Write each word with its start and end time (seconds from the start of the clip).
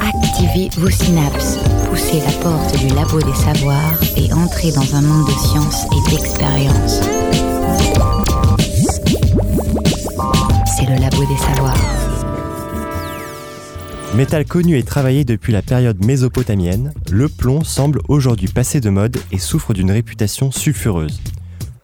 Activez 0.00 0.68
vos 0.78 0.90
synapses, 0.90 1.58
poussez 1.88 2.18
la 2.18 2.32
porte 2.42 2.76
du 2.78 2.88
labo 2.88 3.20
des 3.20 3.34
savoirs 3.34 4.00
et 4.16 4.32
entrez 4.32 4.72
dans 4.72 4.96
un 4.96 5.02
monde 5.02 5.26
de 5.26 5.32
science 5.32 5.84
et 5.92 6.10
d'expérience. 6.10 7.00
C'est 10.66 10.86
le 10.86 11.00
labo 11.00 11.24
des 11.24 11.36
savoirs. 11.36 11.76
Métal 14.16 14.44
connu 14.44 14.76
et 14.76 14.82
travaillé 14.82 15.24
depuis 15.24 15.52
la 15.52 15.62
période 15.62 16.04
mésopotamienne, 16.04 16.92
le 17.12 17.28
plomb 17.28 17.62
semble 17.62 18.00
aujourd'hui 18.08 18.48
passé 18.48 18.80
de 18.80 18.90
mode 18.90 19.18
et 19.30 19.38
souffre 19.38 19.72
d'une 19.72 19.92
réputation 19.92 20.50
sulfureuse. 20.50 21.20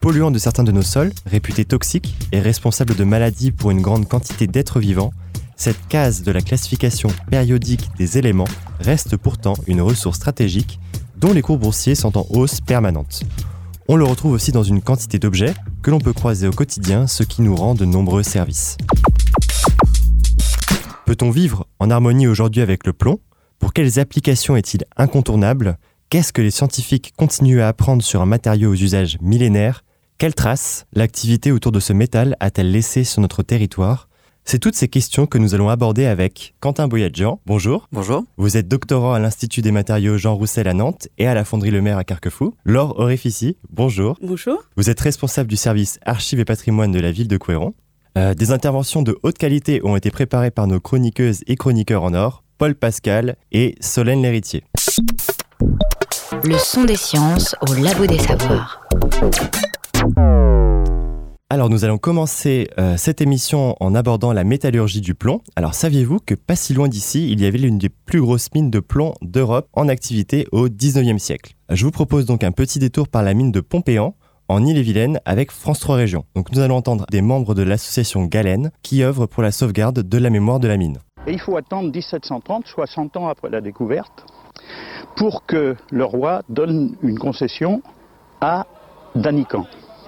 Polluant 0.05 0.31
de 0.31 0.39
certains 0.39 0.65
de 0.65 0.71
nos 0.71 0.83
sols, 0.83 1.15
réputé 1.25 1.65
toxique 1.65 2.15
et 2.31 2.39
responsable 2.39 2.95
de 2.95 3.05
maladies 3.05 3.53
pour 3.53 3.71
une 3.71 3.81
grande 3.81 4.07
quantité 4.07 4.47
d'êtres 4.47 4.79
vivants, 4.79 5.15
cette 5.57 5.89
case 5.89 6.23
de 6.23 6.31
la 6.31 6.43
classification 6.43 7.09
périodique 7.31 7.89
des 7.97 8.19
éléments 8.19 8.45
reste 8.81 9.17
pourtant 9.17 9.55
une 9.67 9.81
ressource 9.81 10.19
stratégique 10.19 10.79
dont 11.17 11.33
les 11.33 11.41
cours 11.41 11.57
boursiers 11.57 11.95
sont 11.95 12.19
en 12.19 12.27
hausse 12.29 12.61
permanente. 12.61 13.23
On 13.89 13.97
le 13.97 14.05
retrouve 14.05 14.33
aussi 14.33 14.53
dans 14.53 14.63
une 14.63 14.83
quantité 14.83 15.19
d'objets 15.19 15.55
que 15.81 15.91
l'on 15.91 16.01
peut 16.01 16.13
croiser 16.13 16.49
au 16.49 16.53
quotidien, 16.53 17.07
ce 17.07 17.23
qui 17.23 17.41
nous 17.41 17.57
rend 17.57 17.75
de 17.75 17.87
nombreux 17.87 18.23
services. 18.23 18.77
Peut-on 21.07 21.31
vivre 21.31 21.67
en 21.79 21.89
harmonie 21.89 22.27
aujourd'hui 22.27 22.61
avec 22.61 22.87
le 22.87 22.93
plomb? 22.93 23.21
Pour 23.59 23.73
quelles 23.73 23.99
applications 23.99 24.55
est-il 24.55 24.85
incontournable? 24.99 25.79
Qu'est-ce 26.11 26.35
que 26.35 26.43
les 26.43 26.51
scientifiques 26.51 27.15
continuent 27.17 27.63
à 27.63 27.69
apprendre 27.69 28.03
sur 28.03 28.21
un 28.21 28.27
matériau 28.27 28.73
aux 28.73 28.75
usages 28.75 29.17
millénaires? 29.23 29.83
Quelles 30.25 30.35
traces 30.35 30.87
l'activité 30.95 31.53
autour 31.53 31.71
de 31.71 31.81
ce 31.81 31.93
métal 31.93 32.35
a-t-elle 32.41 32.71
laissé 32.71 33.05
sur 33.05 33.21
notre 33.21 33.43
territoire? 33.43 34.09
C'est 34.47 34.59
toutes 34.59 34.75
ces 34.75 34.89
questions 34.89 35.27
que 35.27 35.37
nous 35.37 35.55
allons 35.55 35.69
aborder 35.69 36.07
avec 36.07 36.55
Quentin 36.61 36.89
Boyadjian. 36.89 37.43
Bonjour. 37.45 37.89
Bonjour. 37.93 38.25
Vous 38.39 38.57
êtes 38.57 38.67
doctorant 38.67 39.13
à 39.13 39.19
l'Institut 39.19 39.61
des 39.61 39.71
matériaux 39.71 40.17
Jean 40.17 40.35
Roussel 40.35 40.67
à 40.67 40.73
Nantes 40.73 41.09
et 41.19 41.27
à 41.27 41.35
la 41.35 41.45
Fonderie 41.45 41.73
Le 41.73 41.83
Maire 41.83 41.99
à 41.99 42.05
Carquefou. 42.05 42.55
Laure 42.65 42.99
Orefici, 42.99 43.59
bonjour. 43.69 44.17
Bonjour. 44.23 44.63
Vous 44.79 44.89
êtes 44.89 44.99
responsable 44.99 45.51
du 45.51 45.57
service 45.57 46.01
Archives 46.07 46.41
et 46.41 46.47
Patrimoine 46.47 46.91
de 46.91 47.01
la 47.01 47.13
ville 47.13 47.29
de 47.29 47.37
Couéron. 47.37 47.75
Euh, 48.17 48.33
des 48.33 48.51
interventions 48.51 49.03
de 49.03 49.19
haute 49.25 49.37
qualité 49.37 49.83
ont 49.85 49.95
été 49.95 50.11
préparées 50.11 50.51
par 50.51 50.67
nos 50.67 50.81
chroniqueuses 50.81 51.43
et 51.47 51.57
chroniqueurs 51.57 52.03
en 52.03 52.15
or, 52.15 52.45
Paul 52.57 52.75
Pascal 52.75 53.37
et 53.53 53.75
Solène 53.81 54.23
Lhéritier. 54.23 54.65
Le 56.45 56.57
son 56.57 56.85
des 56.85 56.97
sciences 56.97 57.55
au 57.69 57.75
labo 57.75 58.07
des 58.07 58.19
savoirs. 58.19 58.81
Alors 61.51 61.71
nous 61.71 61.85
allons 61.85 61.99
commencer 61.99 62.69
euh, 62.79 62.97
cette 62.97 63.21
émission 63.21 63.77
en 63.79 63.95
abordant 63.95 64.33
la 64.33 64.43
métallurgie 64.45 65.01
du 65.01 65.15
plomb. 65.15 65.41
Alors 65.55 65.75
saviez-vous 65.75 66.19
que 66.19 66.35
pas 66.35 66.57
si 66.57 66.75
loin 66.75 66.89
d'ici, 66.89 67.31
il 67.31 67.41
y 67.41 67.47
avait 67.47 67.59
l'une 67.59 67.79
des 67.79 67.91
plus 67.91 68.21
grosses 68.21 68.53
mines 68.55 68.71
de 68.71 68.81
plomb 68.81 69.15
d'Europe 69.23 69.69
en 69.73 69.89
activité 69.89 70.47
au 70.53 70.69
19e 70.69 71.19
siècle? 71.19 71.55
Je 71.71 71.85
vous 71.85 71.93
propose 71.93 72.27
donc 72.27 72.43
un 72.43 72.51
petit 72.51 72.79
détour 72.79 73.09
par 73.09 73.23
la 73.23 73.35
mine 73.35 73.53
de 73.53 73.61
Pompéan 73.61 74.17
en 74.49 74.65
Ille-et-Vilaine 74.65 75.21
avec 75.25 75.53
France 75.53 75.81
3 75.81 75.97
Régions. 75.97 76.25
Donc 76.35 76.51
nous 76.51 76.61
allons 76.61 76.77
entendre 76.77 77.07
des 77.11 77.23
membres 77.23 77.55
de 77.55 77.63
l'association 77.63 78.25
Galène 78.25 78.73
qui 78.83 79.03
œuvrent 79.05 79.29
pour 79.29 79.43
la 79.43 79.53
sauvegarde 79.53 80.01
de 80.01 80.19
la 80.19 80.31
mémoire 80.31 80.61
de 80.61 80.69
la 80.69 80.77
mine. 80.77 80.99
Il 81.29 81.39
faut 81.39 81.57
attendre 81.57 81.93
1730, 81.93 82.67
60 82.67 83.17
ans 83.17 83.29
après 83.29 83.49
la 83.49 83.61
découverte, 83.61 84.27
pour 85.17 85.47
que 85.47 85.77
le 85.91 86.05
roi 86.05 86.43
donne 86.49 86.97
une 87.03 87.19
concession 87.19 87.81
à 88.41 88.67
Danican. 89.15 89.67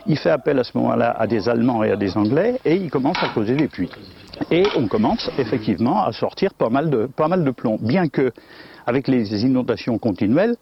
Il 0.08 0.16
fait 0.18 0.30
appel 0.30 0.58
à 0.58 0.64
ce 0.64 0.76
moment-là 0.78 1.16
à 1.18 1.26
des 1.26 1.48
Allemands 1.48 1.82
et 1.82 1.90
à 1.90 1.96
des 1.96 2.16
Anglais 2.16 2.60
et 2.64 2.76
il 2.76 2.90
commence 2.90 3.16
à 3.22 3.28
creuser 3.28 3.56
des 3.56 3.68
puits. 3.68 3.90
Et 4.50 4.64
on 4.76 4.86
commence 4.86 5.30
effectivement 5.38 6.04
à 6.04 6.12
sortir 6.12 6.54
pas 6.54 6.68
mal 6.68 6.90
de, 6.90 7.06
pas 7.06 7.26
mal 7.28 7.42
de 7.44 7.50
plomb, 7.50 7.78
bien 7.80 8.08
que 8.08 8.32
avec 8.86 9.08
les 9.08 9.44
inondations 9.44 9.98
continuelles, 9.98 10.56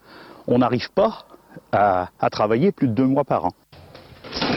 on 0.46 0.58
n'arrive 0.58 0.90
pas 0.94 1.26
à, 1.72 2.08
à 2.20 2.30
travailler 2.30 2.72
plus 2.72 2.88
de 2.88 2.94
deux 2.94 3.06
mois 3.06 3.24
par 3.24 3.46
an. 3.46 3.50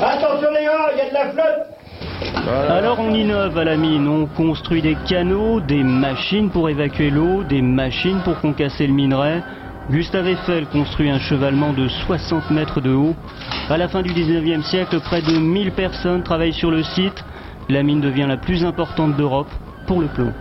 Attention 0.01 0.49
les 0.51 0.63
gars, 0.63 0.91
il 0.93 0.97
y 0.99 1.01
a 1.01 1.09
de 1.09 1.13
la 1.13 1.31
flotte 1.31 2.69
Alors 2.69 2.99
on 2.99 3.13
innove 3.13 3.57
à 3.57 3.63
la 3.65 3.75
mine, 3.75 4.07
on 4.07 4.25
construit 4.25 4.81
des 4.81 4.95
canaux, 5.07 5.59
des 5.59 5.83
machines 5.83 6.49
pour 6.49 6.69
évacuer 6.69 7.09
l'eau, 7.09 7.43
des 7.43 7.61
machines 7.61 8.21
pour 8.23 8.39
concasser 8.39 8.87
le 8.87 8.93
minerai. 8.93 9.41
Gustave 9.89 10.27
Eiffel 10.27 10.65
construit 10.65 11.09
un 11.09 11.17
chevalement 11.17 11.71
de 11.71 11.87
60 11.87 12.51
mètres 12.51 12.81
de 12.81 12.91
haut. 12.91 13.15
À 13.69 13.77
la 13.77 13.87
fin 13.87 14.01
du 14.01 14.09
19e 14.09 14.61
siècle, 14.61 14.99
près 14.99 15.21
de 15.21 15.37
1000 15.37 15.71
personnes 15.71 16.23
travaillent 16.23 16.51
sur 16.51 16.71
le 16.71 16.83
site. 16.83 17.23
La 17.69 17.83
mine 17.83 18.01
devient 18.01 18.25
la 18.27 18.35
plus 18.35 18.65
importante 18.65 19.15
d'Europe 19.15 19.47
pour 19.87 20.01
le 20.01 20.07
plomb. 20.07 20.33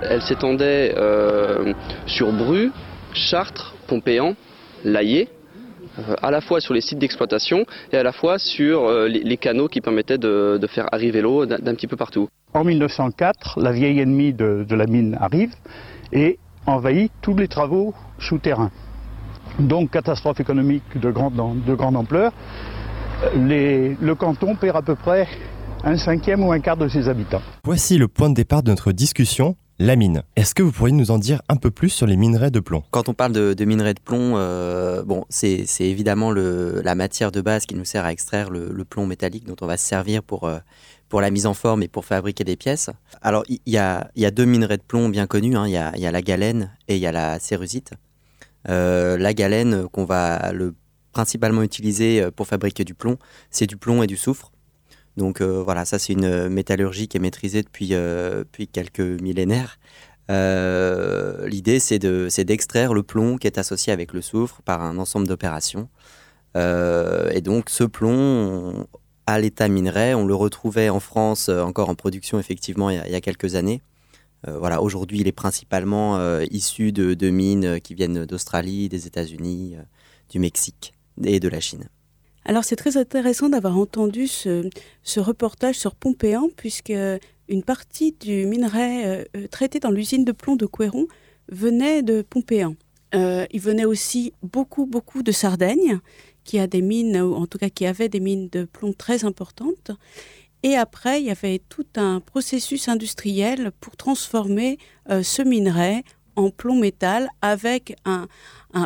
Elle 0.00 0.22
s'étendait 0.22 0.94
euh, 0.96 1.72
sur 2.06 2.32
Bru, 2.32 2.70
Chartres, 3.14 3.74
Pompéan, 3.88 4.36
Laillé, 4.84 5.28
euh, 5.98 6.14
à 6.22 6.30
la 6.30 6.40
fois 6.40 6.60
sur 6.60 6.72
les 6.72 6.80
sites 6.80 7.00
d'exploitation 7.00 7.66
et 7.92 7.96
à 7.96 8.04
la 8.04 8.12
fois 8.12 8.38
sur 8.38 8.84
euh, 8.84 9.08
les, 9.08 9.24
les 9.24 9.36
canaux 9.36 9.66
qui 9.66 9.80
permettaient 9.80 10.18
de, 10.18 10.56
de 10.60 10.66
faire 10.68 10.86
arriver 10.92 11.20
l'eau 11.20 11.46
d'un 11.46 11.74
petit 11.74 11.88
peu 11.88 11.96
partout. 11.96 12.28
En 12.52 12.62
1904, 12.62 13.58
la 13.58 13.72
vieille 13.72 13.98
ennemie 13.98 14.32
de, 14.32 14.64
de 14.68 14.74
la 14.76 14.86
mine 14.86 15.18
arrive 15.20 15.52
et 16.12 16.38
envahit 16.66 17.10
tous 17.22 17.36
les 17.36 17.48
travaux 17.48 17.92
souterrains. 18.20 18.70
Donc 19.58 19.90
catastrophe 19.90 20.40
économique 20.40 20.82
de 21.00 21.10
grande, 21.10 21.64
de 21.64 21.74
grande 21.74 21.96
ampleur. 21.96 22.32
Les- 23.36 23.96
le 24.00 24.14
canton 24.14 24.56
perd 24.56 24.76
à 24.76 24.82
peu 24.82 24.94
près 24.96 25.28
un 25.84 25.96
cinquième 25.96 26.42
ou 26.44 26.52
un 26.52 26.60
quart 26.60 26.76
de 26.76 26.88
ses 26.88 27.08
habitants. 27.08 27.42
Voici 27.64 27.96
le 27.98 28.08
point 28.08 28.28
de 28.30 28.34
départ 28.34 28.62
de 28.62 28.70
notre 28.70 28.90
discussion, 28.92 29.56
la 29.78 29.96
mine. 29.96 30.22
Est-ce 30.36 30.54
que 30.54 30.62
vous 30.62 30.72
pourriez 30.72 30.94
nous 30.94 31.10
en 31.10 31.18
dire 31.18 31.40
un 31.48 31.56
peu 31.56 31.70
plus 31.70 31.88
sur 31.90 32.06
les 32.06 32.16
minerais 32.16 32.50
de 32.50 32.60
plomb? 32.60 32.82
Quand 32.90 33.08
on 33.08 33.14
parle 33.14 33.32
de, 33.32 33.54
de 33.54 33.64
minerai 33.64 33.94
de 33.94 34.00
plomb, 34.00 34.34
euh, 34.36 35.02
bon, 35.04 35.24
c'est 35.28 35.66
évidemment 35.80 36.30
le, 36.30 36.80
la 36.82 36.94
matière 36.94 37.30
de 37.32 37.40
base 37.40 37.66
qui 37.66 37.74
nous 37.74 37.84
sert 37.84 38.04
à 38.04 38.12
extraire 38.12 38.50
le, 38.50 38.70
le 38.72 38.84
plomb 38.84 39.06
métallique 39.06 39.46
dont 39.46 39.56
on 39.60 39.66
va 39.66 39.76
se 39.76 39.86
servir 39.86 40.22
pour, 40.22 40.44
euh, 40.44 40.58
pour 41.08 41.20
la 41.20 41.30
mise 41.30 41.46
en 41.46 41.54
forme 41.54 41.82
et 41.82 41.88
pour 41.88 42.04
fabriquer 42.04 42.44
des 42.44 42.56
pièces. 42.56 42.90
Alors, 43.22 43.44
il 43.48 43.58
y, 43.66 43.76
a, 43.78 44.10
il 44.16 44.22
y 44.22 44.26
a 44.26 44.30
deux 44.30 44.44
minerais 44.46 44.76
de 44.78 44.82
plomb 44.82 45.08
bien 45.08 45.26
connus. 45.26 45.56
hein. 45.56 45.66
Il 45.66 45.72
y, 45.72 45.76
a, 45.76 45.92
il 45.96 46.00
y 46.02 46.06
a 46.06 46.12
la 46.12 46.22
galène 46.22 46.70
et 46.88 46.96
il 46.96 47.00
y 47.00 47.06
a 47.06 47.12
la 47.12 47.38
cérusite. 47.38 47.90
Euh, 48.68 49.16
la 49.18 49.34
galène 49.34 49.88
qu'on 49.88 50.04
va 50.04 50.52
le 50.52 50.74
principalement 51.12 51.62
utiliser 51.62 52.22
euh, 52.22 52.30
pour 52.30 52.46
fabriquer 52.46 52.84
du 52.84 52.94
plomb, 52.94 53.18
c'est 53.50 53.66
du 53.66 53.76
plomb 53.76 54.02
et 54.02 54.06
du 54.06 54.16
soufre. 54.16 54.52
Donc 55.16 55.40
euh, 55.40 55.62
voilà, 55.62 55.84
ça 55.84 55.98
c'est 55.98 56.12
une 56.14 56.48
métallurgie 56.48 57.06
qui 57.08 57.16
est 57.18 57.20
maîtrisée 57.20 57.62
depuis, 57.62 57.88
quelques 58.72 59.00
millénaires. 59.00 59.78
L'idée 60.28 61.78
c'est 61.78 61.98
de- 61.98 62.28
c'est 62.30 62.44
d'extraire 62.44 62.94
le 62.94 63.02
plomb 63.02 63.36
qui 63.36 63.46
est 63.46 63.58
associé 63.58 63.92
avec 63.92 64.12
le 64.12 64.22
soufre 64.22 64.62
par 64.62 64.80
un 64.82 64.98
ensemble 64.98 65.28
d'opérations. 65.28 65.88
Et 66.56 67.40
donc 67.42 67.68
ce 67.68 67.84
plomb, 67.84 68.86
à 69.26 69.38
l'état 69.38 69.68
minerai, 69.68 70.14
on 70.14 70.26
le 70.26 70.34
retrouvait 70.34 70.88
en 70.88 71.00
France 71.00 71.48
encore 71.48 71.90
en 71.90 71.94
production 71.94 72.38
effectivement 72.38 72.90
il 72.90 72.96
y 72.96 73.14
a 73.14 73.20
quelques 73.20 73.54
années. 73.54 73.82
Euh, 74.48 74.58
voilà, 74.58 74.82
aujourd'hui 74.82 75.20
il 75.20 75.28
est 75.28 75.32
principalement 75.32 76.18
euh, 76.18 76.44
issu 76.50 76.92
de, 76.92 77.30
mines 77.30 77.64
euh, 77.64 77.78
qui 77.78 77.94
viennent 77.94 78.24
d'Australie, 78.26 78.88
des 78.88 79.06
États-Unis, 79.06 79.76
du 80.30 80.38
Mexique 80.38 80.94
et 81.22 81.40
de 81.40 81.48
la 81.48 81.60
Chine. 81.60 81.88
Alors 82.44 82.64
c'est 82.64 82.76
très 82.76 82.96
intéressant 82.96 83.48
d'avoir 83.48 83.78
entendu 83.78 84.26
ce, 84.26 84.70
reportage 85.16 85.76
sur 85.76 85.94
Pompéan, 85.94 86.48
puisque 86.54 86.92
une 87.48 87.62
partie 87.62 88.12
du 88.12 88.46
minerai 88.46 89.26
traité 89.50 89.80
dans 89.80 89.90
l'usine 89.90 90.24
de 90.24 90.32
plomb 90.32 90.56
de 90.56 90.66
Couéron 90.66 91.06
venait 91.48 92.02
de 92.02 92.20
Pompéan. 92.20 92.76
Il 93.14 93.60
venait 93.60 93.86
aussi 93.86 94.34
beaucoup, 94.42 94.84
beaucoup 94.84 95.22
de 95.22 95.32
Sardaigne, 95.32 96.00
qui 96.44 96.58
a 96.58 96.66
des 96.66 96.82
mines, 96.82 97.16
ou 97.16 97.34
en 97.34 97.46
tout 97.46 97.56
cas 97.56 97.70
qui 97.70 97.86
avait 97.86 98.10
des 98.10 98.20
mines 98.20 98.48
de 98.50 98.64
plomb 98.64 98.92
très 98.92 99.24
importantes. 99.24 99.92
Et 100.64 100.76
après, 100.76 101.20
il 101.20 101.26
y 101.26 101.30
avait 101.30 101.60
tout 101.68 101.86
un 101.96 102.20
processus 102.20 102.88
industriel 102.88 103.70
pour 103.80 103.96
transformer 103.96 104.78
euh, 105.10 105.22
ce 105.22 105.42
minerai 105.42 106.04
en 106.36 106.48
plomb 106.48 106.80
métal 106.80 107.28
avec 107.42 107.94
un, 108.06 108.26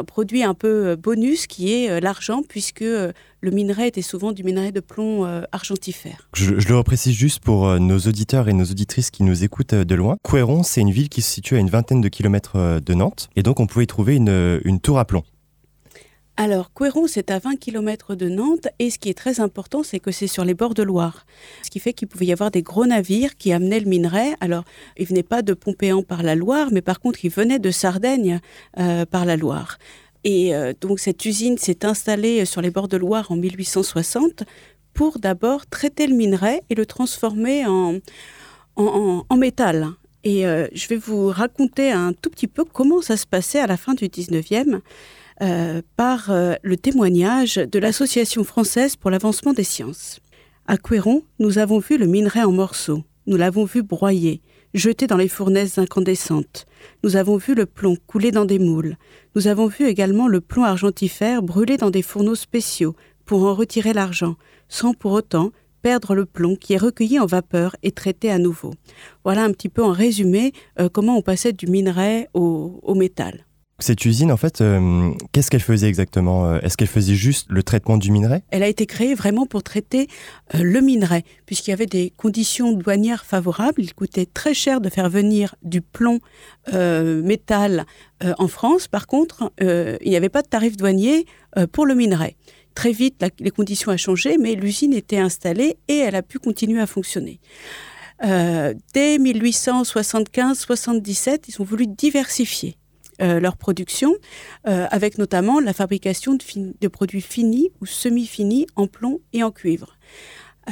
produit 0.03 0.43
un 0.43 0.55
peu 0.55 0.89
euh, 0.89 0.97
bonus 0.97 1.47
qui 1.47 1.73
est 1.73 1.89
euh, 1.89 2.01
l'argent, 2.01 2.43
puisque 2.47 2.81
le 2.81 3.15
minerai 3.53 3.87
était 3.87 4.03
souvent 4.03 4.33
du 4.33 4.43
minerai 4.43 4.73
de 4.73 4.81
plomb 4.81 5.25
argentifère. 5.53 6.29
je, 6.35 6.53
le 6.53 6.77
reprécise 6.77 7.15
juste 7.15 7.45
pour 7.45 7.79
nos 7.79 7.99
auditeurs 8.01 8.49
et 8.49 8.53
nos 8.53 8.65
auditrices 8.65 9.13
qui 9.13 9.23
nous 9.23 9.45
écoutent 9.45 9.77
de 9.77 9.95
loin. 9.95 10.17
Couéron, 10.25 10.65
c'est 10.65 10.81
une 10.81 10.91
ville 10.91 11.09
qui 11.09 11.23
se 11.23 11.31
situe 11.31 11.55
à 11.55 11.61
une 11.61 11.71
vingtaine 11.71 12.01
de 12.01 12.09
kilomètres 12.09 12.81
de 12.81 12.95
Nantes, 12.95 13.31
et 13.37 13.45
donc 13.45 13.61
on 13.61 13.69
pouvait 13.69 13.85
y 13.85 13.87
trouver 13.87 14.17
une 14.17 14.81
tour 14.81 14.99
à 14.99 15.05
plomb. 15.05 15.23
Alors, 16.41 16.73
Couéron, 16.73 17.09
c'est 17.09 17.33
à 17.33 17.41
20 17.41 17.57
km 17.57 18.15
de 18.15 18.29
Nantes, 18.29 18.69
et 18.79 18.91
ce 18.91 19.01
qui 19.01 19.09
est 19.09 19.19
très 19.19 19.41
important, 19.41 19.83
c'est 19.83 19.99
que 19.99 20.13
c'est 20.13 20.29
sur 20.29 20.45
les 20.45 20.55
bords 20.55 20.75
de 20.75 20.85
Loire. 20.85 21.27
Ce 21.65 21.69
qui 21.69 21.81
fait 21.81 21.93
qu'il 21.93 22.07
pouvait 22.07 22.27
y 22.27 22.33
avoir 22.33 22.53
des 22.53 22.63
gros 22.63 22.87
navires 22.87 23.37
qui 23.37 23.53
amenaient 23.53 23.81
le 23.81 23.91
minerai. 23.91 24.35
Alors, 24.39 24.63
ils 24.97 25.05
venaient 25.05 25.25
pas 25.25 25.43
de 25.43 25.53
Pompéan 25.53 26.05
par 26.05 26.23
la 26.23 26.37
Loire, 26.37 26.69
mais 26.71 26.81
par 26.81 27.01
contre, 27.01 27.25
ils 27.25 27.31
venaient 27.31 27.59
de 27.59 27.73
Sardaigne 27.73 28.39
euh, 28.79 29.05
par 29.05 29.25
la 29.25 29.37
Loire. 29.37 29.79
Et 30.23 30.55
euh, 30.55 30.75
donc, 30.81 31.01
cette 31.01 31.25
usine 31.25 31.59
s'est 31.59 31.85
installée 31.85 32.45
sur 32.45 32.63
les 32.63 32.71
bords 32.71 32.87
de 32.87 32.99
Loire 32.99 33.33
en 33.33 33.37
1860 33.37 34.45
pour 34.95 35.19
d'abord 35.19 35.67
traiter 35.67 36.07
le 36.07 36.15
minerai 36.15 36.61
et 36.71 36.77
le 36.77 36.87
transformer 36.87 37.67
en, 37.67 37.97
en, 38.77 39.37
métal. 39.37 39.89
Et 40.23 40.47
euh, 40.47 40.69
je 40.73 40.87
vais 40.87 40.99
vous 40.99 41.31
raconter 41.31 41.91
un 41.91 42.13
tout 42.13 42.31
petit 42.31 42.47
peu 42.47 42.63
comment 42.63 43.03
ça 43.03 43.17
se 43.17 43.27
passait 43.27 43.59
à 43.59 43.67
la 43.67 43.77
fin 43.77 43.95
du 43.95 44.05
19e 44.05 44.83
euh, 45.41 45.83
par 45.97 46.31
euh, 46.31 46.55
le 46.63 46.77
témoignage 46.77 47.57
de 47.57 47.79
l'Association 47.79 48.43
française 48.43 48.97
pour 48.97 49.11
l'avancement 49.11 49.53
des 49.53 49.65
sciences. 49.65 50.21
À 50.67 50.77
Couéron, 50.77 51.23
nous 51.39 51.59
avons 51.59 51.79
vu 51.79 51.97
le 51.97 52.07
minerai 52.07 52.43
en 52.43 52.51
morceaux, 52.51 53.05
nous 53.27 53.37
l'avons 53.37 53.65
vu 53.65 53.83
broyer, 53.83 54.43
jeté 54.75 55.07
dans 55.07 55.17
les 55.17 55.29
fournaises 55.29 55.79
incandescentes. 55.79 56.67
Nous 57.05 57.17
avons 57.17 57.37
vu 57.37 57.55
le 57.55 57.67
plomb 57.67 57.97
couler 58.07 58.33
dans 58.33 58.45
des 58.45 58.59
moules. 58.59 58.97
Nous 59.35 59.47
avons 59.47 59.69
vu 59.69 59.87
également 59.87 60.27
le 60.27 60.41
plomb 60.41 60.65
argentifère 60.65 61.43
brûler 61.43 61.77
dans 61.77 61.91
des 61.91 62.03
fourneaux 62.03 62.35
spéciaux 62.35 62.97
pour 63.25 63.45
en 63.45 63.55
retirer 63.55 63.93
l'argent, 63.93 64.35
sans 64.69 64.93
pour 64.93 65.13
autant 65.13 65.53
perdre 65.83 66.15
le 66.15 66.27
plomb 66.27 66.57
qui 66.57 66.73
est 66.73 66.79
recueilli 66.79 67.21
en 67.21 67.27
vapeur 67.27 67.77
et 67.85 67.93
traité 67.93 68.31
à 68.31 68.39
nouveau. 68.39 68.75
Voilà 69.25 69.45
un 69.45 69.53
petit 69.53 69.69
peu 69.69 69.85
en 69.85 69.93
résumé 69.93 70.53
euh, 70.81 70.89
comment 70.89 71.17
on 71.17 71.23
passait 71.23 71.53
du 71.53 71.69
minerai 71.69 72.27
au 72.35 72.95
métal. 72.97 73.45
Cette 73.81 74.05
usine, 74.05 74.33
en 74.33 74.37
fait, 74.37 74.61
euh, 74.61 75.13
qu'est-ce 75.31 75.53
qu'elle 75.53 75.63
faisait 75.63 75.87
exactement 75.87 76.47
euh, 76.47 76.59
Est-ce 76.63 76.77
qu'elle 76.77 76.89
faisait 76.89 77.15
juste 77.15 77.47
le 77.49 77.63
traitement 77.63 77.97
du 77.97 78.11
minerai? 78.11 78.43
Elle 78.51 78.65
a 78.65 78.67
été 78.67 78.87
créée 78.87 79.15
vraiment 79.15 79.47
pour 79.47 79.63
traiter 79.63 80.09
euh, 80.57 80.65
le 80.65 80.81
minerai, 80.81 81.23
puisqu'il 81.47 81.71
y 81.71 81.75
avait 81.75 81.87
des 81.87 82.13
conditions 82.17 82.73
douanières 82.73 83.25
favorables. 83.25 83.81
Il 83.81 83.95
coûtait 83.95 84.27
très 84.27 84.53
cher 84.53 84.81
de 84.81 84.89
faire 84.89 85.09
venir 85.09 85.55
du 85.63 85.81
plomb 85.81 86.19
métal 86.73 87.87
en 88.21 88.49
France. 88.49 88.89
Par 88.89 89.07
contre, 89.07 89.53
il 89.61 89.99
n'y 90.05 90.17
avait 90.17 90.29
pas 90.29 90.43
de 90.43 90.49
tarif 90.49 90.77
douanier 90.77 91.25
pour 91.73 91.87
le 91.87 91.95
minerai. 91.95 92.37
Très 92.75 92.93
vite, 92.93 93.25
les 93.39 93.51
conditions 93.51 93.93
ont 93.93 93.97
changé, 93.97 94.37
mais 94.39 94.55
l'usine 94.55 94.93
était 94.93 95.19
installée 95.19 95.79
et 95.89 95.97
elle 95.97 96.15
a 96.15 96.23
pu 96.23 96.39
continuer 96.39 96.83
à 96.83 96.87
fonctionner. 96.87 97.41
dès 98.21 99.19
1875-77, 99.19 101.45
ils 101.49 101.63
ont 101.63 101.65
voulu 101.65 101.87
diversifier. 101.87 102.77
Euh, 103.21 103.41
leur 103.41 103.57
production, 103.57 104.15
euh, 104.69 104.87
avec 104.93 105.19
notamment 105.19 105.59
la 105.59 105.73
fabrication 105.73 106.39
de, 106.81 106.89
produits 106.89 107.21
finis 107.21 107.73
ou 107.81 107.87
semi-finis 107.87 108.69
en 108.77 108.87
plomb 108.87 109.19
et 109.33 109.43
en 109.43 109.51
cuivre. 109.51 109.99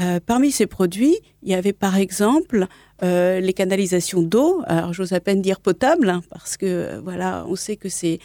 Euh, 0.01 0.21
parmi 0.25 0.53
ces 0.53 0.67
produits, 0.67 1.17
il 1.43 1.49
y 1.49 1.55
avait 1.55 1.73
par 1.73 1.97
exemple 1.97 2.67
les 3.03 3.53
canalisations 3.53 4.23
d'eau. 4.23 4.63
Alors, 4.67 4.93
j'ose 4.95 5.13
à 5.13 5.21
peine 5.21 5.43
dire 5.43 5.61
potable, 5.61 6.09
hein, 6.09 6.23
parce 6.31 6.57
que 6.57 6.99
voilà, 7.03 7.45
on 7.49 7.57
sait 7.57 7.77
que 7.77 7.91
ces 7.91 8.21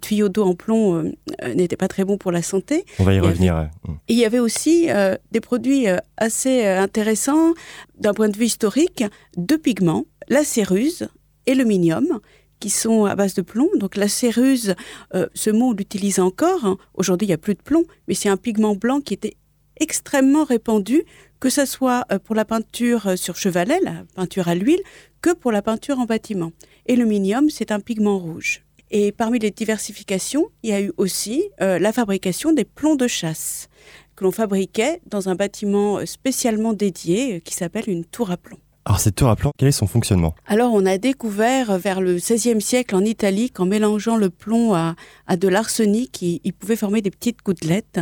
tuyaux 0.00 0.30
d'eau 0.30 0.44
en 0.44 0.54
plomb 0.54 1.12
n'étaient 1.54 1.76
pas 1.76 1.88
très 1.88 2.04
bons 2.04 2.16
pour 2.16 2.32
la 2.32 2.40
santé. 2.40 2.86
On 3.00 3.04
va 3.04 3.12
y 3.12 3.20
revenir. 3.20 3.68
Mm. 3.86 3.92
Et 4.08 4.12
il 4.14 4.18
y 4.18 4.24
avait 4.24 4.38
aussi 4.38 4.88
des 5.30 5.40
produits 5.40 5.86
assez 6.16 6.64
intéressants 6.64 7.52
d'un 7.98 8.14
point 8.14 8.30
de 8.30 8.36
vue 8.36 8.46
historique, 8.46 9.04
deux 9.36 9.58
pigments, 9.58 10.06
la 10.28 10.42
céruse 10.42 11.08
et 11.46 11.54
le 11.54 11.64
minium, 11.64 12.20
qui 12.60 12.70
sont 12.70 13.04
à 13.04 13.14
base 13.14 13.34
de 13.34 13.42
plomb. 13.42 13.68
Donc 13.76 13.96
la 13.96 14.08
céruse, 14.08 14.74
euh, 15.14 15.26
ce 15.34 15.50
mot 15.50 15.70
on 15.70 15.72
l'utilise 15.72 16.20
encore. 16.20 16.64
Hein. 16.64 16.78
Aujourd'hui, 16.94 17.26
il 17.26 17.30
n'y 17.30 17.34
a 17.34 17.38
plus 17.38 17.54
de 17.54 17.62
plomb, 17.62 17.84
mais 18.08 18.14
c'est 18.14 18.28
un 18.28 18.36
pigment 18.36 18.74
blanc 18.74 19.00
qui 19.00 19.14
était 19.14 19.36
extrêmement 19.80 20.44
répandu, 20.44 21.04
que 21.40 21.50
ce 21.50 21.64
soit 21.64 22.04
euh, 22.12 22.18
pour 22.18 22.34
la 22.34 22.44
peinture 22.44 23.08
euh, 23.08 23.16
sur 23.16 23.36
chevalet, 23.36 23.80
la 23.82 24.04
peinture 24.14 24.48
à 24.48 24.54
l'huile, 24.54 24.80
que 25.20 25.34
pour 25.34 25.52
la 25.52 25.62
peinture 25.62 25.98
en 25.98 26.04
bâtiment. 26.04 26.52
Et 26.86 26.96
le 26.96 27.04
minium, 27.04 27.50
c'est 27.50 27.72
un 27.72 27.80
pigment 27.80 28.18
rouge. 28.18 28.62
Et 28.90 29.10
parmi 29.10 29.38
les 29.38 29.50
diversifications, 29.50 30.46
il 30.62 30.70
y 30.70 30.72
a 30.72 30.80
eu 30.80 30.92
aussi 30.98 31.42
la 31.58 31.92
fabrication 31.92 32.52
des 32.52 32.64
plombs 32.64 32.94
de 32.94 33.08
chasse 33.08 33.68
que 34.14 34.22
l'on 34.22 34.30
fabriquait 34.30 35.00
dans 35.06 35.28
un 35.28 35.34
bâtiment 35.34 36.04
spécialement 36.06 36.74
dédié 36.74 37.40
qui 37.40 37.54
s'appelle 37.54 37.88
une 37.88 38.04
tour 38.04 38.30
à 38.30 38.36
plomb. 38.36 38.58
Alors 38.86 39.00
cette 39.00 39.14
tour 39.14 39.28
à 39.28 39.36
plomb, 39.36 39.50
quel 39.56 39.68
est 39.68 39.72
son 39.72 39.86
fonctionnement? 39.86 40.34
Alors 40.46 40.74
on 40.74 40.84
a 40.84 40.98
découvert 40.98 41.78
vers 41.78 42.02
le 42.02 42.16
XVIe 42.16 42.60
siècle 42.60 42.94
en 42.94 43.00
Italie 43.00 43.50
qu'en 43.50 43.64
mélangeant 43.64 44.16
le 44.16 44.28
plomb 44.28 44.74
à, 44.74 44.94
de 45.36 45.48
l'arsenic, 45.48 46.20
il, 46.20 46.52
pouvait 46.52 46.76
former 46.76 47.00
des 47.00 47.10
petites 47.10 47.42
gouttelettes. 47.42 48.00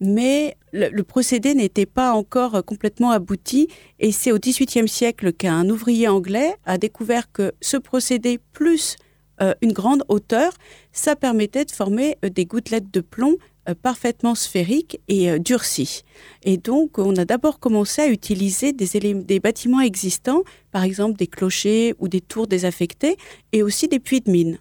Mais 0.00 0.56
le, 0.72 1.02
procédé 1.02 1.54
n'était 1.54 1.86
pas 1.86 2.12
encore 2.12 2.64
complètement 2.64 3.12
abouti 3.12 3.68
et 4.00 4.10
c'est 4.10 4.32
au 4.32 4.38
XVIIIe 4.38 4.88
siècle 4.88 5.32
qu'un 5.32 5.68
ouvrier 5.70 6.08
anglais 6.08 6.56
a 6.64 6.76
découvert 6.76 7.30
que 7.30 7.52
ce 7.60 7.76
procédé 7.76 8.40
plus 8.52 8.96
euh, 9.40 9.54
une 9.60 9.72
grande 9.72 10.02
hauteur, 10.08 10.52
ça 10.92 11.14
permettait 11.14 11.66
de 11.66 11.70
former 11.70 12.16
euh, 12.24 12.30
des 12.30 12.46
gouttelettes 12.46 12.90
de 12.90 13.00
plomb 13.00 13.36
parfaitement 13.74 14.34
sphérique 14.34 15.00
et 15.08 15.30
euh, 15.30 15.38
durci. 15.38 16.02
Et 16.42 16.56
donc, 16.56 16.98
on 16.98 17.16
a 17.16 17.24
d'abord 17.24 17.58
commencé 17.58 18.02
à 18.02 18.08
utiliser 18.08 18.72
des, 18.72 19.40
bâtiments 19.40 19.80
existants, 19.80 20.42
par 20.72 20.84
exemple 20.84 21.18
des 21.18 21.26
clochers 21.26 21.94
ou 21.98 22.08
des 22.08 22.20
tours 22.20 22.46
désaffectés, 22.46 23.16
et 23.52 23.62
aussi 23.62 23.88
des 23.88 23.98
puits 23.98 24.20
de 24.20 24.30
mines. 24.30 24.58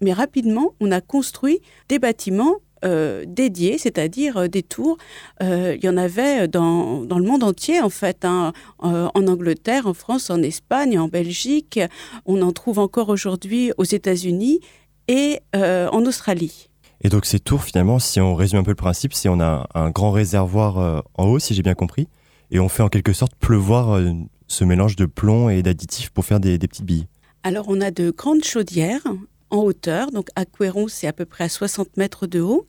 Mais 0.00 0.12
rapidement, 0.12 0.74
on 0.80 0.90
a 0.90 1.00
construit 1.00 1.60
des 1.88 1.98
bâtiments 1.98 2.56
euh, 2.84 3.24
dédiés, 3.26 3.78
c'est-à-dire 3.78 4.48
des 4.48 4.62
tours. 4.62 4.98
il 5.40 5.80
y 5.82 5.88
en 5.88 5.96
avait 5.96 6.48
dans, 6.48 7.02
dans, 7.04 7.18
le 7.18 7.24
monde 7.24 7.42
entier, 7.42 7.80
en 7.80 7.90
fait, 7.90 8.24
hein, 8.24 8.52
en 8.78 9.26
Angleterre, 9.26 9.86
en 9.86 9.94
France, 9.94 10.30
en 10.30 10.42
Espagne, 10.42 10.98
en 10.98 11.08
Belgique. 11.08 11.80
On 12.26 12.42
en 12.42 12.52
trouve 12.52 12.78
encore 12.78 13.08
aujourd'hui 13.08 13.72
aux 13.78 13.84
États-Unis 13.84 14.60
et 15.08 15.40
en 15.54 16.04
Australie. 16.04 16.68
Et 17.04 17.10
donc 17.10 17.26
ces 17.26 17.38
tours, 17.38 17.62
finalement, 17.62 17.98
si 17.98 18.18
on 18.18 18.34
résume 18.34 18.60
un 18.60 18.62
peu 18.62 18.70
le 18.70 18.76
principe, 18.76 19.12
c'est 19.12 19.28
on 19.28 19.38
a 19.38 19.68
un 19.74 19.90
grand 19.90 20.10
réservoir 20.10 20.78
euh, 20.78 21.00
en 21.12 21.26
haut, 21.26 21.38
si 21.38 21.52
j'ai 21.52 21.62
bien 21.62 21.74
compris, 21.74 22.08
et 22.50 22.58
on 22.58 22.70
fait 22.70 22.82
en 22.82 22.88
quelque 22.88 23.12
sorte 23.12 23.34
pleuvoir 23.36 23.96
euh, 23.96 24.12
ce 24.48 24.64
mélange 24.64 24.96
de 24.96 25.04
plomb 25.04 25.50
et 25.50 25.62
d'additifs 25.62 26.08
pour 26.08 26.24
faire 26.24 26.40
des, 26.40 26.58
petites 26.58 26.86
billes. 26.86 27.06
Alors 27.42 27.66
on 27.68 27.82
a 27.82 27.90
de 27.90 28.10
grandes 28.10 28.42
chaudières 28.42 29.04
en 29.50 29.58
hauteur, 29.58 30.12
donc 30.12 30.28
à 30.34 30.46
Couéron 30.46 30.88
c'est 30.88 31.06
à 31.06 31.12
peu 31.12 31.26
près 31.26 31.44
à 31.44 31.50
60 31.50 31.98
mètres 31.98 32.26
de 32.26 32.40
haut. 32.40 32.66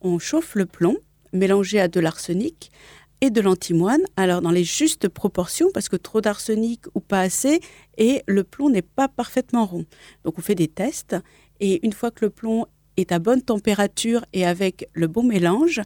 On 0.00 0.18
chauffe 0.18 0.56
le 0.56 0.66
plomb 0.66 0.96
mélangé 1.32 1.78
à 1.78 1.86
de 1.86 2.00
l'arsenic 2.00 2.72
et 3.20 3.30
de 3.30 3.40
l'antimoine, 3.40 4.02
alors 4.16 4.40
dans 4.40 4.50
les 4.50 4.64
justes 4.64 5.08
proportions, 5.08 5.68
parce 5.72 5.88
que 5.88 5.96
trop 5.96 6.20
d'arsenic 6.20 6.86
ou 6.96 7.00
pas 7.00 7.20
assez, 7.20 7.60
et 7.98 8.24
le 8.26 8.42
plomb 8.42 8.68
n'est 8.68 8.82
pas 8.82 9.06
parfaitement 9.06 9.64
rond. 9.64 9.84
Donc 10.24 10.38
on 10.38 10.42
fait 10.42 10.56
des 10.56 10.66
tests, 10.66 11.14
et 11.60 11.86
une 11.86 11.92
fois 11.92 12.10
que 12.10 12.24
le 12.24 12.30
plomb 12.30 12.66
à 13.10 13.18
bonne 13.18 13.42
température 13.42 14.24
et 14.32 14.46
avec 14.46 14.88
le 14.92 15.06
bon 15.06 15.22
mélange, 15.22 15.80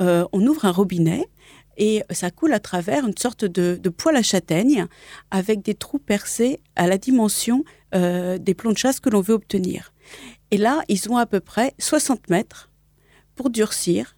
euh, 0.00 0.24
on 0.32 0.46
ouvre 0.46 0.64
un 0.64 0.70
robinet 0.70 1.28
et 1.76 2.02
ça 2.10 2.30
coule 2.30 2.52
à 2.52 2.60
travers 2.60 3.06
une 3.06 3.16
sorte 3.16 3.44
de, 3.44 3.88
poêle 3.88 4.16
à 4.16 4.22
châtaigne 4.22 4.86
avec 5.30 5.62
des 5.62 5.74
trous 5.74 5.98
percés 5.98 6.60
à 6.76 6.86
la 6.86 6.98
dimension 6.98 7.64
euh, 7.94 8.36
des 8.38 8.54
plombs 8.54 8.72
de 8.72 8.78
chasse 8.78 9.00
que 9.00 9.10
l'on 9.10 9.20
veut 9.20 9.34
obtenir. 9.34 9.92
Et 10.50 10.56
là, 10.58 10.82
ils 10.88 11.10
ont 11.10 11.16
à 11.16 11.26
peu 11.26 11.40
près 11.40 11.74
60 11.78 12.30
mètres 12.30 12.70
pour 13.34 13.50
durcir 13.50 14.16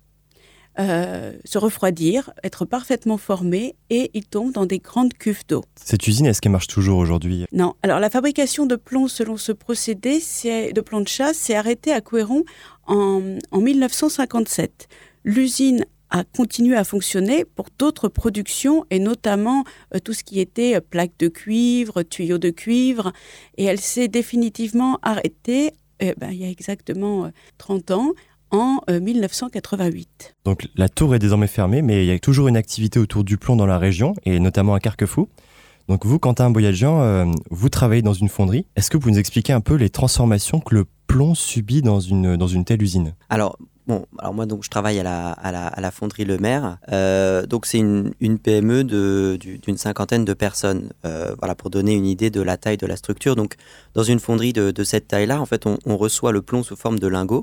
euh, 0.78 1.32
se 1.44 1.58
refroidir, 1.58 2.30
être 2.44 2.64
parfaitement 2.64 3.18
formé 3.18 3.74
et 3.90 4.10
il 4.14 4.24
tombe 4.24 4.52
dans 4.52 4.66
des 4.66 4.78
grandes 4.78 5.12
cuves 5.12 5.42
d'eau. 5.48 5.64
Cette 5.74 6.06
usine, 6.06 6.26
est-ce 6.26 6.40
qu'elle 6.40 6.52
marche 6.52 6.68
toujours 6.68 6.98
aujourd'hui? 6.98 7.44
Non. 7.52 7.74
Alors 7.82 7.98
la 7.98 8.08
fabrication 8.08 8.66
de 8.66 8.76
plomb 8.76 9.08
selon 9.08 9.36
ce 9.36 9.50
procédé 9.50 10.20
de 10.20 10.80
plomb 10.80 11.00
de 11.00 11.08
chasse 11.08 11.36
s'est 11.36 11.56
arrêtée 11.56 11.92
à 11.92 12.00
Couéron 12.00 12.44
en, 12.86 13.20
1957. 13.52 14.86
L'usine 15.24 15.84
a 16.10 16.22
continué 16.24 16.76
à 16.76 16.84
fonctionner 16.84 17.44
pour 17.44 17.66
d'autres 17.76 18.08
productions 18.08 18.84
et 18.90 19.00
notamment 19.00 19.64
euh, 19.94 19.98
tout 19.98 20.12
ce 20.12 20.22
qui 20.22 20.38
était 20.38 20.76
euh, 20.76 20.80
plaques 20.80 21.18
de 21.18 21.28
cuivre, 21.28 22.04
tuyaux 22.04 22.38
de 22.38 22.50
cuivre 22.50 23.12
et 23.56 23.64
elle 23.64 23.80
s'est 23.80 24.08
définitivement 24.08 24.98
arrêtée 25.02 25.72
eh 26.00 26.14
ben, 26.16 26.30
il 26.30 26.38
y 26.38 26.44
a 26.44 26.48
exactement 26.48 27.30
30 27.58 27.90
ans 27.90 28.12
en 28.50 28.80
1988. 28.88 30.08
Euh, 30.08 30.32
Donc 30.44 30.68
la 30.76 30.88
tour 30.88 31.14
est 31.14 31.18
désormais 31.18 31.46
fermée, 31.46 31.82
mais 31.82 32.04
il 32.04 32.08
y 32.08 32.12
a 32.12 32.18
toujours 32.18 32.48
une 32.48 32.56
activité 32.56 32.98
autour 32.98 33.24
du 33.24 33.36
plomb 33.36 33.56
dans 33.56 33.66
la 33.66 33.78
région, 33.78 34.14
et 34.24 34.38
notamment 34.40 34.74
à 34.74 34.80
Carquefou. 34.80 35.28
Donc 35.88 36.06
vous, 36.06 36.18
Quentin 36.18 36.50
Boyagian, 36.50 37.00
euh, 37.00 37.24
vous 37.50 37.68
travaillez 37.68 38.02
dans 38.02 38.12
une 38.12 38.28
fonderie. 38.28 38.66
Est-ce 38.76 38.90
que 38.90 38.96
vous 38.96 39.10
nous 39.10 39.18
expliquer 39.18 39.52
un 39.52 39.60
peu 39.60 39.74
les 39.74 39.90
transformations 39.90 40.60
que 40.60 40.74
le 40.74 40.86
plomb 41.06 41.34
subit 41.34 41.82
dans 41.82 41.98
une, 41.98 42.36
dans 42.36 42.46
une 42.46 42.64
telle 42.64 42.82
usine? 42.82 43.14
Alors, 43.28 43.56
Bon, 43.86 44.06
alors 44.18 44.34
moi 44.34 44.46
donc 44.46 44.62
je 44.62 44.70
travaille 44.70 45.00
à 45.00 45.02
la, 45.02 45.30
à 45.30 45.80
la, 45.80 45.90
fonderie 45.90 46.24
Le 46.24 46.38
Maire. 46.38 46.78
Euh, 46.92 47.44
donc 47.44 47.66
c'est 47.66 47.78
une, 47.78 48.12
une, 48.20 48.38
PME 48.38 48.84
d'une 48.84 49.76
cinquantaine 49.76 50.24
de 50.24 50.32
personnes. 50.32 50.90
voilà 51.02 51.56
pour 51.56 51.70
donner 51.70 51.94
une 51.94 52.06
idée 52.06 52.30
de 52.30 52.40
la 52.40 52.56
taille 52.56 52.76
de 52.76 52.86
la 52.86 52.94
structure. 52.94 53.34
Donc 53.34 53.56
dans 53.94 54.04
une 54.04 54.20
fonderie 54.20 54.52
de, 54.52 54.70
de 54.70 54.84
cette 54.84 55.08
taille-là, 55.08 55.40
en 55.40 55.46
fait, 55.46 55.66
on, 55.66 55.76
on, 55.86 55.96
reçoit 55.96 56.30
le 56.30 56.40
plomb 56.40 56.62
sous 56.62 56.76
forme 56.76 57.00
de 57.00 57.08
lingots. 57.08 57.42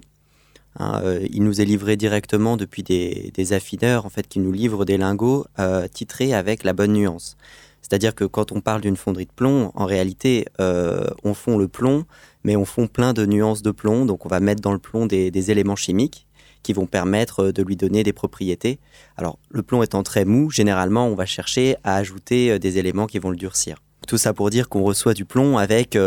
Hein, 0.80 1.02
euh, 1.04 1.28
il 1.32 1.44
nous 1.44 1.60
est 1.60 1.66
livré 1.66 1.98
directement 1.98 2.56
depuis 2.56 2.84
des, 2.84 3.54
affineurs 3.54 4.06
en 4.06 4.10
fait, 4.10 4.28
qui 4.28 4.40
nous 4.40 4.52
livrent 4.52 4.86
des 4.86 4.98
lingots 4.98 5.46
euh, 5.60 5.88
titrés 5.88 6.34
avec 6.34 6.64
la 6.64 6.74
bonne 6.74 6.94
nuance. 6.94 7.36
C'est-à-dire 7.82 8.14
que 8.14 8.26
quand 8.26 8.52
on 8.52 8.62
parle 8.62 8.82
d'une 8.82 8.98
fonderie 8.98 9.26
de 9.26 9.32
plomb, 9.32 9.72
en 9.74 9.86
réalité, 9.86 10.46
euh, 10.60 11.08
on 11.24 11.34
fond 11.34 11.58
le 11.58 11.68
plomb, 11.68 12.06
mais 12.44 12.56
on 12.56 12.66
fond 12.66 12.88
plein 12.88 13.14
de 13.14 13.26
nuances 13.26 13.62
de 13.62 13.72
plomb. 13.72 14.06
Donc 14.06 14.26
on 14.26 14.30
va 14.30 14.40
mettre 14.40 14.62
dans 14.62 14.74
le 14.74 14.80
plomb 14.80 15.06
des, 15.06 15.52
éléments 15.52 15.76
chimiques 15.76 16.28
qui 16.64 16.74
vont 16.74 16.86
permettre 16.86 17.52
de 17.52 17.64
lui 17.64 17.78
donner 17.78 18.04
des 18.04 18.14
propriétés. 18.14 18.80
Alors, 19.16 19.40
le 19.50 19.64
plomb 19.64 19.84
étant 19.84 20.04
très 20.04 20.26
mou, 20.26 20.50
généralement, 20.50 21.08
on 21.08 21.16
va 21.16 21.26
chercher 21.26 21.78
à 21.86 21.96
ajouter 21.96 22.60
des 22.60 22.78
éléments 22.78 23.08
qui 23.08 23.20
vont 23.20 23.30
le 23.30 23.38
durcir. 23.38 23.78
Tout 24.06 24.18
ça 24.18 24.34
pour 24.34 24.50
dire 24.50 24.68
qu'on 24.68 24.84
reçoit 24.84 25.14
du 25.14 25.24
plomb 25.24 25.58
avec 25.58 25.98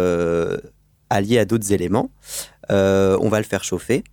allié 1.08 1.38
à 1.38 1.44
d'autres 1.46 1.72
éléments. 1.72 2.10
on 2.68 3.28
va 3.30 3.38
le 3.38 3.44
faire 3.44 3.64
chauffer 3.64 4.04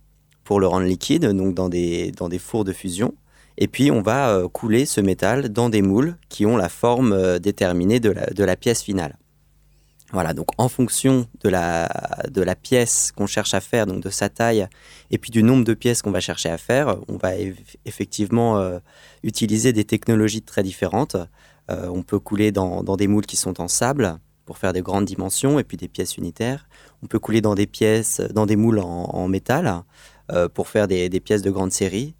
pour 0.48 0.60
le 0.60 0.66
rendre 0.66 0.86
liquide, 0.86 1.26
donc 1.26 1.52
dans 1.52 1.68
des, 1.68 2.10
dans 2.12 2.30
des 2.30 2.38
fours 2.38 2.64
de 2.64 2.72
fusion. 2.72 3.12
Et 3.58 3.68
puis 3.68 3.90
on 3.90 4.00
va 4.00 4.30
euh, 4.30 4.48
couler 4.48 4.86
ce 4.86 5.02
métal 5.02 5.50
dans 5.50 5.68
des 5.68 5.82
moules 5.82 6.16
qui 6.30 6.46
ont 6.46 6.56
la 6.56 6.70
forme 6.70 7.12
euh, 7.12 7.38
déterminée 7.38 8.00
de 8.00 8.08
la, 8.08 8.24
de 8.28 8.44
la, 8.44 8.56
pièce 8.56 8.80
finale. 8.82 9.18
Voilà, 10.10 10.32
donc 10.32 10.46
en 10.56 10.70
fonction 10.70 11.26
de 11.44 11.50
la, 11.50 11.90
de 12.30 12.40
la 12.40 12.54
pièce 12.54 13.12
qu'on 13.14 13.26
cherche 13.26 13.52
à 13.52 13.60
faire, 13.60 13.84
donc 13.84 14.02
de 14.02 14.08
sa 14.08 14.30
taille, 14.30 14.66
et 15.10 15.18
puis 15.18 15.30
du 15.30 15.42
nombre 15.42 15.64
de 15.64 15.74
pièces 15.74 16.00
qu'on 16.00 16.12
va 16.12 16.20
chercher 16.20 16.48
à 16.48 16.56
faire, 16.56 16.96
on 17.08 17.18
va 17.18 17.32
effectivement 17.84 18.58
euh, 18.58 18.78
utiliser 19.22 19.74
des 19.74 19.84
technologies 19.84 20.40
très 20.40 20.62
différentes. 20.62 21.16
on 21.68 22.02
peut 22.02 22.18
couler 22.18 22.52
dans, 22.52 22.82
dans, 22.82 22.96
des 22.96 23.06
moules 23.06 23.26
qui 23.26 23.36
sont 23.36 23.60
en 23.60 23.68
sable 23.68 24.18
pour 24.46 24.56
faire 24.56 24.72
des 24.72 24.80
grandes 24.80 25.04
dimensions, 25.04 25.58
et 25.58 25.62
puis 25.62 25.76
des 25.76 25.88
pièces 25.88 26.16
unitaires. 26.16 26.70
On 27.02 27.06
peut 27.06 27.18
couler 27.18 27.42
dans 27.42 27.54
des 27.54 27.66
pièces, 27.66 28.22
dans 28.32 28.46
des 28.46 28.56
moules 28.56 28.78
en, 28.78 29.10
en 29.12 29.28
métal. 29.28 29.84
Euh, 30.30 30.46
pour 30.46 30.68
faire 30.68 30.88
des, 30.88 31.08
pièces 31.20 31.40
de 31.40 31.50
grande 31.50 31.72
série. 31.72 32.14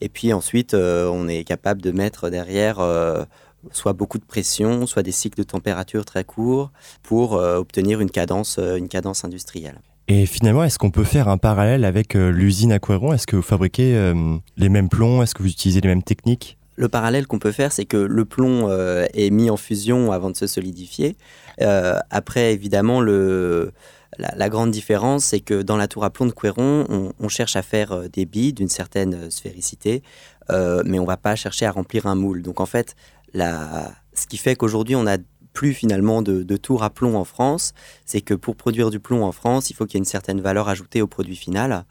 Et 0.00 0.08
puis 0.08 0.32
ensuite, 0.32 0.74
euh, 0.74 1.08
on 1.08 1.28
est 1.28 1.44
capable 1.44 1.80
de 1.80 1.92
mettre 1.92 2.28
derrière 2.28 2.80
euh, 2.80 3.22
soit 3.70 3.92
beaucoup 3.92 4.18
de 4.18 4.24
pression, 4.24 4.84
soit 4.86 5.04
des 5.04 5.12
cycles 5.12 5.38
de 5.38 5.44
température 5.44 6.04
très 6.04 6.24
courts 6.24 6.72
pour 7.04 7.34
obtenir 7.34 8.00
une 8.00 8.10
cadence, 8.10 8.58
une 8.58 8.88
cadence 8.88 9.24
industrielle. 9.24 9.80
Et 10.08 10.26
finalement, 10.26 10.64
est-ce 10.64 10.80
qu'on 10.80 10.90
peut 10.90 11.04
faire 11.04 11.28
un 11.28 11.38
parallèle 11.38 11.84
avec 11.84 12.14
l'usine 12.14 12.72
Aquaron 12.72 13.12
Est-ce 13.12 13.28
que 13.28 13.36
vous 13.36 13.42
fabriquez 13.42 14.12
les 14.56 14.68
mêmes 14.68 14.88
plombs? 14.88 15.22
Est-ce 15.22 15.36
que 15.36 15.44
vous 15.44 15.50
utilisez 15.50 15.80
les 15.80 15.88
mêmes 15.88 16.02
techniques? 16.02 16.58
Le 16.74 16.88
parallèle 16.88 17.28
qu'on 17.28 17.38
peut 17.38 17.52
faire, 17.52 17.70
c'est 17.70 17.84
que 17.84 17.96
le 17.96 18.24
plomb 18.24 18.68
est 19.14 19.30
mis 19.30 19.48
en 19.50 19.56
fusion 19.56 20.10
avant 20.10 20.30
de 20.30 20.36
se 20.36 20.48
solidifier. 20.48 21.16
après, 21.60 22.52
évidemment, 22.52 23.00
le, 23.00 23.72
la, 24.18 24.48
grande 24.48 24.70
différence, 24.70 25.24
c'est 25.24 25.40
que 25.40 25.62
dans 25.62 25.76
la 25.76 25.88
tour 25.88 26.04
à 26.04 26.10
plomb 26.10 26.26
de 26.26 26.32
Couéron, 26.32 27.12
on, 27.18 27.28
cherche 27.28 27.56
à 27.56 27.62
faire 27.62 27.92
euh, 27.92 28.08
des 28.08 28.26
billes 28.26 28.52
d'une 28.52 28.68
certaine 28.68 29.14
euh, 29.14 29.30
sphéricité, 29.30 30.02
euh, 30.50 30.82
mais 30.84 30.98
on 30.98 31.02
ne 31.02 31.06
va 31.06 31.16
pas 31.16 31.34
chercher 31.34 31.66
à 31.66 31.70
remplir 31.70 32.06
un 32.06 32.14
moule. 32.14 32.42
Donc 32.42 32.60
en 32.60 32.66
fait, 32.66 32.94
ce 33.34 34.26
qui 34.28 34.36
fait 34.36 34.54
qu'aujourd'hui, 34.54 34.96
on 34.96 35.04
n'a 35.04 35.16
plus 35.54 35.74
finalement 35.74 36.22
de, 36.22 36.56
tour 36.56 36.82
à 36.82 36.90
plomb 36.90 37.16
en 37.16 37.24
France, 37.24 37.74
c'est 38.06 38.22
que 38.22 38.34
pour 38.34 38.56
produire 38.56 38.90
du 38.90 39.00
plomb 39.00 39.22
en 39.22 39.32
France, 39.32 39.70
il 39.70 39.74
faut 39.74 39.84
qu'il 39.84 39.94
y 39.94 39.98
ait 39.98 40.00
une 40.00 40.04
certaine 40.04 40.40
valeur 40.40 40.68
ajoutée 40.68 41.02
au 41.02 41.06
produit 41.06 41.36
final. 41.36 41.84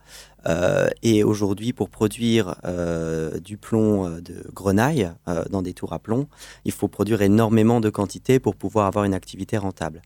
et 1.03 1.23
aujourd'hui, 1.23 1.71
pour 1.71 1.91
produire 1.91 2.55
du 3.43 3.57
plomb 3.57 4.09
de 4.19 4.43
grenaille 4.51 5.11
dans 5.51 5.61
des 5.61 5.73
tours 5.73 5.93
à 5.93 5.99
plomb, 5.99 6.27
il 6.65 6.71
faut 6.71 6.87
produire 6.87 7.21
énormément 7.21 7.81
de 7.81 7.91
quantité 7.91 8.39
pour 8.39 8.55
pouvoir 8.55 8.87
avoir 8.87 9.05
une 9.05 9.13
activité 9.13 9.57
rentable. 9.57 10.01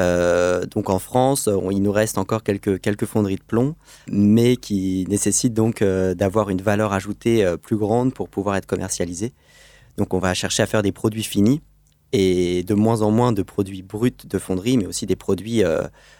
Euh, 0.00 0.64
donc 0.66 0.88
en 0.88 0.98
France, 0.98 1.48
il 1.70 1.82
nous 1.82 1.92
reste 1.92 2.18
encore 2.18 2.42
quelques, 2.42 2.80
quelques 2.80 3.04
fonderies 3.04 3.36
de 3.36 3.42
plomb, 3.42 3.74
mais 4.08 4.56
qui 4.56 5.06
nécessitent 5.08 5.54
donc 5.54 5.82
euh, 5.82 6.14
d'avoir 6.14 6.50
une 6.50 6.62
valeur 6.62 6.92
ajoutée 6.92 7.44
euh, 7.44 7.56
plus 7.56 7.76
grande 7.76 8.14
pour 8.14 8.28
pouvoir 8.28 8.56
être 8.56 8.66
commercialisées. 8.66 9.32
Donc 9.98 10.14
on 10.14 10.18
va 10.18 10.32
chercher 10.34 10.62
à 10.62 10.66
faire 10.66 10.82
des 10.82 10.92
produits 10.92 11.22
finis 11.22 11.60
et 12.12 12.64
de 12.64 12.74
moins 12.74 13.02
en 13.02 13.10
moins 13.10 13.32
de 13.32 13.42
produits 13.42 13.82
bruts 13.82 14.12
de 14.24 14.38
fonderie, 14.38 14.78
mais 14.78 14.86
aussi 14.86 15.06
des 15.06 15.14
produits 15.14 15.62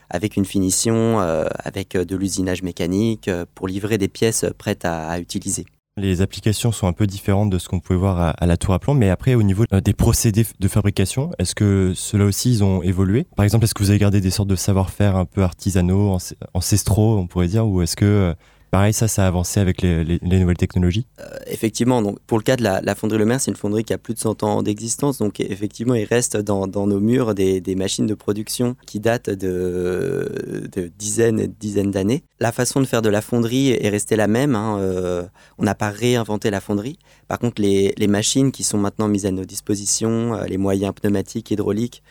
avec 0.08 0.36
une 0.36 0.44
finition, 0.44 1.18
avec 1.18 1.96
de 1.96 2.16
l'usinage 2.16 2.62
mécanique, 2.62 3.28
pour 3.56 3.66
livrer 3.66 3.98
des 3.98 4.06
pièces 4.06 4.44
prêtes 4.56 4.84
à 4.84 5.18
utiliser. 5.18 5.66
Les 5.96 6.22
applications 6.22 6.70
sont 6.70 6.86
un 6.86 6.92
peu 6.92 7.06
différentes 7.06 7.50
de 7.50 7.58
ce 7.58 7.68
qu'on 7.68 7.80
pouvait 7.80 7.98
voir 7.98 8.34
à, 8.38 8.46
la 8.46 8.56
tour 8.56 8.74
à 8.74 8.78
plomb, 8.78 8.94
mais 8.94 9.10
après 9.10 9.34
au 9.34 9.42
niveau 9.42 9.64
euh, 9.72 9.80
des 9.80 9.92
procédés 9.92 10.46
de 10.58 10.68
fabrication, 10.68 11.32
est-ce 11.38 11.54
que 11.54 11.92
ceux-là 11.94 12.26
aussi 12.26 12.50
ils 12.50 12.64
ont 12.64 12.80
évolué? 12.82 13.26
Par 13.36 13.44
exemple, 13.44 13.64
est-ce 13.64 13.74
que 13.74 13.82
vous 13.82 13.90
avez 13.90 13.98
gardé 13.98 14.20
des 14.20 14.30
sortes 14.30 14.48
de 14.48 14.56
savoir-faire 14.56 15.16
un 15.16 15.24
peu 15.24 15.42
artisanaux, 15.42 16.16
ancestraux, 16.54 17.18
on 17.18 17.26
pourrait 17.26 17.48
dire, 17.48 17.66
ou 17.66 17.82
est-ce 17.82 17.96
que 17.96 18.04
euh, 18.04 18.34
Pareil, 18.70 18.92
ça, 18.92 19.08
ça 19.08 19.24
a 19.24 19.26
avancé 19.26 19.58
avec 19.58 19.82
les, 19.82 20.20
nouvelles 20.22 20.56
technologies? 20.56 21.06
Euh, 21.18 21.24
Effectivement, 21.48 22.02
donc 22.02 22.20
pour 22.20 22.38
le 22.38 22.44
cas 22.44 22.54
de 22.54 22.62
la, 22.62 22.94
fonderie 22.94 23.18
Le 23.18 23.24
Maire, 23.24 23.40
c'est 23.40 23.50
une 23.50 23.56
fonderie 23.56 23.82
qui 23.82 23.92
a 23.92 23.98
plus 23.98 24.14
de 24.14 24.20
100 24.20 24.44
ans 24.44 24.62
d'existence. 24.62 25.18
Donc 25.18 25.40
effectivement, 25.40 25.94
il 25.94 26.04
reste 26.04 26.36
dans, 26.36 26.66
nos 26.68 27.00
murs 27.00 27.34
des, 27.34 27.74
machines 27.74 28.06
de 28.06 28.14
production 28.14 28.76
qui 28.86 29.00
datent 29.00 29.30
de, 29.30 30.70
dizaines 30.96 31.40
et 31.40 31.48
dizaines 31.48 31.90
d'années. 31.90 32.22
La 32.38 32.52
façon 32.52 32.80
de 32.80 32.84
faire 32.84 33.02
de 33.02 33.08
la 33.08 33.22
fonderie 33.22 33.70
est 33.70 33.88
restée 33.88 34.14
la 34.14 34.28
même. 34.28 34.54
Hein, 34.54 34.78
euh, 34.78 35.24
on 35.58 35.64
n'a 35.64 35.74
pas 35.74 35.90
réinventé 35.90 36.50
la 36.50 36.60
fonderie. 36.60 36.98
Par 37.26 37.40
contre, 37.40 37.60
les, 37.60 37.92
machines 38.06 38.52
qui 38.52 38.62
sont 38.62 38.78
maintenant 38.78 39.08
mises 39.08 39.26
à 39.26 39.32
nos 39.32 39.44
dispositions, 39.44 40.34
euh, 40.34 40.44
les 40.44 40.58
moyens 40.58 40.94
pneumatiques, 40.94 41.50
hydrauliques, 41.50 42.02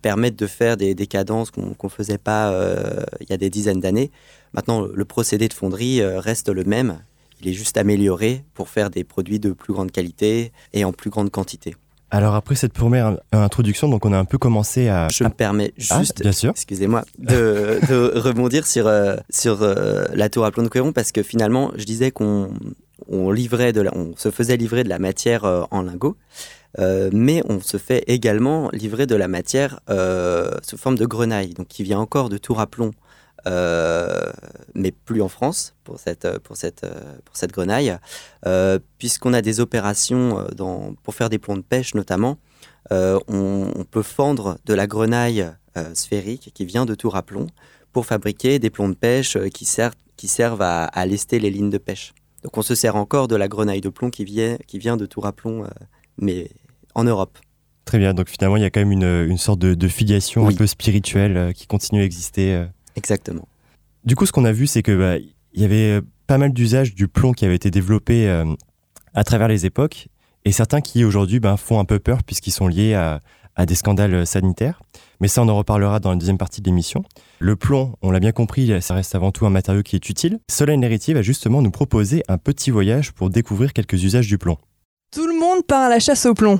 permettent 0.00 0.38
de 0.38 0.46
faire 0.46 0.76
des, 0.76 0.94
cadences 1.06 1.50
qu'on 1.50 1.76
ne 1.82 1.88
faisait 1.90 2.16
pas 2.16 2.50
il 3.20 3.28
y 3.28 3.32
a 3.32 3.36
des 3.36 3.50
dizaines 3.50 3.80
d'années. 3.80 4.10
Maintenant, 4.54 4.86
le 4.92 5.04
procédé 5.04 5.48
de 5.48 5.52
fonderie 5.52 6.00
euh, 6.00 6.20
reste 6.20 6.48
le 6.48 6.64
même. 6.64 7.00
Il 7.40 7.48
est 7.48 7.52
juste 7.52 7.76
amélioré 7.76 8.44
pour 8.54 8.68
faire 8.68 8.88
des 8.88 9.02
produits 9.02 9.40
de 9.40 9.52
plus 9.52 9.72
grande 9.72 9.90
qualité 9.90 10.52
et 10.72 10.84
en 10.84 10.92
plus 10.92 11.10
grande 11.10 11.30
quantité. 11.30 11.74
Alors 12.10 12.36
après 12.36 12.54
cette 12.54 12.72
première 12.72 13.18
introduction, 13.32 13.88
donc 13.88 14.06
on 14.06 14.12
a 14.12 14.18
un 14.18 14.24
peu 14.24 14.38
commencé 14.38 14.88
à... 14.88 15.08
Je 15.08 15.24
me 15.24 15.30
permets 15.30 15.74
ah, 15.90 15.98
juste, 15.98 16.24
excusez-moi, 16.24 17.02
de, 17.18 18.12
rebondir 18.14 18.68
sur, 18.68 18.86
euh, 18.86 19.16
sur 19.30 19.62
euh, 19.62 20.04
la 20.14 20.28
tour 20.28 20.44
à 20.44 20.52
plomb 20.52 20.62
de 20.62 20.68
Couéron 20.68 20.92
parce 20.92 21.10
que 21.10 21.24
finalement, 21.24 21.72
je 21.74 21.84
disais 21.84 22.12
qu'on 22.12 22.52
livrait 23.10 23.72
de 23.72 23.84
on 23.92 24.14
se 24.16 24.30
faisait 24.30 24.56
livrer 24.56 24.84
de 24.84 24.88
la 24.88 25.00
matière 25.00 25.66
en 25.72 25.82
lingots, 25.82 26.16
mais 26.78 27.42
on 27.48 27.60
se 27.60 27.78
fait 27.78 28.04
également 28.06 28.70
livrer 28.72 29.06
de 29.06 29.16
la 29.16 29.26
matière 29.26 29.80
sous 30.62 30.76
forme 30.76 30.96
de 30.96 31.06
grenaille, 31.06 31.54
donc 31.54 31.66
qui 31.66 31.82
vient 31.82 31.98
encore 31.98 32.28
de 32.28 32.38
tour 32.38 32.60
à 32.60 32.68
plomb 32.68 32.92
euh, 33.46 34.32
mais 34.74 34.90
plus 34.90 35.20
en 35.20 35.28
France 35.28 35.74
pour 35.84 35.98
cette, 35.98 36.38
pour 36.38 36.56
cette, 36.56 36.86
pour 37.24 37.36
cette 37.36 37.52
grenaille, 37.52 37.96
euh, 38.46 38.78
puisqu'on 38.98 39.34
a 39.34 39.42
des 39.42 39.60
opérations 39.60 40.38
euh, 40.38 40.48
dans, 40.56 40.94
pour 41.02 41.14
faire 41.14 41.28
des 41.28 41.38
plombs 41.38 41.56
de 41.56 41.62
pêche 41.62 41.94
notamment. 41.94 42.38
On, 42.90 43.84
peut 43.90 44.02
fendre 44.02 44.58
de 44.66 44.74
la 44.74 44.86
grenaille 44.86 45.46
sphérique 45.94 46.50
qui 46.54 46.64
vient 46.64 46.84
de 46.84 46.94
tour 46.94 47.16
à 47.16 47.22
plomb 47.22 47.46
pour 47.92 48.06
fabriquer 48.06 48.58
des 48.58 48.70
plombs 48.70 48.88
de 48.88 48.94
pêche 48.94 49.38
qui 49.54 49.64
servent, 49.64 49.94
qui 50.16 50.28
servent 50.28 50.62
à, 50.62 50.84
à, 50.84 51.06
lester 51.06 51.38
les 51.38 51.50
lignes 51.50 51.70
de 51.70 51.78
pêche. 51.78 52.12
Donc 52.42 52.56
on 52.58 52.62
se 52.62 52.74
sert 52.74 52.96
encore 52.96 53.26
de 53.26 53.36
la 53.36 53.48
grenaille 53.48 53.80
de 53.80 53.88
plomb 53.88 54.10
qui 54.10 54.24
vient, 54.24 54.58
qui 54.66 54.78
vient 54.78 54.96
de 54.96 55.06
tour 55.06 55.26
à 55.26 55.32
plomb, 55.32 55.66
mais 56.18 56.50
en 56.94 57.04
Europe. 57.04 57.38
Très 57.84 57.98
bien, 57.98 58.12
donc 58.12 58.28
finalement 58.28 58.56
il 58.56 58.62
y 58.62 58.66
a 58.66 58.70
quand 58.70 58.80
même 58.80 58.92
une, 58.92 59.30
une 59.30 59.38
sorte 59.38 59.60
de, 59.60 59.88
filiation 59.88 60.46
un 60.46 60.52
peu 60.52 60.66
spirituelle 60.66 61.52
qui 61.54 61.66
continue 61.66 62.02
à 62.02 62.04
exister. 62.04 62.66
Exactement. 62.96 63.46
Du 64.04 64.16
coup, 64.16 64.26
ce 64.26 64.32
qu'on 64.32 64.44
a 64.44 64.52
vu, 64.52 64.66
c'est 64.66 64.82
que 64.82 64.96
bah, 64.96 65.18
il 65.52 65.60
y 65.60 65.64
avait 65.64 66.00
pas 66.26 66.38
mal 66.38 66.52
d'usages 66.52 66.94
du 66.94 67.08
plomb 67.08 67.32
qui 67.32 67.44
avait 67.44 67.54
été 67.54 67.70
développé 67.70 68.28
euh, 68.28 68.44
à 69.14 69.24
travers 69.24 69.48
les 69.48 69.66
époques, 69.66 70.08
et 70.44 70.52
certains 70.52 70.80
qui 70.80 71.04
aujourd'hui 71.04 71.40
ben, 71.40 71.56
font 71.56 71.78
un 71.78 71.84
peu 71.84 71.98
peur 71.98 72.22
puisqu'ils 72.22 72.50
sont 72.50 72.68
liés 72.68 72.94
à, 72.94 73.20
des 73.66 73.76
scandales 73.76 74.26
sanitaires. 74.26 74.82
Mais 75.20 75.28
ça, 75.28 75.40
on 75.42 75.48
en 75.48 75.56
reparlera 75.56 76.00
dans 76.00 76.10
la 76.10 76.16
deuxième 76.16 76.38
partie 76.38 76.60
de 76.60 76.66
l'émission. 76.66 77.04
Le 77.38 77.54
plomb, 77.54 77.94
on 78.02 78.10
l'a 78.10 78.18
bien 78.18 78.32
compris, 78.32 78.82
ça 78.82 78.94
reste 78.94 79.14
avant 79.14 79.30
tout 79.30 79.46
un 79.46 79.50
matériau 79.50 79.82
qui 79.82 79.94
est 79.94 80.08
utile. 80.08 80.40
Solène 80.50 80.82
Héritier 80.82 81.14
va 81.14 81.22
justement 81.22 81.62
nous 81.62 81.70
proposer 81.70 82.24
un 82.26 82.36
petit 82.36 82.72
voyage 82.72 83.12
pour 83.12 83.30
découvrir 83.30 83.72
quelques 83.72 84.02
usages 84.02 84.26
du 84.26 84.38
plomb. 84.38 84.56
Tout 85.12 85.28
le 85.28 85.38
monde 85.38 85.64
part 85.64 85.82
à 85.82 85.88
la 85.88 86.00
chasse 86.00 86.26
au 86.26 86.34
plomb. 86.34 86.58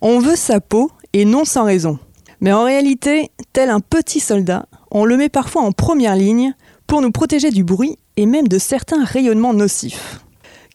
On 0.00 0.18
veut 0.18 0.34
sa 0.34 0.62
peau, 0.62 0.90
et 1.12 1.26
non 1.26 1.44
sans 1.44 1.64
raison. 1.64 1.98
Mais 2.40 2.52
en 2.52 2.64
réalité, 2.64 3.30
tel 3.52 3.68
un 3.68 3.80
petit 3.80 4.20
soldat, 4.20 4.66
on 4.90 5.04
le 5.04 5.16
met 5.16 5.28
parfois 5.28 5.62
en 5.62 5.72
première 5.72 6.16
ligne 6.16 6.54
pour 6.86 7.02
nous 7.02 7.10
protéger 7.10 7.50
du 7.50 7.64
bruit 7.64 7.98
et 8.16 8.26
même 8.26 8.48
de 8.48 8.58
certains 8.58 9.04
rayonnements 9.04 9.54
nocifs. 9.54 10.20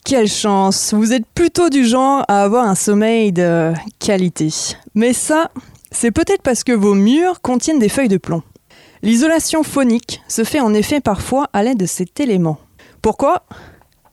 Quelle 0.06 0.28
chance, 0.28 0.94
vous 0.94 1.14
êtes 1.14 1.26
plutôt 1.26 1.70
du 1.70 1.86
genre 1.86 2.24
à 2.28 2.44
avoir 2.44 2.66
un 2.66 2.76
sommeil 2.76 3.32
de 3.32 3.74
qualité. 4.00 4.50
Mais 4.94 5.14
ça, 5.14 5.50
c'est 5.92 6.12
peut-être 6.12 6.44
parce 6.44 6.64
que 6.64 6.72
vos 6.72 6.94
murs 6.94 7.42
contiennent 7.42 7.80
des 7.80 7.90
feuilles 7.90 8.08
de 8.08 8.18
plomb. 8.18 8.44
L'isolation 9.02 9.64
phonique 9.64 10.22
se 10.28 10.44
fait 10.44 10.60
en 10.60 10.74
effet 10.74 11.02
parfois 11.02 11.50
à 11.54 11.64
l'aide 11.64 11.78
de 11.78 11.86
cet 11.86 12.20
élément. 12.20 12.58
Pourquoi? 13.02 13.46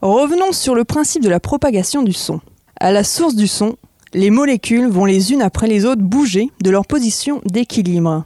Revenons 0.00 0.52
sur 0.52 0.74
le 0.74 0.84
principe 0.84 1.22
de 1.22 1.28
la 1.28 1.40
propagation 1.40 2.02
du 2.02 2.12
son. 2.12 2.40
À 2.80 2.90
la 2.90 3.04
source 3.04 3.34
du 3.34 3.46
son, 3.46 3.76
les 4.14 4.30
molécules 4.30 4.88
vont 4.88 5.04
les 5.04 5.32
unes 5.32 5.42
après 5.42 5.66
les 5.66 5.84
autres 5.84 6.02
bouger 6.02 6.50
de 6.62 6.70
leur 6.70 6.86
position 6.86 7.40
d'équilibre. 7.44 8.24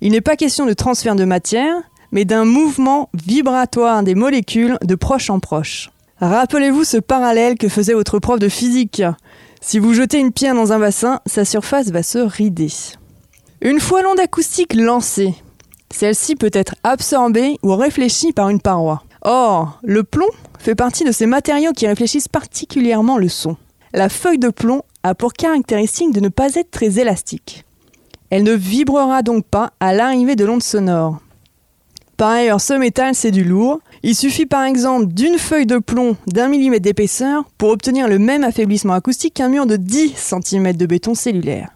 Il 0.00 0.12
n'est 0.12 0.20
pas 0.20 0.36
question 0.36 0.64
de 0.64 0.72
transfert 0.72 1.16
de 1.16 1.24
matière, 1.24 1.74
mais 2.12 2.24
d'un 2.24 2.44
mouvement 2.44 3.10
vibratoire 3.14 4.02
des 4.02 4.14
molécules 4.14 4.78
de 4.82 4.94
proche 4.94 5.30
en 5.30 5.40
proche. 5.40 5.90
Rappelez-vous 6.20 6.84
ce 6.84 6.96
parallèle 6.96 7.56
que 7.56 7.68
faisait 7.68 7.94
votre 7.94 8.18
prof 8.18 8.38
de 8.38 8.48
physique. 8.48 9.02
Si 9.60 9.78
vous 9.78 9.94
jetez 9.94 10.18
une 10.18 10.32
pierre 10.32 10.54
dans 10.54 10.72
un 10.72 10.78
bassin, 10.78 11.20
sa 11.26 11.44
surface 11.44 11.90
va 11.90 12.02
se 12.02 12.18
rider. 12.18 12.68
Une 13.60 13.80
fois 13.80 14.02
l'onde 14.02 14.20
acoustique 14.20 14.74
lancée, 14.74 15.34
celle-ci 15.90 16.36
peut 16.36 16.50
être 16.52 16.74
absorbée 16.84 17.56
ou 17.62 17.74
réfléchie 17.74 18.32
par 18.32 18.50
une 18.50 18.60
paroi. 18.60 19.02
Or, 19.22 19.80
le 19.82 20.04
plomb, 20.04 20.28
fait 20.58 20.74
partie 20.74 21.04
de 21.04 21.12
ces 21.12 21.26
matériaux 21.26 21.72
qui 21.72 21.86
réfléchissent 21.86 22.28
particulièrement 22.28 23.18
le 23.18 23.28
son. 23.28 23.56
La 23.92 24.08
feuille 24.08 24.38
de 24.38 24.50
plomb 24.50 24.82
a 25.02 25.14
pour 25.14 25.32
caractéristique 25.32 26.12
de 26.12 26.20
ne 26.20 26.28
pas 26.28 26.54
être 26.54 26.70
très 26.70 27.00
élastique. 27.00 27.64
Elle 28.30 28.42
ne 28.42 28.52
vibrera 28.52 29.22
donc 29.22 29.44
pas 29.46 29.72
à 29.80 29.94
l'arrivée 29.94 30.36
de 30.36 30.44
l'onde 30.44 30.62
sonore. 30.62 31.18
Par 32.16 32.30
ailleurs, 32.30 32.60
ce 32.60 32.74
métal, 32.74 33.14
c'est 33.14 33.30
du 33.30 33.44
lourd. 33.44 33.80
Il 34.02 34.14
suffit 34.14 34.44
par 34.44 34.64
exemple 34.64 35.06
d'une 35.06 35.38
feuille 35.38 35.66
de 35.66 35.78
plomb 35.78 36.16
d'un 36.26 36.48
millimètre 36.48 36.82
d'épaisseur 36.82 37.44
pour 37.58 37.70
obtenir 37.70 38.08
le 38.08 38.18
même 38.18 38.42
affaiblissement 38.42 38.92
acoustique 38.94 39.34
qu'un 39.34 39.48
mur 39.48 39.66
de 39.66 39.76
10 39.76 40.14
cm 40.16 40.72
de 40.72 40.86
béton 40.86 41.14
cellulaire. 41.14 41.70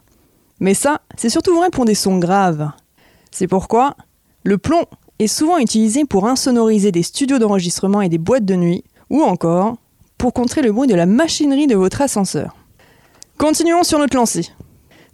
Mais 0.59 0.73
ça, 0.73 1.01
c'est 1.15 1.29
surtout 1.29 1.55
vrai 1.55 1.69
pour 1.69 1.85
des 1.85 1.95
sons 1.95 2.19
graves. 2.19 2.71
C'est 3.31 3.47
pourquoi 3.47 3.95
le 4.43 4.57
plomb 4.57 4.85
est 5.19 5.27
souvent 5.27 5.57
utilisé 5.57 6.05
pour 6.05 6.27
insonoriser 6.27 6.91
des 6.91 7.03
studios 7.03 7.39
d'enregistrement 7.39 8.01
et 8.01 8.09
des 8.09 8.17
boîtes 8.17 8.45
de 8.45 8.55
nuit, 8.55 8.83
ou 9.09 9.21
encore 9.21 9.77
pour 10.17 10.33
contrer 10.33 10.61
le 10.61 10.71
bruit 10.71 10.87
de 10.87 10.95
la 10.95 11.05
machinerie 11.05 11.67
de 11.67 11.75
votre 11.75 12.01
ascenseur. 12.01 12.55
Continuons 13.37 13.83
sur 13.83 13.99
notre 13.99 14.17
lancée. 14.17 14.49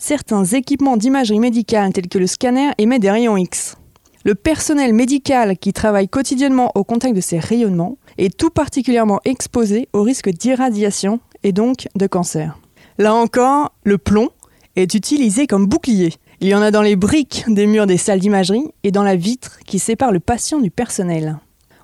Certains 0.02 0.46
équipements 0.46 0.96
d'imagerie 0.96 1.42
médicale 1.42 1.92
tels 1.92 2.08
que 2.08 2.18
le 2.18 2.26
scanner 2.26 2.70
émettent 2.78 3.02
des 3.02 3.12
rayons 3.12 3.36
X. 3.36 3.76
Le 4.24 4.34
personnel 4.34 4.94
médical 4.94 5.58
qui 5.58 5.74
travaille 5.74 6.08
quotidiennement 6.08 6.72
au 6.74 6.86
contact 6.86 7.18
de 7.18 7.22
ces 7.22 7.38
rayonnements 7.38 7.98
est 8.18 8.36
tout 8.36 8.50
particulièrement 8.50 9.20
exposé 9.26 9.90
au 9.92 10.02
risque 10.02 10.30
d'irradiation 10.30 11.20
et 11.44 11.52
donc 11.52 11.90
de 11.96 12.08
cancer. 12.08 12.58
Là 12.98 13.14
encore, 13.14 13.74
le 13.84 13.98
plomb 13.98 14.30
est 14.78 14.94
utilisé 14.94 15.48
comme 15.48 15.68
bouclier. 15.68 16.14
Il 16.40 16.48
y 16.48 16.56
en 16.56 16.62
a 16.62 16.72
dans 16.72 16.82
les 16.82 16.96
briques 16.96 17.44
des 17.50 17.68
murs 17.68 17.86
des 17.86 17.98
salles 17.98 18.22
d'imagerie 18.22 18.72
et 18.84 18.92
dans 18.92 19.04
la 19.04 19.18
vitre 19.18 19.60
qui 19.66 19.80
sépare 19.80 20.14
le 20.14 20.22
patient 20.22 20.60
du 20.60 20.72
personnel. 20.72 21.38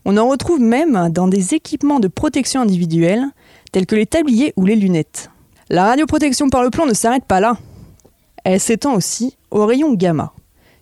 On 0.06 0.16
en 0.16 0.30
retrouve 0.30 0.62
même 0.62 1.10
dans 1.10 1.28
des 1.28 1.54
équipements 1.54 2.00
de 2.00 2.08
protection 2.08 2.62
individuelle 2.62 3.26
tels 3.74 3.86
que 3.86 3.96
les 3.98 4.06
tabliers 4.06 4.54
ou 4.56 4.66
les 4.66 4.78
lunettes. 4.78 5.32
La 5.70 5.84
radioprotection 5.84 6.48
par 6.48 6.64
le 6.64 6.70
plomb 6.70 6.86
ne 6.86 6.94
s'arrête 6.94 7.26
pas 7.26 7.42
là. 7.42 7.58
Elle 8.46 8.60
s'étend 8.60 8.94
aussi 8.94 9.38
aux 9.50 9.66
rayons 9.66 9.96
gamma 9.96 10.32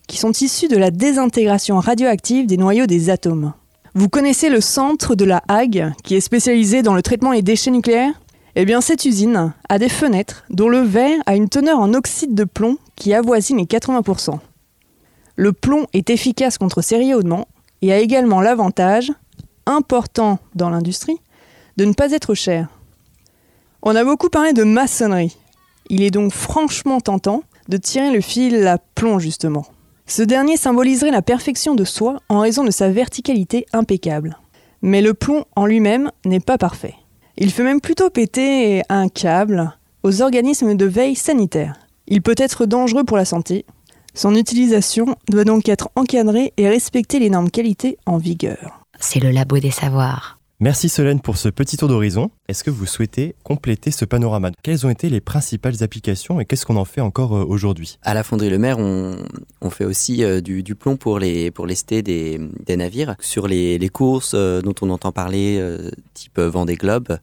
qui 0.09 0.17
sont 0.17 0.33
issus 0.33 0.67
de 0.67 0.75
la 0.75 0.91
désintégration 0.91 1.79
radioactive 1.79 2.45
des 2.45 2.57
noyaux 2.57 2.87
des 2.87 3.09
atomes. 3.09 3.53
Vous 3.95 4.09
connaissez 4.09 4.49
le 4.49 4.59
centre 4.59 5.15
de 5.15 5.23
la 5.23 5.41
Hague, 5.47 5.93
qui 6.03 6.15
est 6.15 6.19
spécialisé 6.19 6.81
dans 6.81 6.93
le 6.93 7.01
traitement 7.01 7.31
des 7.31 7.41
déchets 7.41 7.71
nucléaires? 7.71 8.13
Eh 8.55 8.65
bien, 8.65 8.81
cette 8.81 9.05
usine 9.05 9.53
a 9.69 9.79
des 9.79 9.87
fenêtres 9.87 10.43
dont 10.49 10.67
le 10.67 10.81
verre 10.81 11.21
a 11.25 11.37
une 11.37 11.47
teneur 11.47 11.79
en 11.79 11.93
oxyde 11.93 12.35
de 12.35 12.43
plomb 12.43 12.77
qui 12.97 13.13
avoisine 13.13 13.57
les 13.57 13.63
80%. 13.63 14.39
Le 15.37 15.53
plomb 15.53 15.87
est 15.93 16.09
efficace 16.09 16.57
contre 16.57 16.81
ces 16.81 16.97
rayonnements 16.97 17.47
et 17.81 17.93
a 17.93 17.99
également 17.99 18.41
l'avantage, 18.41 19.13
important 19.65 20.37
dans 20.53 20.69
l'industrie, 20.69 21.17
de 21.77 21.85
ne 21.85 21.93
pas 21.93 22.11
être 22.11 22.33
cher. 22.33 22.67
On 23.81 23.95
a 23.95 24.03
beaucoup 24.03 24.29
parlé 24.29 24.51
de 24.51 24.65
maçonnerie. 24.65 25.37
Il 25.89 26.03
est 26.03 26.11
donc 26.11 26.33
franchement 26.33 26.99
tentant 26.99 27.43
de 27.69 27.77
tirer 27.77 28.11
le 28.11 28.21
fil 28.21 28.67
à 28.67 28.77
plomb 28.77 29.19
justement. 29.19 29.65
Ce 30.05 30.21
dernier 30.21 30.57
symboliserait 30.57 31.11
la 31.11 31.21
perfection 31.21 31.75
de 31.75 31.85
soi 31.85 32.17
en 32.29 32.39
raison 32.39 32.63
de 32.63 32.71
sa 32.71 32.89
verticalité 32.89 33.65
impeccable. 33.73 34.37
Mais 34.81 35.01
le 35.01 35.13
plomb 35.13 35.45
en 35.55 35.65
lui-même 35.65 36.11
n'est 36.25 36.41
pas 36.41 36.57
parfait. 36.57 36.95
Il 37.37 37.51
fait 37.51 37.63
même 37.63 37.81
plutôt 37.81 38.09
péter 38.09 38.83
un 38.89 39.07
câble 39.07 39.73
aux 40.03 40.21
organismes 40.21 40.75
de 40.75 40.85
veille 40.85 41.15
sanitaire. 41.15 41.75
Il 42.07 42.21
peut 42.21 42.35
être 42.37 42.65
dangereux 42.65 43.05
pour 43.05 43.17
la 43.17 43.25
santé. 43.25 43.65
Son 44.13 44.35
utilisation 44.35 45.15
doit 45.29 45.45
donc 45.45 45.69
être 45.69 45.89
encadrée 45.95 46.53
et 46.57 46.67
respecter 46.67 47.19
les 47.19 47.29
normes 47.29 47.49
qualité 47.49 47.97
en 48.05 48.17
vigueur. 48.17 48.85
C'est 48.99 49.19
le 49.19 49.31
labo 49.31 49.57
des 49.57 49.71
savoirs. 49.71 50.37
Merci 50.63 50.87
Solène 50.87 51.19
pour 51.19 51.35
ce 51.35 51.49
petit 51.49 51.75
tour 51.75 51.89
d'horizon. 51.89 52.31
Est-ce 52.47 52.63
que 52.63 52.69
vous 52.69 52.85
souhaitez 52.85 53.35
compléter 53.43 53.91
ce 53.91 54.05
panorama? 54.05 54.51
Quelles 54.63 54.87
ont 54.87 54.89
été 54.89 55.09
les 55.09 55.19
principales 55.19 55.83
applications 55.83 56.39
et 56.39 56.45
qu'est-ce 56.45 56.65
qu'on 56.65 56.77
en 56.77 56.85
fait 56.85 57.01
encore 57.01 57.35
euh, 57.35 57.43
aujourd'hui? 57.43 57.99
À 58.01 58.13
la 58.13 58.23
fonderie 58.23 58.49
Le 58.49 58.57
Maire, 58.57 58.79
on, 58.79 59.69
fait 59.69 59.83
aussi 59.83 60.23
euh, 60.23 60.39
du, 60.39 60.63
plomb 60.73 60.95
pour 60.95 61.19
les, 61.19 61.51
lester 61.67 62.01
des, 62.01 62.39
navires. 62.69 63.17
Sur 63.19 63.49
les, 63.49 63.89
courses 63.89 64.35
euh, 64.35 64.61
dont 64.61 64.73
on 64.81 64.89
entend 64.89 65.11
parler, 65.11 65.61
type 66.13 66.39
Vendée 66.39 66.75
Globe, 66.75 67.17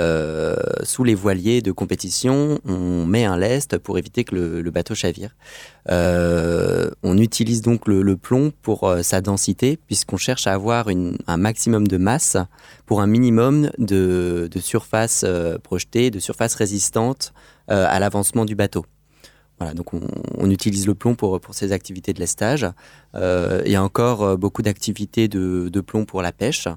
euh, 0.00 0.56
sous 0.82 1.04
les 1.04 1.14
voiliers 1.14 1.60
de 1.60 1.72
compétition, 1.72 2.58
on 2.64 3.04
met 3.06 3.24
un 3.24 3.36
lest 3.36 3.78
pour 3.78 3.98
éviter 3.98 4.24
que 4.24 4.34
le, 4.34 4.70
bateau 4.70 4.94
chavire. 4.94 5.36
Euh, 5.90 6.90
on 7.02 7.18
utilise 7.18 7.62
donc 7.62 7.86
le, 7.86 8.16
plomb 8.16 8.52
pour 8.62 8.84
euh, 8.84 9.02
sa 9.02 9.20
densité, 9.20 9.78
puisqu'on 9.86 10.16
cherche 10.16 10.46
à 10.46 10.54
avoir 10.54 10.88
un 10.88 11.36
maximum 11.36 11.86
de 11.86 11.96
masse 11.96 12.36
pour 12.86 13.00
un 13.00 13.06
minimum 13.06 13.70
de, 13.78 14.48
surface 14.60 15.24
projetée, 15.62 16.10
de 16.10 16.18
surface 16.18 16.54
résistante 16.54 17.32
à 17.68 17.98
l'avancement 17.98 18.44
du 18.44 18.54
bateau. 18.54 18.84
Voilà, 19.58 19.74
donc 19.74 19.92
on, 19.94 20.50
utilise 20.50 20.86
le 20.86 20.94
plomb 20.94 21.14
pour, 21.14 21.40
pour 21.40 21.54
ces 21.54 21.72
activités 21.72 22.12
de 22.12 22.18
lestage. 22.20 22.66
il 23.14 23.70
y 23.70 23.76
a 23.76 23.82
encore 23.82 24.36
beaucoup 24.38 24.62
d'activités 24.62 25.28
de, 25.28 25.80
plomb 25.80 26.04
pour 26.04 26.22
la 26.22 26.32
pêche. 26.32 26.68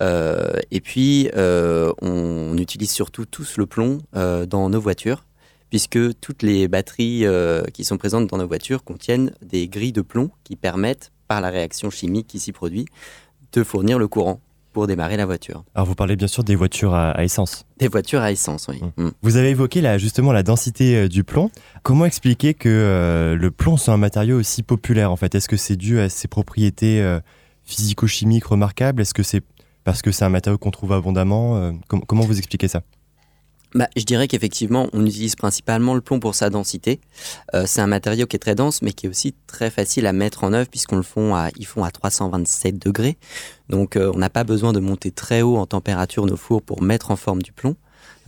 Euh, 0.00 0.54
et 0.70 0.80
puis, 0.80 1.30
euh, 1.36 1.92
on 2.02 2.56
utilise 2.58 2.90
surtout 2.90 3.26
tous 3.26 3.56
le 3.56 3.66
plomb 3.66 3.98
euh, 4.16 4.46
dans 4.46 4.68
nos 4.68 4.80
voitures, 4.80 5.24
puisque 5.70 5.98
toutes 6.20 6.42
les 6.42 6.68
batteries 6.68 7.24
qui 7.72 7.84
sont 7.84 7.96
présentes 7.96 8.28
dans 8.28 8.38
nos 8.38 8.46
voitures 8.46 8.84
contiennent 8.84 9.32
des 9.42 9.68
grilles 9.68 9.92
de 9.92 10.02
plomb 10.02 10.30
qui 10.44 10.56
permettent, 10.56 11.10
par 11.26 11.40
la 11.40 11.48
réaction 11.48 11.88
chimique 11.88 12.26
qui 12.26 12.38
s'y 12.38 12.52
produit, 12.52 12.84
de 13.52 13.64
fournir 13.64 13.98
le 13.98 14.06
courant 14.08 14.40
pour 14.74 14.86
démarrer 14.86 15.16
la 15.16 15.24
voiture. 15.24 15.64
Alors 15.74 15.86
vous 15.86 15.94
parlez 15.94 16.16
bien 16.16 16.26
sûr 16.26 16.44
des 16.44 16.54
voitures 16.54 16.94
à, 16.94 17.24
essence. 17.24 17.64
Des 17.78 17.88
voitures 17.88 18.20
à 18.20 18.30
essence, 18.30 18.66
oui. 18.68 18.80
Mmh. 18.96 19.04
Mmh. 19.04 19.10
Vous 19.22 19.36
avez 19.36 19.50
évoqué 19.50 19.80
là, 19.80 19.98
justement 19.98 20.32
la 20.32 20.42
densité 20.42 21.08
du 21.08 21.24
plomb. 21.24 21.50
Comment 21.82 22.04
expliquer 22.04 22.54
que 22.54 23.34
le 23.38 23.50
plomb 23.50 23.76
soit 23.76 23.94
un 23.94 23.98
matériau 23.98 24.38
aussi 24.38 24.62
populaire 24.62 25.10
en 25.10 25.16
fait? 25.16 25.34
Est-ce 25.34 25.48
que 25.48 25.56
c'est 25.56 25.76
dû 25.76 25.98
à 25.98 26.08
ses 26.08 26.28
propriétés 26.28 27.18
physico-chimiques 27.64 28.44
remarquables? 28.44 29.00
Est-ce 29.00 29.14
que 29.14 29.22
c'est 29.22 29.42
parce 29.84 30.02
que 30.02 30.10
c'est 30.10 30.24
un 30.24 30.30
matériau 30.30 30.58
qu'on 30.58 30.70
trouve 30.70 30.92
abondamment. 30.92 31.56
Euh, 31.56 31.72
comment 31.88 32.24
vous 32.24 32.38
expliquez 32.38 32.68
ça? 32.68 32.82
Bah, 33.74 33.88
je 33.96 34.04
dirais 34.04 34.28
qu'effectivement, 34.28 34.88
on 34.92 35.04
utilise 35.04 35.34
principalement 35.34 35.94
le 35.94 36.00
plomb 36.00 36.20
pour 36.20 36.36
sa 36.36 36.48
densité. 36.48 37.00
Euh, 37.54 37.64
c'est 37.66 37.80
un 37.80 37.88
matériau 37.88 38.26
qui 38.26 38.36
est 38.36 38.38
très 38.38 38.54
dense, 38.54 38.82
mais 38.82 38.92
qui 38.92 39.06
est 39.06 39.08
aussi 39.08 39.34
très 39.48 39.68
facile 39.68 40.06
à 40.06 40.12
mettre 40.12 40.44
en 40.44 40.52
œuvre 40.52 40.68
puisqu'on 40.70 40.96
le 40.96 41.02
font 41.02 41.34
à, 41.34 41.48
ils 41.56 41.66
font 41.66 41.82
à 41.82 41.90
327 41.90 42.78
degrés. 42.78 43.18
Donc, 43.68 43.96
euh, 43.96 44.12
on 44.14 44.18
n'a 44.18 44.30
pas 44.30 44.44
besoin 44.44 44.72
de 44.72 44.78
monter 44.78 45.10
très 45.10 45.42
haut 45.42 45.56
en 45.56 45.66
température 45.66 46.24
nos 46.24 46.36
fours 46.36 46.62
pour 46.62 46.82
mettre 46.82 47.10
en 47.10 47.16
forme 47.16 47.42
du 47.42 47.52
plomb. 47.52 47.74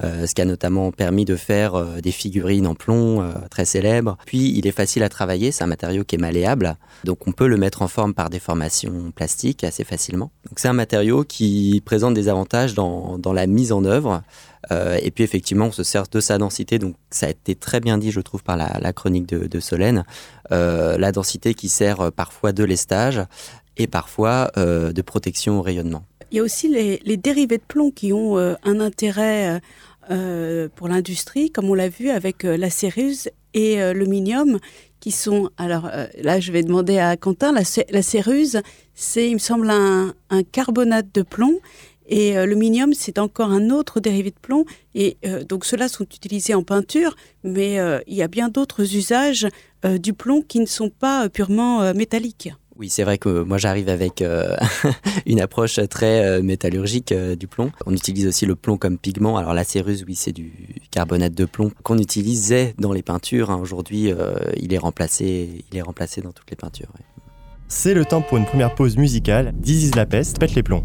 Euh, 0.05 0.27
ce 0.27 0.35
qui 0.35 0.43
a 0.43 0.45
notamment 0.45 0.93
permis 0.93 1.25
de 1.25 1.37
faire 1.37 1.75
euh, 1.75 2.01
des 2.03 2.13
figurines 2.13 2.67
en 2.67 2.75
plomb 2.75 3.23
euh, 3.23 3.33
très 3.51 3.65
célèbres. 3.65 4.19
Puis 4.27 4.53
il 4.57 4.67
est 4.67 4.73
facile 4.73 5.03
à 5.03 5.09
travailler, 5.09 5.53
c'est 5.53 5.65
un 5.65 5.69
matériau 5.69 6.05
qui 6.05 6.17
est 6.17 6.19
malléable, 6.19 6.77
donc 7.05 7.27
on 7.27 7.33
peut 7.33 7.47
le 7.47 7.57
mettre 7.57 7.81
en 7.81 7.89
forme 7.89 8.13
par 8.13 8.29
déformation 8.29 9.11
plastique 9.15 9.65
assez 9.65 9.85
facilement. 9.85 10.31
Donc 10.47 10.59
c'est 10.59 10.69
un 10.69 10.75
matériau 10.75 11.25
qui 11.25 11.83
présente 11.85 12.13
des 12.15 12.29
avantages 12.29 12.75
dans, 12.75 13.19
dans 13.19 13.33
la 13.33 13.47
mise 13.47 13.73
en 13.73 13.85
œuvre. 13.85 14.23
et 14.71 15.11
puis 15.13 15.23
effectivement, 15.23 15.67
on 15.67 15.73
se 15.73 15.85
sert 15.85 16.05
de 16.11 16.21
sa 16.21 16.39
densité, 16.39 16.79
donc 16.79 16.97
ça 17.11 17.27
a 17.27 17.31
été 17.31 17.55
très 17.55 17.81
bien 17.81 17.99
dit, 17.99 18.11
je 18.11 18.21
trouve, 18.21 18.43
par 18.43 18.57
la, 18.57 18.79
la 18.81 18.93
chronique 18.93 19.27
de, 19.27 19.47
de 19.47 19.61
Solène. 19.61 20.05
la 20.51 21.13
densité 21.13 21.55
qui 21.55 21.69
sert 21.69 22.13
parfois 22.13 22.53
de 22.53 22.65
lestage 22.65 23.23
et 23.77 23.87
parfois 23.87 24.51
de 24.57 25.03
protection 25.03 25.59
au 25.59 25.63
rayonnement. 25.63 26.05
Il 26.31 26.37
y 26.37 26.41
a 26.41 26.43
aussi 26.43 26.69
les, 26.69 27.17
dérivés 27.17 27.59
de 27.59 27.63
plomb 27.63 27.91
qui 27.91 28.13
ont 28.13 28.37
un 28.37 28.81
intérêt 28.81 29.61
euh, 30.11 30.69
pour 30.77 30.87
l'industrie, 30.87 31.51
comme 31.51 31.69
on 31.69 31.75
l'a 31.75 31.89
vu 31.89 32.11
avec 32.11 32.45
euh, 32.45 32.57
la 32.57 32.71
céruse 32.71 33.29
et 33.55 33.83
euh, 33.83 33.93
le 33.93 34.07
minium, 34.07 34.61
qui 35.01 35.11
sont. 35.11 35.51
Alors 35.57 35.91
là, 36.23 36.39
je 36.39 36.53
vais 36.53 36.63
demander 36.63 36.99
à 36.99 37.17
Quentin, 37.17 37.53
la, 37.53 37.63
la 37.91 38.03
céruse, 38.03 38.61
c'est, 38.95 39.29
il 39.29 39.35
me 39.35 39.39
semble, 39.39 39.69
un, 39.69 40.15
carbonate 40.53 41.13
de 41.13 41.23
plomb. 41.23 41.59
Et 42.09 42.35
le 42.35 42.55
minium, 42.55 42.95
c'est 42.95 43.19
encore 43.19 43.51
un 43.51 43.71
autre 43.71 43.99
dérivé 43.99 44.31
de 44.31 44.39
plomb. 44.41 44.65
Et 44.95 45.17
donc, 45.49 45.65
ceux-là 45.65 45.89
sont 45.89 46.05
utilisés 46.05 46.55
en 46.55 46.63
peinture, 46.63 47.17
mais 47.43 47.79
il 48.07 48.15
y 48.15 48.23
a 48.23 48.29
bien 48.29 48.49
d'autres 48.49 48.95
usages 48.95 49.49
du 49.85 50.13
plomb 50.13 50.41
qui 50.41 50.61
ne 50.61 50.67
sont 50.67 50.89
pas 50.89 51.29
purement 51.29 51.93
métalliques. 51.95 52.53
Oui, 52.79 52.91
c'est 52.91 53.05
vrai 53.05 53.17
que 53.17 53.43
moi 53.43 53.57
j'arrive 53.57 53.89
avec 53.89 54.21
euh, 54.21 54.55
une 55.27 55.41
approche 55.41 55.81
très 55.89 56.25
euh, 56.25 56.43
métallurgique 56.43 57.11
euh, 57.13 57.35
du 57.35 57.47
plomb. 57.47 57.71
On 57.87 57.93
utilise 57.93 58.27
aussi 58.27 58.45
le 58.45 58.55
plomb 58.55 58.77
comme 58.77 58.99
pigment. 58.99 59.39
Alors 59.39 59.55
la 59.55 59.65
céruse, 59.65 60.05
oui, 60.07 60.15
c'est 60.15 60.33
du 60.33 60.53
carbonate 60.91 61.33
de 61.33 61.47
plomb 61.47 61.71
qu'on 61.83 61.97
utilisait 61.99 62.75
dans 62.79 62.93
les 62.93 63.03
peintures. 63.03 63.51
Hein. 63.51 63.59
Aujourd'hui, 63.61 64.13
il 64.57 64.75
est 64.75 64.79
remplacé, 64.79 65.65
il 65.71 65.79
est 65.79 65.83
remplacé 65.83 66.21
dans 66.21 66.33
toutes 66.33 66.51
les 66.51 66.57
peintures. 66.57 66.93
C'est 67.69 67.95
le 67.95 68.05
temps 68.05 68.21
pour 68.21 68.37
une 68.37 68.45
première 68.45 68.75
pause 68.75 68.97
musicale. 68.97 69.53
Dizis 69.57 69.93
la 69.93 70.07
peste, 70.07 70.39
pète 70.39 70.55
les 70.55 70.63
plombs. 70.63 70.85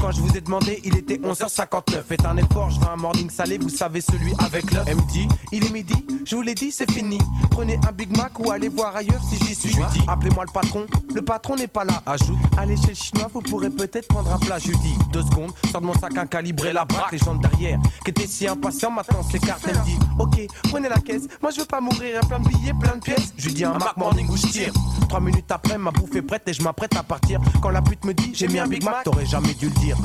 Quand 0.00 0.10
je 0.10 0.20
vous 0.20 0.36
ai 0.36 0.40
demandé, 0.40 0.80
il 0.84 0.96
était 0.96 1.16
11h59. 1.16 2.02
Faites 2.06 2.26
un 2.26 2.36
effort, 2.36 2.70
je 2.70 2.78
veux 2.80 2.88
un 2.88 2.96
morning 2.96 3.30
salé, 3.30 3.58
vous 3.58 3.68
savez 3.68 4.00
celui 4.00 4.32
avec 4.38 4.70
l'œuf. 4.72 4.84
Dit, 5.06 5.28
il 5.52 5.64
est 5.64 5.70
midi, 5.70 5.94
je 6.24 6.36
vous 6.36 6.42
l'ai 6.42 6.54
dit, 6.54 6.70
c'est 6.70 6.90
fini. 6.90 7.18
Prenez 7.50 7.78
un 7.88 7.92
Big 7.92 8.14
Mac 8.16 8.38
ou 8.38 8.50
allez 8.50 8.68
voir 8.68 8.94
ailleurs 8.96 9.22
si 9.22 9.36
j'y 9.44 9.54
suis. 9.54 9.76
Appelez-moi 10.06 10.44
le 10.46 10.52
patron, 10.52 10.86
le 11.14 11.22
patron 11.22 11.56
n'est 11.56 11.66
pas 11.66 11.84
là. 11.84 12.02
Ajoute, 12.06 12.36
allez 12.56 12.76
chez 12.76 12.88
le 12.88 12.94
chinois, 12.94 13.30
vous 13.32 13.40
pourrez 13.40 13.70
peut-être 13.70 14.08
prendre 14.08 14.32
un 14.32 14.38
plat. 14.38 14.58
Je 14.58 14.72
dis, 14.72 14.94
deux 15.12 15.22
secondes, 15.22 15.52
sors 15.70 15.80
de 15.80 15.86
mon 15.86 15.94
sac 15.94 16.16
un 16.16 16.26
calibré, 16.26 16.72
la 16.72 16.84
braque, 16.84 17.12
les 17.12 17.18
gens 17.18 17.34
derrière, 17.34 17.78
qui 18.04 18.10
étaient 18.10 18.26
si 18.26 18.46
impatients, 18.46 18.90
maintenant 18.90 19.22
s'écartent. 19.22 19.64
Elle 19.68 19.80
dit, 19.82 19.98
ok, 20.18 20.46
prenez 20.70 20.88
la 20.88 20.98
caisse, 20.98 21.22
moi 21.40 21.50
je 21.50 21.60
veux 21.60 21.66
pas 21.66 21.80
mourir, 21.80 22.20
plein 22.28 22.40
de 22.40 22.48
billets, 22.48 22.74
plein 22.80 22.96
de 22.96 23.00
pièces. 23.00 23.32
Je 23.36 23.50
dis 23.50 23.64
un 23.64 23.78
Mac 23.78 23.96
Morning 23.96 24.28
où 24.28 24.36
je 24.36 24.46
tire. 24.46 24.72
Trois 25.08 25.20
minutes 25.20 25.50
après, 25.50 25.78
ma 25.78 25.90
bouffe 25.90 26.14
est 26.14 26.22
prête 26.22 26.46
et 26.48 26.52
je 26.52 26.62
m'apprête 26.62 26.96
à 26.96 27.02
partir. 27.02 27.40
Quand 27.62 27.70
la 27.70 27.82
pute 27.82 28.04
me 28.04 28.12
dit, 28.12 28.32
j'ai 28.34 28.48
mis 28.48 28.58
un 28.58 28.66
Big 28.66 28.84
Mac, 28.84 29.04
t'aurais 29.04 29.26
jamais 29.26 29.54
dû 29.54 29.63
le 29.64 29.70
dire. 29.80 29.96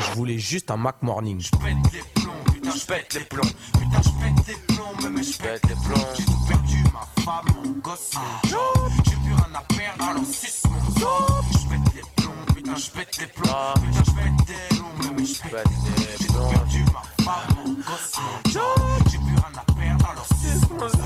Je 0.00 0.16
voulais 0.16 0.38
juste 0.38 0.70
un 0.70 0.76
Mac 0.76 0.96
Morning. 1.02 1.40
Je 1.40 1.50
pète 1.50 1.92
les 1.92 2.22
plombs, 2.22 2.32
putain, 2.52 2.70
je 2.70 2.86
pète 2.86 3.14
les 3.14 3.20
plombs. 3.20 3.50
Putain, 3.72 4.02
je 4.02 4.10
pète 4.10 4.46
les 4.48 4.74
plombs, 4.74 5.10
mais 5.10 5.22
je 5.22 5.38
pète 5.38 5.62
les 5.68 5.74
plombs. 5.74 6.08
J'ai 6.16 6.24
tout 6.24 6.38
perdu, 6.48 6.84
ma 6.92 7.22
femme, 7.22 7.46
mon 7.62 7.70
gosse. 7.80 8.10
J'ai 8.44 9.16
plus 9.16 9.34
rien 9.34 9.54
à 9.54 9.62
perdre, 9.74 10.04
alors 10.10 10.24
suce 10.26 10.62
mon 10.70 11.00
job. 11.00 11.44
Je 11.52 11.68
pète 11.68 11.94
les 11.94 12.22
plombs, 12.22 12.54
putain, 12.54 12.76
je 12.76 12.90
pète 12.90 13.16
les 13.18 13.26
plombs. 13.26 13.74
Putain, 13.74 14.02
je 14.06 14.10
pète 14.12 14.48
les 14.48 14.73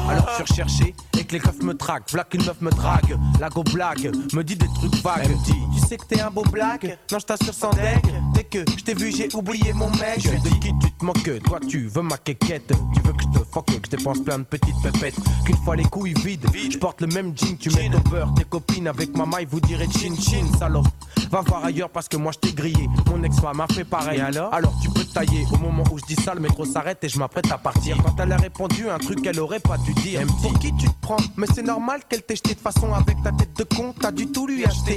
alors 0.08 0.28
je 0.28 0.34
suis 0.34 0.42
recherché 0.42 0.94
et 1.18 1.24
que 1.24 1.32
les 1.32 1.40
keufs 1.40 1.62
me 1.62 1.74
traquent. 1.74 2.10
V'là 2.12 2.24
qu'une 2.24 2.44
meuf 2.44 2.60
me 2.60 2.70
drague. 2.70 3.18
La 3.40 3.48
go 3.48 3.62
blague, 3.62 4.10
me 4.34 4.42
dit 4.42 4.56
des 4.56 4.66
trucs 4.66 4.94
vagues. 5.02 5.20
Elle 5.24 5.30
me 5.30 5.44
dit, 5.44 5.62
tu 5.74 5.86
sais 5.86 5.96
que 5.96 6.04
t'es 6.04 6.20
un 6.20 6.30
beau 6.30 6.42
blague? 6.42 6.98
Non, 7.12 7.18
je 7.18 7.24
t'assure 7.24 7.54
sans 7.54 7.70
deck. 7.70 8.04
Dès 8.34 8.44
que 8.44 8.58
je 8.76 8.84
t'ai 8.84 8.94
vu, 8.94 9.12
j'ai 9.14 9.28
oublié 9.34 9.72
mon 9.72 9.90
mec. 9.90 10.20
Je 10.20 10.30
de 10.30 10.54
qui 10.60 10.72
tu 10.80 10.92
te 10.92 11.04
moques 11.04 11.42
Toi, 11.44 11.60
tu 11.68 11.88
veux 11.88 12.02
ma 12.02 12.18
quéquette. 12.18 12.72
Tu 12.94 13.00
veux 13.02 13.12
que 13.12 13.22
je 13.22 13.38
te 13.38 13.44
fuck, 13.44 13.66
que 13.66 13.72
je 13.72 13.96
dépense 13.96 14.20
plein 14.20 14.38
de 14.38 14.44
petites 14.44 14.80
pépettes. 14.82 15.16
Qu'une 15.44 15.56
fois 15.56 15.76
les 15.76 15.84
couilles 15.84 16.14
vides, 16.14 16.46
je 16.70 16.78
porte 16.78 17.00
le 17.00 17.08
même 17.08 17.36
jean. 17.36 17.56
Tu 17.58 17.70
mets 17.70 17.90
au 17.94 18.08
beurre, 18.08 18.32
tes 18.34 18.44
copines 18.44 18.88
avec 18.88 19.16
ma 19.16 19.26
maille, 19.26 19.46
vous 19.50 19.60
direz 19.60 19.86
chin 19.86 20.14
chin, 20.16 20.46
salope. 20.58 20.86
Va 21.30 21.42
voir 21.42 21.64
ailleurs 21.64 21.90
parce 21.90 22.08
que 22.08 22.16
moi 22.16 22.32
je 22.32 22.38
t'ai 22.38 22.54
grillé. 22.54 22.88
Mon 23.06 23.22
ex-femme 23.22 23.58
m'a 23.58 23.66
fait 23.66 23.84
pareil. 23.84 24.20
alors 24.20 24.52
Alors 24.54 24.72
tu 24.82 24.88
peux 24.90 25.04
te 25.04 25.12
tailler. 25.12 25.44
Au 25.52 25.56
moment 25.58 25.84
où 25.92 25.98
je 25.98 26.04
dis 26.04 26.14
ça, 26.16 26.34
le 26.34 26.40
métro 26.40 26.64
s'arrête 26.64 27.02
et 27.04 27.08
je 27.08 27.18
m'apprête 27.18 27.50
à 27.52 27.58
partir. 27.58 27.96
Quand 28.02 28.14
elle 28.22 28.32
a 28.32 28.36
répondu 28.36 28.88
un 28.88 28.98
truc 28.98 29.22
qu'elle 29.22 29.38
aurait 29.40 29.60
pas 29.60 29.76
dû 29.78 29.92
dire. 29.94 30.20
Dit, 30.20 30.32
Pour 30.42 30.58
qui 30.58 30.74
tu 30.76 30.86
te 30.88 31.00
prends? 31.00 31.16
Mais 31.36 31.46
c'est 31.54 31.62
normal 31.62 32.00
qu'elle 32.08 32.22
t'ait 32.22 32.36
jeté 32.36 32.54
de 32.54 32.60
façon 32.60 32.92
avec 32.94 33.22
ta 33.22 33.32
tête 33.32 33.56
de 33.56 33.64
con. 33.64 33.94
T'as 34.00 34.10
du 34.12 34.26
tout 34.32 34.46
lui 34.46 34.64
acheter. 34.64 34.96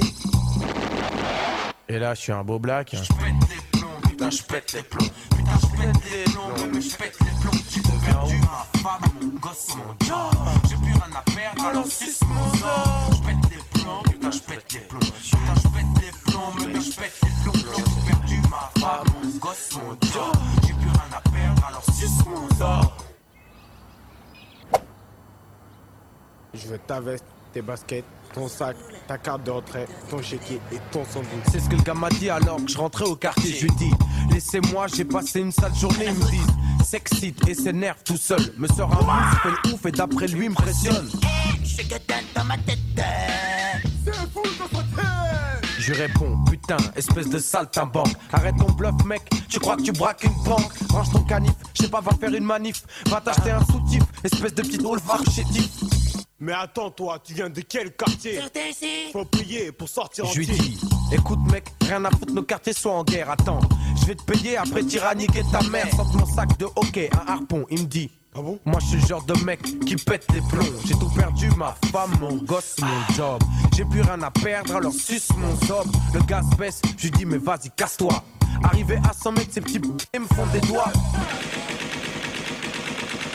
Et 1.88 1.98
là, 1.98 2.14
je 2.14 2.20
suis 2.20 2.32
un 2.32 2.42
beau 2.44 2.58
black. 2.58 2.94
Je 2.94 2.98
pète 2.98 3.12
les 3.50 3.78
plombs, 3.78 3.88
putain, 4.08 4.30
je 4.30 4.42
pète 4.42 4.72
les 4.72 4.82
plombs. 4.82 5.10
Putain, 5.36 5.50
je 5.60 5.66
pète 5.82 6.04
les 6.10 6.32
plombs, 6.32 6.70
mais 6.72 6.80
je 6.80 6.96
pète 6.96 7.16
les 7.20 7.40
plombs. 7.42 7.58
J'ai 7.70 7.82
tout 7.82 7.90
perdu, 8.06 8.36
ma 8.40 8.80
femme, 8.80 9.10
mon 9.20 9.28
gosse, 9.38 9.68
mon 9.76 10.06
job. 10.06 10.16
J'ai 10.70 10.76
plus 10.76 10.92
rien 10.94 11.10
à 11.14 11.22
perdre, 11.30 11.66
alors 11.66 11.86
suce 11.86 12.20
mon 12.26 12.58
sort. 12.58 13.10
Je 13.12 13.41
putain, 14.04 14.30
je 14.30 14.38
pète 14.38 14.72
les 14.72 14.80
plombs. 14.80 14.98
Putain, 15.00 15.54
je 15.56 15.68
pète 15.68 16.02
les 16.02 16.32
plombs, 16.32 16.52
mais 16.58 16.80
je 16.80 16.92
pète 16.92 17.20
les 17.22 17.30
plombs. 17.42 17.72
J'ai 17.76 18.10
perdu, 18.10 18.40
ma 18.50 18.80
femme, 18.80 19.06
mon 19.22 19.38
gosse, 19.38 19.70
mon 19.74 19.90
job. 19.90 20.34
J'ai 20.66 20.72
plus 20.74 20.90
rien 20.90 21.16
à 21.16 21.20
perdre, 21.30 21.66
alors 21.66 21.84
suce 21.84 22.26
mon 22.26 22.56
sort. 22.56 22.96
Je 26.54 26.68
veux 26.68 26.78
ta 26.78 27.00
veste, 27.00 27.24
tes 27.52 27.62
baskets, 27.62 28.04
ton 28.34 28.46
sac, 28.48 28.76
ta 29.08 29.18
carte 29.18 29.44
de 29.44 29.50
retrait, 29.50 29.86
ton 30.10 30.22
chéquier 30.22 30.60
et 30.70 30.78
ton 30.90 31.04
sandwich. 31.04 31.44
C'est 31.50 31.60
ce 31.60 31.68
que 31.68 31.76
le 31.76 31.82
gars 31.82 31.94
m'a 31.94 32.10
dit 32.10 32.30
alors 32.30 32.56
que 32.56 32.70
je 32.70 32.78
rentrais 32.78 33.06
au 33.06 33.16
quartier. 33.16 33.54
Je 33.54 33.66
lui 33.66 33.74
dis, 33.76 33.90
laissez-moi, 34.30 34.86
j'ai 34.88 35.04
passé 35.04 35.40
une 35.40 35.52
sale 35.52 35.74
journée. 35.74 36.06
Ils 36.08 36.14
me 36.14 36.30
disent, 36.30 36.86
s'excite 36.86 37.48
et 37.48 37.54
s'énerve 37.54 38.02
tout 38.04 38.18
seul. 38.18 38.52
Me 38.58 38.68
sort 38.68 38.92
un 38.92 39.04
move, 39.04 39.40
fait 39.42 39.68
le 39.68 39.74
ouf 39.74 39.86
et 39.86 39.92
d'après 39.92 40.26
lui 40.26 40.48
me 40.48 40.54
pressionne. 40.54 41.08
dans 42.34 42.44
ma 42.44 42.58
tête. 42.58 42.78
Je 45.82 45.94
réponds, 45.94 46.38
putain, 46.48 46.76
espèce 46.94 47.28
de 47.28 47.40
saltimbanque. 47.40 48.14
Arrête 48.32 48.54
ton 48.56 48.70
bluff, 48.70 48.94
mec, 49.04 49.22
tu 49.48 49.58
crois 49.58 49.76
que 49.76 49.82
tu 49.82 49.90
braques 49.90 50.22
une 50.22 50.44
banque. 50.44 50.70
Range 50.90 51.10
ton 51.10 51.22
canif, 51.24 51.50
je 51.74 51.82
sais 51.82 51.88
pas, 51.88 52.00
va 52.00 52.12
faire 52.12 52.32
une 52.32 52.44
manif. 52.44 52.84
Va 53.06 53.20
t'acheter 53.20 53.50
un 53.50 53.64
soutif, 53.64 54.04
espèce 54.22 54.54
de 54.54 54.62
petit 54.62 54.78
olfar 54.84 55.20
chétif. 55.24 55.70
Mais 56.38 56.52
attends, 56.52 56.92
toi, 56.92 57.18
tu 57.24 57.34
viens 57.34 57.50
de 57.50 57.60
quel 57.62 57.96
quartier 57.96 58.38
Faut 59.12 59.24
payer 59.24 59.72
pour 59.72 59.88
sortir 59.88 60.24
en 60.24 60.30
Je 60.30 60.38
lui 60.38 60.46
dis, 60.46 60.78
écoute 61.10 61.40
mec, 61.50 61.64
rien 61.80 62.04
à 62.04 62.10
foutre, 62.10 62.32
nos 62.32 62.44
quartiers 62.44 62.74
sont 62.74 62.90
en 62.90 63.02
guerre, 63.02 63.30
attends. 63.30 63.60
Je 64.00 64.06
vais 64.06 64.14
te 64.14 64.22
payer 64.22 64.58
après 64.58 64.84
t'iras 64.84 65.16
niquer 65.16 65.42
ta 65.50 65.62
mère. 65.62 65.92
Sorte 65.96 66.14
mon 66.14 66.26
sac 66.26 66.56
de 66.58 66.66
hockey, 66.76 67.10
un 67.12 67.32
harpon, 67.32 67.66
il 67.70 67.80
me 67.80 67.86
dit. 67.86 68.08
Ah 68.34 68.40
bon? 68.40 68.58
Moi 68.64 68.78
je 68.80 68.86
suis 68.86 68.96
le 68.96 69.06
genre 69.06 69.24
de 69.24 69.44
mec 69.44 69.60
qui 69.84 69.94
pète 69.96 70.24
les 70.32 70.40
plombs. 70.40 70.64
J'ai 70.86 70.94
tout 70.94 71.10
perdu, 71.10 71.50
ma 71.58 71.74
femme, 71.92 72.12
mon 72.18 72.36
gosse, 72.36 72.76
mon 72.80 73.14
job. 73.14 73.42
J'ai 73.76 73.84
plus 73.84 74.00
rien 74.00 74.22
à 74.22 74.30
perdre, 74.30 74.76
alors 74.76 74.92
suce 74.92 75.28
mon 75.36 75.54
zob. 75.66 75.86
Le 76.14 76.20
gaz 76.20 76.46
baisse, 76.56 76.80
je 76.96 77.04
lui 77.04 77.10
dis 77.10 77.26
mais 77.26 77.36
vas-y, 77.36 77.70
casse-toi. 77.70 78.24
Arrivé 78.64 78.98
à 79.08 79.12
100 79.12 79.32
mètres, 79.32 79.50
ces 79.52 79.60
petits 79.60 79.80
p 79.80 80.18
me 80.18 80.26
font 80.26 80.46
des 80.52 80.60
doigts. 80.60 80.92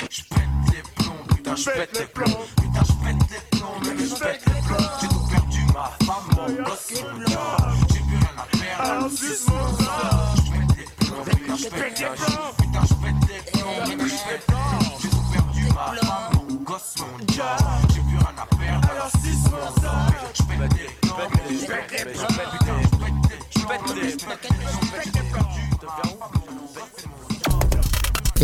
Je 0.09 0.21
pète 0.23 0.39
les 0.71 1.03
plombs, 1.03 1.35
putain, 1.35 1.55
je 1.55 1.65
pète 1.65 1.99
les 1.99 2.05
plombs. 2.07 2.45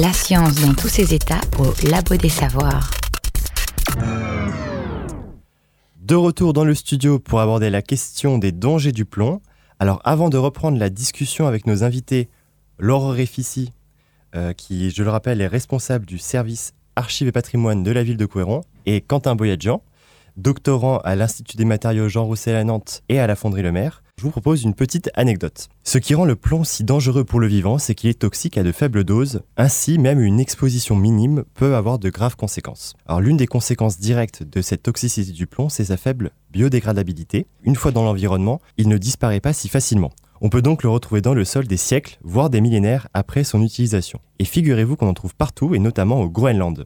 La 0.03 0.11
science 0.11 0.55
dans 0.55 0.73
tous 0.73 0.89
ses 0.89 1.13
états 1.13 1.39
au 1.59 1.73
Labo 1.89 2.17
des 2.17 2.27
Savoirs. 2.27 2.91
De 6.01 6.15
retour 6.15 6.51
dans 6.51 6.65
le 6.65 6.75
studio 6.75 7.19
pour 7.19 7.39
aborder 7.39 7.69
la 7.69 7.81
question 7.81 8.37
des 8.37 8.51
dangers 8.51 8.91
du 8.91 9.05
plomb. 9.05 9.41
Alors 9.79 10.01
avant 10.03 10.27
de 10.27 10.35
reprendre 10.35 10.77
la 10.77 10.89
discussion 10.89 11.47
avec 11.47 11.67
nos 11.67 11.85
invités, 11.85 12.27
Laure 12.79 13.13
Réfici, 13.13 13.71
euh, 14.35 14.51
qui 14.51 14.91
je 14.91 15.03
le 15.03 15.09
rappelle 15.09 15.39
est 15.39 15.47
responsable 15.47 16.05
du 16.05 16.17
service 16.17 16.73
archives 16.97 17.29
et 17.29 17.31
patrimoine 17.31 17.81
de 17.81 17.91
la 17.91 18.03
ville 18.03 18.17
de 18.17 18.25
Couéron, 18.25 18.59
et 18.85 18.99
Quentin 18.99 19.35
Boyadjian, 19.35 19.81
doctorant 20.35 20.97
à 20.97 21.15
l'Institut 21.15 21.55
des 21.55 21.63
matériaux 21.63 22.09
Jean 22.09 22.25
Roussel 22.25 22.57
à 22.57 22.65
Nantes 22.65 23.03
et 23.07 23.21
à 23.21 23.27
la 23.27 23.37
Fonderie 23.37 23.63
Le 23.63 23.71
Maire, 23.71 24.02
je 24.23 24.27
vous 24.29 24.31
propose 24.31 24.63
une 24.63 24.73
petite 24.73 25.11
anecdote. 25.15 25.67
Ce 25.83 25.97
qui 25.97 26.15
rend 26.15 26.23
le 26.23 26.37
plomb 26.37 26.63
si 26.63 26.85
dangereux 26.85 27.25
pour 27.25 27.41
le 27.41 27.47
vivant, 27.47 27.77
c'est 27.77 27.93
qu'il 27.93 28.09
est 28.09 28.19
toxique 28.19 28.57
à 28.57 28.63
de 28.63 28.71
faibles 28.71 29.03
doses. 29.03 29.41
Ainsi, 29.57 29.97
même 29.97 30.21
une 30.21 30.39
exposition 30.39 30.95
minime 30.95 31.43
peut 31.55 31.75
avoir 31.75 31.99
de 31.99 32.09
graves 32.09 32.37
conséquences. 32.37 32.93
Alors, 33.05 33.19
l'une 33.19 33.35
des 33.35 33.47
conséquences 33.47 33.99
directes 33.99 34.41
de 34.43 34.61
cette 34.61 34.81
toxicité 34.81 35.33
du 35.33 35.45
plomb, 35.45 35.67
c'est 35.67 35.83
sa 35.83 35.97
faible 35.97 36.31
biodégradabilité. 36.51 37.47
Une 37.63 37.75
fois 37.75 37.91
dans 37.91 38.05
l'environnement, 38.05 38.61
il 38.77 38.87
ne 38.87 38.97
disparaît 38.97 39.41
pas 39.41 39.51
si 39.51 39.67
facilement. 39.67 40.13
On 40.39 40.47
peut 40.47 40.61
donc 40.61 40.83
le 40.83 40.89
retrouver 40.89 41.19
dans 41.19 41.33
le 41.33 41.43
sol 41.43 41.67
des 41.67 41.75
siècles, 41.75 42.17
voire 42.23 42.49
des 42.49 42.61
millénaires 42.61 43.09
après 43.13 43.43
son 43.43 43.61
utilisation. 43.61 44.21
Et 44.39 44.45
figurez-vous 44.45 44.95
qu'on 44.95 45.09
en 45.09 45.13
trouve 45.13 45.35
partout, 45.35 45.75
et 45.75 45.79
notamment 45.79 46.21
au 46.21 46.29
Groenland. 46.29 46.85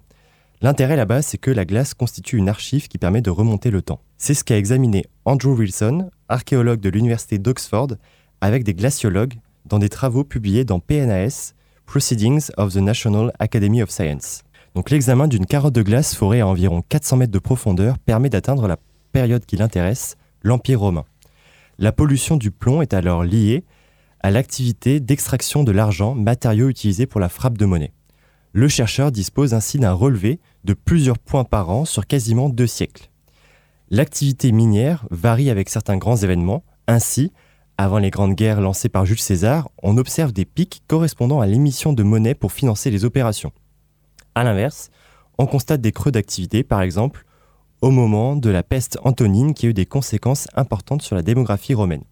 L'intérêt 0.61 0.95
là-bas, 0.95 1.21
c'est 1.21 1.37
que 1.37 1.51
la 1.51 1.65
glace 1.65 1.93
constitue 1.93 2.37
une 2.37 2.49
archive 2.49 2.87
qui 2.87 2.97
permet 2.97 3.21
de 3.21 3.29
remonter 3.29 3.69
le 3.69 3.83
temps. 3.83 4.01
C'est 4.19 4.33
ce 4.33 4.43
qu'a 4.43 4.57
examiné 4.57 5.05
Andrew 5.25 5.51
Wilson, 5.51 6.09
archéologue 6.27 6.79
de 6.79 6.89
l'université 6.89 7.37
d'Oxford, 7.37 7.89
avec 8.41 8.63
des 8.63 8.73
glaciologues 8.73 9.35
dans 9.65 9.77
des 9.77 9.89
travaux 9.89 10.23
publiés 10.23 10.65
dans 10.65 10.79
PNAS, 10.79 11.53
Proceedings 11.85 12.49
of 12.57 12.73
the 12.73 12.77
National 12.77 13.31
Academy 13.37 13.83
of 13.83 13.91
Science. 13.91 14.41
Donc 14.73 14.89
l'examen 14.89 15.27
d'une 15.27 15.45
carotte 15.45 15.75
de 15.75 15.83
glace 15.83 16.15
forée 16.15 16.41
à 16.41 16.47
environ 16.47 16.81
400 16.89 17.17
mètres 17.17 17.31
de 17.31 17.37
profondeur 17.37 17.99
permet 17.99 18.29
d'atteindre 18.29 18.67
la 18.67 18.77
période 19.11 19.45
qui 19.45 19.55
l'intéresse, 19.55 20.17
l'Empire 20.41 20.79
romain. 20.79 21.05
La 21.77 21.91
pollution 21.91 22.37
du 22.37 22.49
plomb 22.49 22.81
est 22.81 22.95
alors 22.95 23.23
liée 23.23 23.65
à 24.21 24.31
l'activité 24.31 24.99
d'extraction 24.99 25.63
de 25.63 25.71
l'argent, 25.71 26.15
matériau 26.15 26.69
utilisé 26.69 27.05
pour 27.05 27.19
la 27.19 27.29
frappe 27.29 27.57
de 27.57 27.65
monnaie. 27.65 27.93
Le 28.51 28.67
chercheur 28.67 29.11
dispose 29.11 29.53
ainsi 29.53 29.77
d'un 29.77 29.93
relevé 29.93 30.39
de 30.63 30.73
plusieurs 30.73 31.19
points 31.19 31.43
par 31.43 31.69
an 31.69 31.85
sur 31.85 32.07
quasiment 32.07 32.49
deux 32.49 32.65
siècles. 32.65 33.11
L'activité 33.89 34.51
minière 34.51 35.05
varie 35.11 35.49
avec 35.49 35.69
certains 35.69 35.95
grands 35.95 36.17
événements. 36.17 36.63
Ainsi, 36.87 37.31
avant 37.77 37.99
les 37.99 38.09
grandes 38.09 38.35
guerres 38.35 38.59
lancées 38.59 38.89
par 38.89 39.05
Jules 39.05 39.19
César, 39.19 39.69
on 39.81 39.97
observe 39.97 40.33
des 40.33 40.43
pics 40.43 40.81
correspondant 40.87 41.39
à 41.39 41.47
l'émission 41.47 41.93
de 41.93 42.03
monnaie 42.03 42.35
pour 42.35 42.51
financer 42.51 42.91
les 42.91 43.05
opérations. 43.05 43.53
A 44.35 44.43
l'inverse, 44.43 44.89
on 45.37 45.45
constate 45.45 45.79
des 45.79 45.93
creux 45.93 46.11
d'activité, 46.11 46.63
par 46.63 46.81
exemple, 46.81 47.23
au 47.81 47.89
moment 47.89 48.35
de 48.35 48.49
la 48.49 48.61
peste 48.61 48.99
antonine 49.03 49.53
qui 49.53 49.67
a 49.67 49.69
eu 49.69 49.73
des 49.73 49.85
conséquences 49.85 50.49
importantes 50.55 51.01
sur 51.01 51.15
la 51.15 51.21
démographie 51.21 51.73
romaine. 51.73 52.03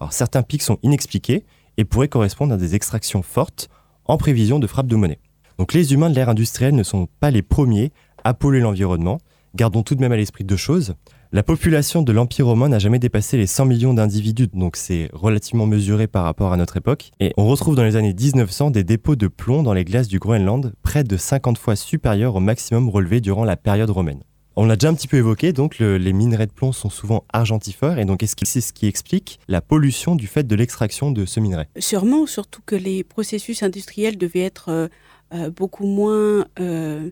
Alors 0.00 0.12
certains 0.12 0.42
pics 0.42 0.62
sont 0.62 0.78
inexpliqués 0.82 1.44
et 1.76 1.84
pourraient 1.84 2.08
correspondre 2.08 2.54
à 2.54 2.56
des 2.56 2.74
extractions 2.74 3.22
fortes 3.22 3.68
en 4.04 4.16
prévision 4.16 4.58
de 4.58 4.66
frappe 4.66 4.88
de 4.88 4.96
monnaie. 4.96 5.20
Donc 5.58 5.74
les 5.74 5.92
humains 5.92 6.10
de 6.10 6.16
l'ère 6.16 6.30
industrielle 6.30 6.74
ne 6.74 6.82
sont 6.82 7.06
pas 7.20 7.30
les 7.30 7.42
premiers 7.42 7.92
à 8.24 8.34
polluer 8.34 8.60
l'environnement. 8.60 9.18
Gardons 9.54 9.82
tout 9.84 9.94
de 9.94 10.00
même 10.00 10.12
à 10.12 10.16
l'esprit 10.16 10.42
deux 10.42 10.56
choses. 10.56 10.94
La 11.32 11.44
population 11.44 12.02
de 12.02 12.10
l'Empire 12.10 12.46
romain 12.46 12.68
n'a 12.68 12.80
jamais 12.80 12.98
dépassé 12.98 13.36
les 13.36 13.46
100 13.46 13.66
millions 13.66 13.94
d'individus, 13.94 14.48
donc 14.52 14.74
c'est 14.74 15.08
relativement 15.12 15.64
mesuré 15.64 16.08
par 16.08 16.24
rapport 16.24 16.52
à 16.52 16.56
notre 16.56 16.76
époque. 16.76 17.12
Et 17.20 17.32
on 17.36 17.46
retrouve 17.46 17.76
dans 17.76 17.84
les 17.84 17.94
années 17.94 18.12
1900 18.12 18.72
des 18.72 18.82
dépôts 18.82 19.14
de 19.14 19.28
plomb 19.28 19.62
dans 19.62 19.72
les 19.72 19.84
glaces 19.84 20.08
du 20.08 20.18
Groenland, 20.18 20.72
près 20.82 21.04
de 21.04 21.16
50 21.16 21.56
fois 21.56 21.76
supérieurs 21.76 22.34
au 22.34 22.40
maximum 22.40 22.88
relevé 22.88 23.20
durant 23.20 23.44
la 23.44 23.56
période 23.56 23.90
romaine. 23.90 24.24
On 24.56 24.66
l'a 24.66 24.74
déjà 24.74 24.88
un 24.88 24.94
petit 24.94 25.06
peu 25.06 25.18
évoqué, 25.18 25.52
donc 25.52 25.78
les 25.78 26.12
minerais 26.12 26.48
de 26.48 26.52
plomb 26.52 26.72
sont 26.72 26.90
souvent 26.90 27.22
argentifères, 27.32 28.00
et 28.00 28.04
donc 28.04 28.24
est-ce 28.24 28.34
que 28.34 28.44
c'est 28.44 28.60
ce 28.60 28.72
qui 28.72 28.88
explique 28.88 29.38
la 29.46 29.60
pollution 29.60 30.16
du 30.16 30.26
fait 30.26 30.42
de 30.42 30.56
l'extraction 30.56 31.12
de 31.12 31.26
ce 31.26 31.38
minerai? 31.38 31.68
Sûrement, 31.78 32.26
surtout 32.26 32.60
que 32.66 32.74
les 32.74 33.04
processus 33.04 33.62
industriels 33.62 34.18
devaient 34.18 34.40
être 34.40 34.70
euh, 34.70 34.88
euh, 35.32 35.48
beaucoup 35.48 35.86
moins 35.86 36.44
euh, 36.58 37.10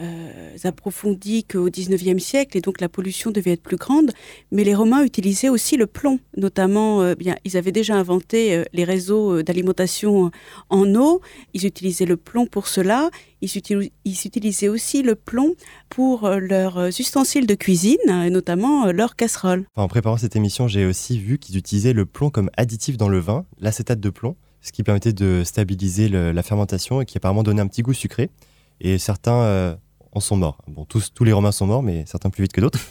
euh, 0.00 0.56
qu'au 1.48 1.70
XIXe 1.70 2.22
siècle 2.22 2.56
et 2.56 2.60
donc 2.60 2.80
la 2.80 2.88
pollution 2.88 3.30
devait 3.30 3.52
être 3.52 3.62
plus 3.62 3.76
grande. 3.76 4.12
Mais 4.50 4.64
les 4.64 4.74
Romains 4.74 5.04
utilisaient 5.04 5.48
aussi 5.48 5.76
le 5.76 5.86
plomb, 5.86 6.18
notamment, 6.36 7.02
euh, 7.02 7.14
bien, 7.14 7.36
ils 7.44 7.56
avaient 7.56 7.72
déjà 7.72 7.96
inventé 7.96 8.54
euh, 8.54 8.64
les 8.72 8.84
réseaux 8.84 9.42
d'alimentation 9.42 10.30
en 10.70 10.94
eau. 10.94 11.20
Ils 11.54 11.66
utilisaient 11.66 12.06
le 12.06 12.16
plomb 12.16 12.46
pour 12.46 12.68
cela. 12.68 13.10
Ils, 13.42 13.50
ils 14.04 14.26
utilisaient 14.26 14.68
aussi 14.68 15.02
le 15.02 15.14
plomb 15.14 15.54
pour 15.88 16.28
leurs 16.28 16.88
ustensiles 17.00 17.46
de 17.46 17.54
cuisine, 17.54 17.98
et 18.08 18.30
notamment 18.30 18.86
leurs 18.92 19.16
casseroles. 19.16 19.64
en 19.76 19.88
préparant 19.88 20.18
cette 20.18 20.36
émission, 20.36 20.68
j'ai 20.68 20.84
aussi 20.84 21.18
vu 21.18 21.38
qu'ils 21.38 21.56
utilisaient 21.56 21.94
le 21.94 22.06
plomb 22.06 22.30
comme 22.30 22.50
additif 22.56 22.96
dans 22.96 23.08
le 23.08 23.18
vin, 23.18 23.46
l'acétate 23.58 24.00
de 24.00 24.10
plomb, 24.10 24.36
ce 24.60 24.72
qui 24.72 24.82
permettait 24.82 25.14
de 25.14 25.42
stabiliser 25.44 26.08
la 26.08 26.42
fermentation 26.42 27.00
et 27.00 27.06
qui 27.06 27.16
apparemment 27.16 27.42
donnait 27.42 27.62
un 27.62 27.66
petit 27.66 27.82
goût 27.82 27.94
sucré. 27.94 28.30
Et 28.82 28.98
certains 28.98 29.78
en 30.12 30.20
sont 30.20 30.36
morts. 30.36 30.58
Bon, 30.66 30.84
tous, 30.84 31.12
tous 31.12 31.24
les 31.24 31.32
Romains 31.32 31.52
sont 31.52 31.66
morts, 31.66 31.82
mais 31.82 32.04
certains 32.06 32.30
plus 32.30 32.42
vite 32.42 32.52
que 32.52 32.60
d'autres. 32.60 32.80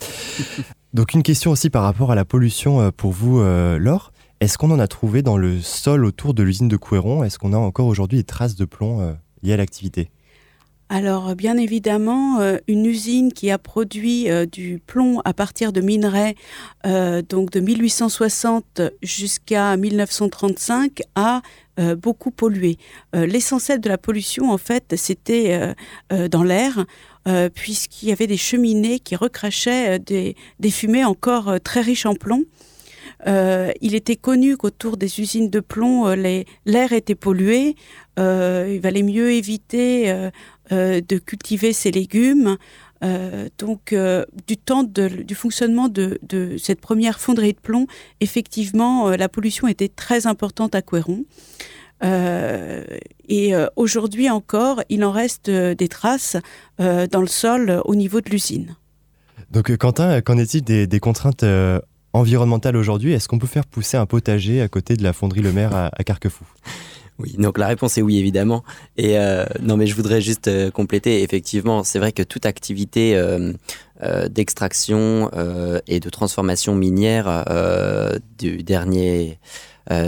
Donc 0.93 1.13
une 1.13 1.23
question 1.23 1.51
aussi 1.51 1.69
par 1.69 1.83
rapport 1.83 2.11
à 2.11 2.15
la 2.15 2.25
pollution 2.25 2.81
euh, 2.81 2.91
pour 2.91 3.11
vous, 3.11 3.39
euh, 3.39 3.77
Laure. 3.77 4.11
Est-ce 4.39 4.57
qu'on 4.57 4.71
en 4.71 4.79
a 4.79 4.87
trouvé 4.87 5.21
dans 5.21 5.37
le 5.37 5.61
sol 5.61 6.05
autour 6.05 6.33
de 6.33 6.43
l'usine 6.43 6.67
de 6.67 6.77
Couéron? 6.77 7.23
Est-ce 7.23 7.37
qu'on 7.37 7.53
a 7.53 7.57
encore 7.57 7.87
aujourd'hui 7.87 8.17
des 8.17 8.23
traces 8.23 8.55
de 8.55 8.65
plomb 8.65 9.01
euh, 9.01 9.13
liées 9.43 9.53
à 9.53 9.57
l'activité? 9.57 10.09
Alors, 10.91 11.35
bien 11.35 11.55
évidemment, 11.57 12.39
une 12.67 12.87
usine 12.87 13.31
qui 13.31 13.51
a 13.51 13.59
produit 13.59 14.25
du 14.51 14.81
plomb 14.83 15.21
à 15.23 15.35
partir 15.35 15.71
de 15.71 15.81
minerais, 15.81 16.33
donc 16.83 17.51
de 17.51 17.59
1860 17.59 18.81
jusqu'à 19.03 19.77
1935, 19.77 21.03
a 21.13 21.43
beaucoup 21.95 22.31
pollué. 22.31 22.79
L'essentiel 23.13 23.79
de 23.79 23.87
la 23.87 23.99
pollution, 23.99 24.51
en 24.51 24.57
fait, 24.57 24.95
c'était 24.97 25.75
dans 26.09 26.41
l'air. 26.41 26.83
Euh, 27.27 27.49
puisqu'il 27.53 28.07
y 28.07 28.11
avait 28.13 28.27
des 28.27 28.37
cheminées 28.37 28.99
qui 28.99 29.15
recrachaient 29.15 29.99
euh, 29.99 30.33
des, 30.59 30.71
fumées 30.71 31.03
encore 31.03 31.49
euh, 31.49 31.57
très 31.57 31.81
riches 31.81 32.05
en 32.05 32.15
plomb. 32.15 32.45
il 33.25 33.93
était 33.93 34.15
connu 34.15 34.55
qu'autour 34.55 34.95
des 34.95 35.19
usines 35.19 35.49
de 35.49 35.59
plomb, 35.59 36.07
l'air 36.65 36.93
était 36.93 37.15
pollué. 37.15 37.75
il 38.17 38.79
valait 38.81 39.03
mieux 39.03 39.31
éviter 39.33 40.29
de 40.71 41.17
cultiver 41.17 41.73
ces 41.73 41.91
légumes. 41.91 42.55
donc, 43.57 43.93
du 44.47 44.55
temps 44.55 44.83
du 44.83 45.35
fonctionnement 45.35 45.89
de, 45.89 46.17
de, 46.23 46.55
cette 46.57 46.79
première 46.79 47.19
fonderie 47.19 47.51
de 47.51 47.59
plomb, 47.59 47.87
effectivement, 48.21 49.09
la 49.09 49.27
pollution 49.27 49.67
était 49.67 49.89
très 49.89 50.25
importante 50.25 50.73
à 50.73 50.81
Couéron. 50.81 51.25
Euh, 52.03 52.83
et 53.27 53.53
euh, 53.53 53.67
aujourd'hui 53.75 54.29
encore, 54.29 54.81
il 54.89 55.03
en 55.03 55.11
reste 55.11 55.49
euh, 55.49 55.75
des 55.75 55.87
traces 55.87 56.37
dans 56.77 57.21
le 57.21 57.27
sol 57.27 57.81
au 57.83 57.93
niveau 57.93 58.21
de 58.21 58.29
l'usine. 58.29 58.75
Donc 59.51 59.75
Quentin, 59.75 60.21
qu'en 60.21 60.37
est-il 60.37 60.61
des, 60.63 60.99
contraintes 61.01 61.43
environnementales 62.13 62.77
aujourd'hui? 62.77 63.11
Est-ce 63.11 63.27
qu'on 63.27 63.37
peut 63.37 63.47
faire 63.47 63.65
pousser 63.65 63.97
un 63.97 64.05
potager 64.05 64.61
à 64.61 64.69
côté 64.69 64.95
de 64.95 65.03
la 65.03 65.11
fonderie 65.11 65.41
Le 65.41 65.51
Maire 65.51 65.75
à, 65.75 66.03
Carquefou? 66.03 66.45
Oui, 67.21 67.35
donc 67.37 67.57
la 67.57 67.67
réponse 67.67 67.97
est 67.97 68.01
oui, 68.01 68.17
évidemment. 68.17 68.63
Et 68.95 69.17
non, 69.61 69.75
mais 69.75 69.87
je 69.87 69.93
voudrais 69.93 70.21
juste 70.21 70.49
compléter. 70.71 71.21
Effectivement, 71.21 71.83
c'est 71.83 71.99
vrai 71.99 72.13
que 72.13 72.23
toute 72.23 72.45
activité 72.45 73.21
d'extraction 74.29 75.29
et 75.85 75.99
de 75.99 76.09
transformation 76.09 76.75
minière 76.75 77.43
du 78.37 78.63
dernier 78.63 79.37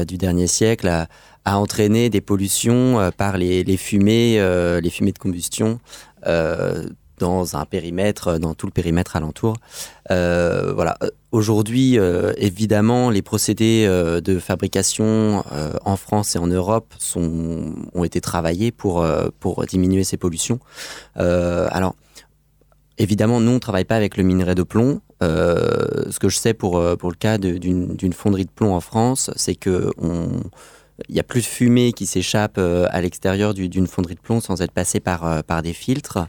du 0.08 0.18
dernier 0.18 0.48
siècle 0.48 0.88
a, 0.88 1.10
a 1.46 1.58
entraîné 1.58 2.10
des 2.10 2.22
pollutions 2.22 3.00
euh, 3.00 3.12
par 3.12 3.38
les, 3.38 3.78
fumées, 3.78 4.40
euh, 4.40 4.80
les 4.82 4.90
fumées 4.90 5.12
de 5.12 5.18
combustion 5.18 5.80
euh, 6.28 6.88
dans 7.18 7.56
un 7.56 7.66
périmètre, 7.66 8.40
dans 8.40 8.56
tout 8.56 8.66
le 8.66 8.72
périmètre 8.72 9.16
alentour. 9.16 9.58
voilà. 10.10 10.98
Aujourd'hui, 11.32 11.98
évidemment, 12.38 13.12
les 13.12 13.22
procédés 13.22 13.86
de 13.88 14.40
fabrication 14.40 15.44
en 15.86 15.98
France 15.98 16.36
et 16.36 16.40
en 16.40 16.48
Europe 16.48 16.96
ont 17.16 18.04
été 18.04 18.22
travaillés 18.22 18.72
pour, 18.72 19.06
pour 19.40 19.64
diminuer 19.68 20.04
ces 20.04 20.18
pollutions. 20.18 20.60
alors, 21.16 21.94
évidemment, 22.98 23.40
nous, 23.40 23.52
on 23.52 23.56
ne 23.56 23.60
travaille 23.60 23.86
pas 23.86 23.98
avec 23.98 24.18
le 24.18 24.24
minerai 24.24 24.56
de 24.56 24.64
plomb. 24.64 25.00
ce 25.22 26.18
que 26.20 26.28
je 26.28 26.38
sais 26.38 26.56
pour, 26.56 26.84
pour 26.98 27.12
le 27.12 27.18
cas 27.18 27.38
d'une 27.38 28.14
fonderie 28.14 28.46
de 28.46 28.52
plomb 28.52 28.74
en 28.74 28.82
France, 28.82 29.30
c'est 29.36 29.54
que 29.54 29.92
on, 30.00 30.42
il 31.10 31.14
n'y 31.14 31.20
a 31.20 31.24
plus 31.24 31.42
de 31.42 31.46
fumée 31.46 31.94
qui 31.94 32.06
s'échappe 32.06 32.56
euh, 32.58 32.88
à 32.92 33.02
l'extérieur 33.02 33.54
d'une 33.54 33.88
fonderie 33.88 34.16
de 34.16 34.20
plomb 34.20 34.40
sans 34.40 34.62
être 34.62 34.72
passée 34.72 35.00
par, 35.00 35.26
euh, 35.26 35.62
des 35.62 35.74
filtres. 35.74 36.28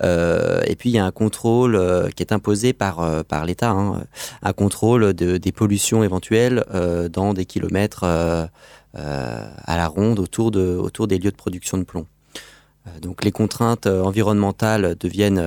Euh, 0.00 0.60
et 0.64 0.76
puis 0.76 0.90
il 0.90 0.92
y 0.92 0.98
a 0.98 1.04
un 1.04 1.10
contrôle 1.10 1.80
qui 2.14 2.22
est 2.22 2.32
imposé 2.32 2.72
par, 2.72 3.24
l'État, 3.44 3.70
hein, 3.70 4.04
un 4.42 4.52
contrôle 4.52 5.12
de, 5.12 5.36
des 5.38 5.52
pollutions 5.52 6.04
éventuelles 6.04 6.64
dans 7.12 7.34
des 7.34 7.44
kilomètres 7.44 8.04
à 8.04 8.48
la 9.66 9.88
ronde 9.88 10.20
autour, 10.20 10.52
autour 10.56 11.08
des 11.08 11.18
lieux 11.18 11.32
de 11.32 11.36
production 11.36 11.78
de 11.78 11.82
plomb. 11.82 12.06
donc 13.02 13.24
les 13.24 13.32
contraintes 13.32 13.88
environnementales 13.88 14.94
deviennent 15.00 15.42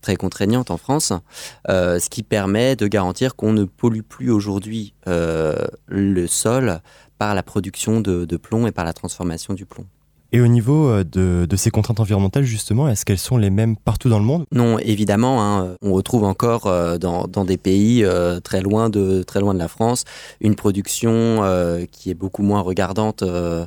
très 0.00 0.14
contraignantes 0.14 0.70
en 0.70 0.76
France, 0.76 1.12
ce 1.66 2.08
qui 2.08 2.22
permet 2.22 2.76
de 2.76 2.86
garantir 2.86 3.34
qu'on 3.34 3.52
ne 3.52 3.64
pollue 3.64 4.02
plus 4.02 4.30
aujourd'hui 4.30 4.94
le 5.06 6.26
sol 6.28 6.80
par 7.20 7.34
la 7.34 7.42
production 7.42 8.00
de, 8.00 8.36
plomb 8.38 8.66
et 8.66 8.72
par 8.72 8.86
la 8.86 8.94
transformation 8.94 9.52
du 9.52 9.66
plomb. 9.66 9.84
Et 10.32 10.40
au 10.40 10.46
niveau 10.46 10.88
euh, 10.88 11.04
de, 11.04 11.56
ces 11.56 11.70
contraintes 11.70 12.00
environnementales, 12.00 12.44
justement, 12.44 12.88
est-ce 12.88 13.04
qu'elles 13.04 13.18
sont 13.18 13.36
les 13.36 13.50
mêmes 13.50 13.76
partout 13.76 14.08
dans 14.08 14.18
le 14.18 14.24
monde? 14.24 14.46
Non, 14.52 14.78
évidemment. 14.78 15.42
Hein, 15.42 15.74
on 15.82 15.92
retrouve 15.92 16.24
encore 16.24 16.66
euh, 16.66 16.96
dans, 16.96 17.26
des 17.44 17.58
pays 17.58 18.04
euh, 18.04 18.40
très, 18.40 18.62
loin 18.62 18.88
de, 18.88 19.22
très 19.22 19.40
loin 19.40 19.52
de 19.52 19.58
la 19.58 19.68
France 19.68 20.04
une 20.40 20.54
production 20.54 21.42
qui 21.92 22.10
est 22.10 22.14
beaucoup 22.14 22.42
moins 22.42 22.60
regardante 22.60 23.22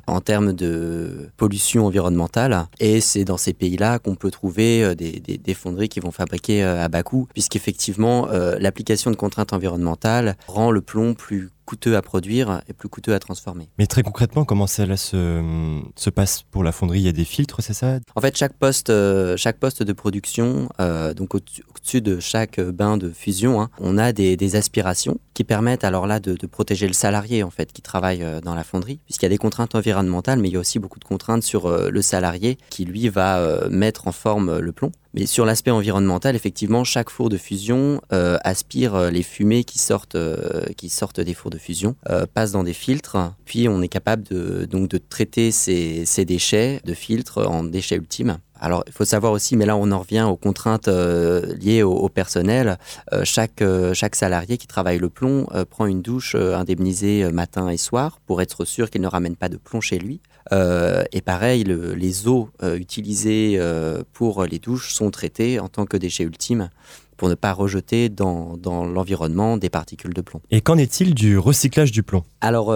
en 0.07 0.21
termes 0.21 0.53
de 0.53 1.29
pollution 1.37 1.85
environnementale. 1.85 2.65
Et 2.79 3.01
c'est 3.01 3.25
dans 3.25 3.37
ces 3.37 3.53
pays-là 3.53 3.99
qu'on 3.99 4.15
peut 4.15 4.31
trouver 4.31 4.95
des, 4.95 5.19
des, 5.19 5.53
fonderies 5.53 5.89
qui 5.89 5.99
vont 5.99 6.11
fabriquer 6.11 6.63
à 6.63 6.87
bas 6.87 7.03
coût, 7.03 7.27
puisqu'effectivement, 7.33 8.27
l'application 8.59 9.11
de 9.11 9.15
contraintes 9.15 9.53
environnementales 9.53 10.35
rend 10.47 10.71
le 10.71 10.81
plomb 10.81 11.13
plus 11.13 11.51
coûteux 11.65 11.95
à 11.95 12.01
produire 12.01 12.61
et 12.67 12.73
plus 12.73 12.89
coûteux 12.89 13.13
à 13.13 13.19
transformer. 13.19 13.69
Mais 13.77 13.87
très 13.87 14.03
concrètement, 14.03 14.45
comment 14.45 14.67
cela 14.67 14.97
se, 14.97 15.81
se 15.95 16.09
passe 16.09 16.43
pour 16.43 16.63
la 16.63 16.71
fonderie? 16.71 16.99
Il 16.99 17.05
y 17.05 17.09
a 17.09 17.13
des 17.13 17.25
filtres, 17.25 17.61
c'est 17.61 17.73
ça? 17.73 17.99
En 18.15 18.21
fait, 18.21 18.37
chaque 18.37 18.53
poste, 18.53 18.89
euh, 18.89 19.35
chaque 19.37 19.59
poste 19.59 19.83
de 19.83 19.93
production, 19.93 20.69
euh, 20.79 21.13
donc 21.13 21.35
au-dessus 21.35 22.01
de 22.01 22.19
chaque 22.19 22.59
bain 22.59 22.97
de 22.97 23.09
fusion, 23.09 23.61
hein, 23.61 23.69
on 23.79 23.97
a 23.97 24.13
des, 24.13 24.37
des, 24.37 24.55
aspirations 24.55 25.17
qui 25.33 25.43
permettent 25.43 25.83
alors 25.83 26.05
là 26.05 26.19
de, 26.19 26.35
de, 26.35 26.47
protéger 26.47 26.85
le 26.85 26.93
salarié 26.93 27.41
en 27.41 27.49
fait 27.49 27.73
qui 27.73 27.81
travaille 27.81 28.23
euh, 28.23 28.39
dans 28.39 28.55
la 28.55 28.63
fonderie, 28.63 28.99
puisqu'il 29.05 29.25
y 29.25 29.27
a 29.27 29.29
des 29.29 29.37
contraintes 29.37 29.75
environnementales, 29.75 30.39
mais 30.39 30.49
il 30.49 30.53
y 30.53 30.57
a 30.57 30.59
aussi 30.59 30.79
beaucoup 30.79 30.99
de 30.99 31.05
contraintes 31.05 31.43
sur 31.43 31.69
le 31.69 32.01
salarié 32.01 32.57
qui 32.69 32.85
lui 32.85 33.09
va 33.09 33.67
mettre 33.69 34.07
en 34.07 34.11
forme 34.11 34.59
le 34.59 34.71
plomb 34.71 34.91
Mais 35.13 35.27
sur 35.27 35.45
l'aspect 35.45 35.69
environnemental, 35.69 36.35
effectivement, 36.35 36.83
chaque 36.83 37.11
four 37.11 37.29
de 37.29 37.37
fusion 37.37 38.01
euh, 38.11 38.37
aspire 38.43 38.95
euh, 38.95 39.09
les 39.11 39.21
fumées 39.21 39.63
qui 39.63 39.77
sortent, 39.77 40.15
euh, 40.15 40.65
qui 40.75 40.89
sortent 40.89 41.19
des 41.19 41.35
fours 41.35 41.51
de 41.51 41.59
fusion, 41.59 41.95
passe 42.33 42.51
dans 42.51 42.63
des 42.63 42.73
filtres, 42.73 43.17
puis 43.45 43.67
on 43.69 43.81
est 43.81 43.87
capable 43.87 44.23
de, 44.23 44.65
donc 44.65 44.89
de 44.89 44.97
traiter 44.97 45.51
ces, 45.51 46.05
ces 46.05 46.25
déchets 46.25 46.81
de 46.83 46.93
filtres 46.93 47.39
en 47.47 47.63
déchets 47.63 47.95
ultimes. 47.95 48.37
Alors, 48.59 48.83
il 48.87 48.93
faut 48.93 49.05
savoir 49.05 49.33
aussi, 49.33 49.55
mais 49.57 49.65
là 49.65 49.75
on 49.75 49.91
en 49.91 49.99
revient 49.99 50.25
aux 50.27 50.37
contraintes 50.37 50.87
liées 50.87 51.83
au, 51.83 52.07
personnel. 52.07 52.77
chaque, 53.23 53.63
chaque 53.93 54.15
salarié 54.15 54.57
qui 54.57 54.67
travaille 54.67 54.99
le 54.99 55.09
plomb 55.09 55.47
prend 55.69 55.85
une 55.85 56.01
douche 56.01 56.35
indemnisée 56.35 57.29
matin 57.31 57.69
et 57.69 57.77
soir 57.77 58.19
pour 58.25 58.41
être 58.41 58.63
sûr 58.63 58.89
qu'il 58.89 59.01
ne 59.01 59.07
ramène 59.07 59.35
pas 59.35 59.49
de 59.49 59.57
plomb 59.57 59.81
chez 59.81 59.99
lui. 59.99 60.21
Euh, 60.51 61.03
et 61.11 61.21
pareil, 61.21 61.63
les 61.63 62.27
eaux 62.27 62.49
euh, 62.61 62.77
utilisées 62.77 63.55
euh, 63.57 64.03
pour 64.13 64.43
les 64.43 64.59
douches 64.59 64.93
sont 64.93 65.09
traitées 65.11 65.59
en 65.59 65.69
tant 65.69 65.85
que 65.85 65.97
déchets 65.97 66.23
ultimes 66.23 66.69
pour 67.15 67.29
ne 67.29 67.35
pas 67.35 67.53
rejeter 67.53 68.09
dans, 68.09 68.57
l'environnement 68.65 69.55
des 69.55 69.69
particules 69.69 70.13
de 70.13 70.21
plomb. 70.21 70.41
Et 70.49 70.61
qu'en 70.61 70.77
est-il 70.77 71.13
du 71.13 71.37
recyclage 71.37 71.91
du 71.91 72.01
plomb? 72.01 72.23
Alors 72.41 72.75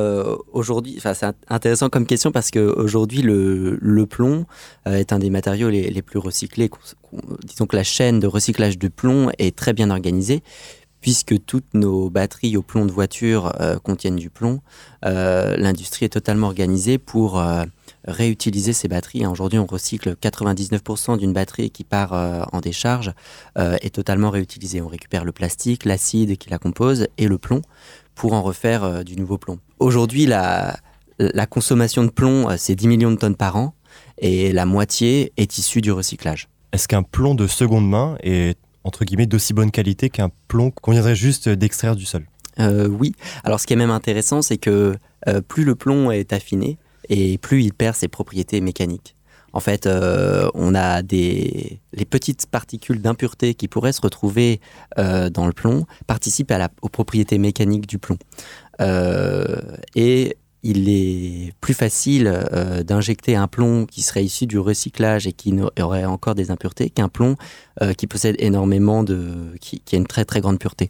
aujourd'hui, 0.53 0.99
c'est 1.01 1.25
intéressant 1.49 1.89
comme 1.89 2.05
question 2.05 2.31
parce 2.31 2.51
qu'aujourd'hui 2.51 3.23
le, 3.23 3.77
le 3.81 4.05
plomb 4.05 4.45
est 4.85 5.11
un 5.11 5.19
des 5.19 5.31
matériaux 5.31 5.69
les, 5.69 5.89
les 5.89 6.01
plus 6.03 6.19
recyclés. 6.19 6.69
Disons 7.45 7.65
que 7.65 7.75
la 7.75 7.83
chaîne 7.83 8.19
de 8.19 8.27
recyclage 8.27 8.77
du 8.77 8.91
plomb 8.91 9.31
est 9.39 9.55
très 9.55 9.73
bien 9.73 9.89
organisée 9.89 10.43
puisque 11.01 11.43
toutes 11.45 11.73
nos 11.73 12.09
batteries 12.09 12.57
au 12.57 12.61
plomb 12.61 12.85
de 12.85 12.91
voiture 12.91 13.53
euh, 13.59 13.77
contiennent 13.79 14.15
du 14.15 14.29
plomb, 14.29 14.61
euh, 15.05 15.55
l'industrie 15.57 16.05
est 16.05 16.09
totalement 16.09 16.47
organisée 16.47 16.97
pour 16.97 17.39
euh, 17.39 17.63
réutiliser 18.05 18.73
ces 18.73 18.87
batteries. 18.87 19.25
Aujourd'hui, 19.25 19.59
on 19.59 19.65
recycle 19.65 20.15
99% 20.21 21.17
d'une 21.17 21.33
batterie 21.33 21.69
qui 21.69 21.83
part 21.83 22.13
en 22.51 22.59
décharge 22.61 23.11
est 23.55 23.93
totalement 23.93 24.29
réutilisée. 24.29 24.81
On 24.81 24.87
récupère 24.87 25.25
le 25.25 25.31
plastique, 25.31 25.85
l'acide 25.85 26.37
qui 26.37 26.49
la 26.49 26.57
compose 26.57 27.07
et 27.17 27.27
le 27.27 27.37
plomb 27.37 27.61
pour 28.15 28.33
en 28.33 28.41
refaire 28.41 29.03
du 29.03 29.15
nouveau 29.15 29.37
plomb. 29.37 29.59
Aujourd'hui, 29.79 30.25
la, 30.25 30.77
la 31.19 31.45
consommation 31.45 32.03
de 32.03 32.09
plomb, 32.09 32.47
c'est 32.57 32.75
10 32.75 32.87
millions 32.87 33.11
de 33.11 33.17
tonnes 33.17 33.35
par 33.35 33.57
an 33.57 33.73
et 34.19 34.51
la 34.51 34.65
moitié 34.65 35.33
est 35.37 35.57
issue 35.57 35.81
du 35.81 35.91
recyclage. 35.91 36.47
Est-ce 36.73 36.87
qu'un 36.87 37.03
plomb 37.03 37.35
de 37.35 37.47
seconde 37.47 37.89
main 37.89 38.17
est 38.21 38.57
entre 38.87 39.03
guillemets, 39.03 39.27
d'aussi 39.27 39.53
bonne 39.53 39.69
qualité 39.69 40.09
qu'un 40.09 40.31
plomb 40.47 40.71
qu'on 40.71 40.91
viendrait 40.91 41.15
juste 41.15 41.49
d'extraire 41.49 41.95
du 41.95 42.05
sol 42.05 42.25
euh, 42.59 42.87
Oui. 42.87 43.13
Alors, 43.43 43.59
ce 43.59 43.67
qui 43.67 43.73
est 43.73 43.77
même 43.77 43.91
intéressant, 43.91 44.41
c'est 44.41 44.57
que 44.57 44.95
euh, 45.27 45.41
plus 45.41 45.65
le 45.65 45.75
plomb 45.75 46.09
est 46.09 46.31
affiné 46.31 46.77
et 47.09 47.37
plus 47.37 47.63
il 47.63 47.73
perd 47.73 47.95
ses 47.95 48.07
propriétés 48.07 48.61
mécaniques. 48.61 49.15
En 49.53 49.59
fait, 49.59 49.87
euh, 49.87 50.49
on 50.53 50.73
a 50.75 51.01
des 51.01 51.79
les 51.93 52.05
petites 52.05 52.47
particules 52.47 53.01
d'impureté 53.01 53.55
qui 53.55 53.67
pourraient 53.67 53.93
se 53.93 54.01
retrouver 54.01 54.61
dans 54.97 55.47
le 55.47 55.53
plomb 55.53 55.85
participent 56.05 56.53
aux 56.81 56.89
propriétés 56.89 57.37
mécaniques 57.39 57.87
du 57.87 57.97
plomb. 57.97 58.17
et 59.95 60.37
il 60.67 60.89
est 60.89 61.53
plus 61.61 61.73
facile 61.73 62.27
euh, 62.27 62.83
d'injecter 62.83 63.37
un 63.37 63.47
plomb 63.47 63.85
qui 63.85 64.01
serait 64.01 64.25
issu 64.25 64.47
du 64.47 64.59
recyclage 64.59 65.25
et 65.25 65.31
qui 65.31 65.53
aurait 65.79 66.03
encore 66.03 66.35
des 66.35 66.51
impuretés 66.51 66.89
qu'un 66.89 67.07
plomb 67.07 67.37
euh, 67.81 67.93
qui 67.93 68.05
possède 68.05 68.35
énormément 68.37 69.03
de. 69.03 69.55
Qui, 69.61 69.81
a 69.93 69.95
une 69.95 70.05
très 70.05 70.25
très 70.25 70.41
grande 70.41 70.59
pureté. 70.59 70.89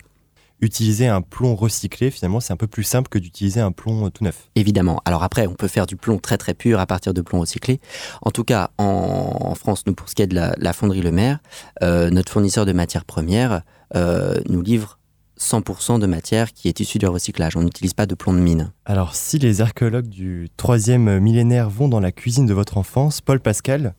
Utiliser 0.61 1.05
un 1.05 1.21
plomb 1.21 1.55
recyclé, 1.55 2.09
finalement, 2.09 2.39
c'est 2.39 2.51
un 2.51 2.57
peu 2.57 2.65
plus 2.65 2.83
simple 2.83 3.09
que 3.09 3.19
d'utiliser 3.19 3.59
un 3.59 3.71
plomb 3.71 4.09
tout 4.09 4.23
neuf. 4.23 4.49
Évidemment. 4.55 4.99
Alors 5.05 5.21
après, 5.21 5.45
on 5.45 5.53
peut 5.53 5.67
faire 5.67 5.85
du 5.85 5.95
plomb 5.95 6.17
très 6.17 6.39
très 6.39 6.55
pur 6.55 6.79
à 6.79 6.87
partir 6.87 7.13
de 7.13 7.21
plomb 7.21 7.41
recyclé. 7.41 7.79
En 8.23 8.31
tout 8.31 8.43
cas, 8.43 8.71
en, 8.79 9.53
France, 9.53 9.83
nous, 9.85 9.93
pour 9.93 10.09
ce 10.09 10.15
qui 10.15 10.23
est 10.23 10.27
de 10.27 10.35
la, 10.35 10.73
fonderie 10.73 11.03
Le 11.03 11.11
Maire, 11.11 11.37
euh, 11.83 12.09
notre 12.09 12.31
fournisseur 12.31 12.65
de 12.65 12.73
matières 12.73 13.05
premières 13.05 13.61
nous 13.93 14.61
livre 14.61 14.96
100% 15.39 15.99
de 15.99 16.05
matière 16.05 16.53
qui 16.53 16.67
est 16.67 16.79
issue 16.79 16.97
du 16.97 17.07
recyclage. 17.07 17.55
On 17.55 17.61
n'utilise 17.61 17.93
pas 17.93 18.05
de 18.05 18.15
plomb 18.15 18.33
de 18.33 18.39
mine. 18.39 18.71
Alors, 18.85 19.15
si 19.15 19.39
les 19.39 19.61
archéologues 19.61 20.09
du 20.09 20.49
troisième 20.57 21.19
millénaire 21.19 21.69
vont 21.69 21.87
dans 21.87 21.99
la 21.99 22.11
cuisine 22.11 22.45
de 22.45 22.53
votre 22.53 22.77
enfance, 22.77 23.21
Paul 23.21 23.39
Pascal, 23.39 23.95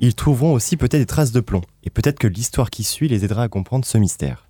ils 0.00 0.14
trouveront 0.14 0.54
aussi 0.54 0.76
peut-être 0.76 1.00
des 1.00 1.06
traces 1.06 1.32
de 1.32 1.40
plomb. 1.40 1.62
Et 1.84 1.90
peut-être 1.90 2.18
que 2.18 2.26
l'histoire 2.26 2.70
qui 2.70 2.84
suit 2.84 3.08
les 3.08 3.24
aidera 3.24 3.44
à 3.44 3.48
comprendre 3.48 3.84
ce 3.84 3.98
mystère. 3.98 4.48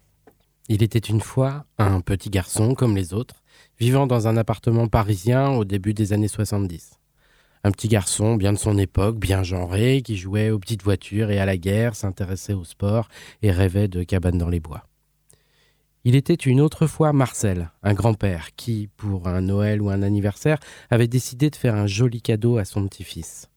Il 0.68 0.82
était 0.82 0.98
une 0.98 1.20
fois 1.20 1.64
un 1.78 2.00
petit 2.00 2.30
garçon 2.30 2.74
comme 2.74 2.94
les 2.94 3.12
autres, 3.12 3.42
vivant 3.80 4.06
dans 4.06 4.28
un 4.28 4.36
appartement 4.36 4.86
parisien 4.86 5.50
au 5.50 5.64
début 5.64 5.94
des 5.94 6.12
années 6.12 6.28
70. 6.28 6.92
Un 7.64 7.72
petit 7.72 7.88
garçon 7.88 8.36
bien 8.36 8.52
de 8.52 8.58
son 8.58 8.78
époque, 8.78 9.18
bien 9.18 9.42
genré, 9.42 10.00
qui 10.02 10.16
jouait 10.16 10.50
aux 10.50 10.58
petites 10.58 10.84
voitures 10.84 11.30
et 11.30 11.40
à 11.40 11.44
la 11.44 11.56
guerre, 11.56 11.94
s'intéressait 11.96 12.54
au 12.54 12.64
sport 12.64 13.08
et 13.42 13.50
rêvait 13.50 13.88
de 13.88 14.02
cabanes 14.02 14.38
dans 14.38 14.48
les 14.48 14.60
bois. 14.60 14.89
Il 16.04 16.16
était 16.16 16.32
une 16.32 16.62
autre 16.62 16.86
fois 16.86 17.12
Marcel, 17.12 17.70
un 17.82 17.92
grand-père, 17.92 18.54
qui, 18.56 18.88
pour 18.96 19.28
un 19.28 19.42
Noël 19.42 19.82
ou 19.82 19.90
un 19.90 20.02
anniversaire, 20.02 20.58
avait 20.88 21.08
décidé 21.08 21.50
de 21.50 21.56
faire 21.56 21.74
un 21.74 21.86
joli 21.86 22.22
cadeau 22.22 22.56
à 22.56 22.64
son 22.64 22.88
petit-fils. 22.88 23.50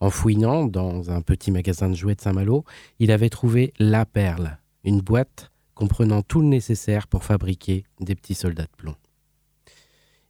En 0.00 0.08
fouinant 0.08 0.64
dans 0.64 1.10
un 1.10 1.20
petit 1.20 1.50
magasin 1.50 1.90
de 1.90 1.94
jouets 1.94 2.14
de 2.14 2.22
Saint-Malo, 2.22 2.64
il 3.00 3.10
avait 3.10 3.28
trouvé 3.28 3.74
La 3.78 4.06
Perle, 4.06 4.58
une 4.82 5.02
boîte 5.02 5.50
comprenant 5.74 6.22
tout 6.22 6.40
le 6.40 6.46
nécessaire 6.46 7.06
pour 7.06 7.22
fabriquer 7.22 7.84
des 8.00 8.14
petits 8.14 8.34
soldats 8.34 8.64
de 8.64 8.76
plomb. 8.76 8.96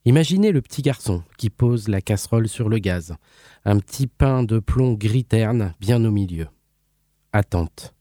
Imaginez 0.07 0.51
le 0.51 0.61
petit 0.61 0.83
garçon 0.83 1.23
qui 1.39 1.51
pose 1.51 1.89
la 1.89 2.01
casserole 2.01 2.49
sur 2.49 2.69
le 2.69 2.79
gaz, 2.79 3.15
un 3.65 3.79
petit 3.79 4.07
pain 4.07 4.43
de 4.43 4.59
plomb 4.59 4.95
gris 4.95 5.25
terne 5.25 5.75
bien 5.81 6.05
au 6.05 6.11
milieu. 6.11 6.49
Attente. 7.33 7.95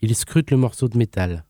Il 0.00 0.14
scrute 0.14 0.50
le 0.50 0.56
morceau 0.56 0.88
de 0.88 0.98
métal, 0.98 1.44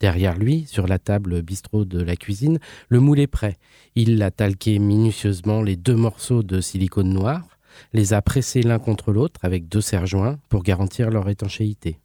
Derrière 0.00 0.36
lui, 0.36 0.66
sur 0.66 0.86
la 0.86 0.98
table 0.98 1.42
bistrot 1.42 1.84
de 1.84 2.02
la 2.02 2.16
cuisine, 2.16 2.58
le 2.88 3.00
moule 3.00 3.20
est 3.20 3.26
prêt. 3.26 3.58
Il 3.94 4.22
a 4.22 4.30
talqué 4.30 4.78
minutieusement 4.78 5.62
les 5.62 5.76
deux 5.76 5.94
morceaux 5.94 6.42
de 6.42 6.62
silicone 6.62 7.12
noir, 7.12 7.58
les 7.92 8.14
a 8.14 8.22
pressés 8.22 8.62
l'un 8.62 8.78
contre 8.78 9.12
l'autre 9.12 9.40
avec 9.44 9.68
deux 9.68 9.80
serre-joints 9.80 10.38
pour 10.48 10.62
garantir 10.62 11.10
leur 11.10 11.28
étanchéité. 11.28 12.00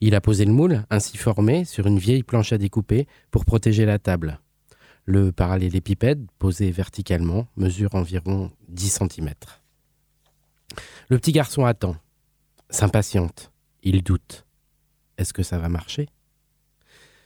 Il 0.00 0.14
a 0.14 0.20
posé 0.20 0.44
le 0.44 0.52
moule, 0.52 0.84
ainsi 0.90 1.16
formé, 1.16 1.64
sur 1.64 1.86
une 1.86 1.98
vieille 1.98 2.24
planche 2.24 2.52
à 2.52 2.58
découper 2.58 3.06
pour 3.30 3.44
protéger 3.44 3.84
la 3.84 3.98
table. 3.98 4.40
Le 5.04 5.32
parallélépipède, 5.32 6.26
posé 6.38 6.70
verticalement, 6.70 7.46
mesure 7.56 7.94
environ 7.94 8.50
10 8.68 9.00
cm. 9.00 9.30
Le 11.08 11.18
petit 11.18 11.32
garçon 11.32 11.64
attend, 11.64 11.96
s'impatiente, 12.70 13.52
il 13.82 14.02
doute. 14.02 14.46
Est-ce 15.18 15.32
que 15.32 15.42
ça 15.42 15.58
va 15.58 15.68
marcher? 15.68 16.08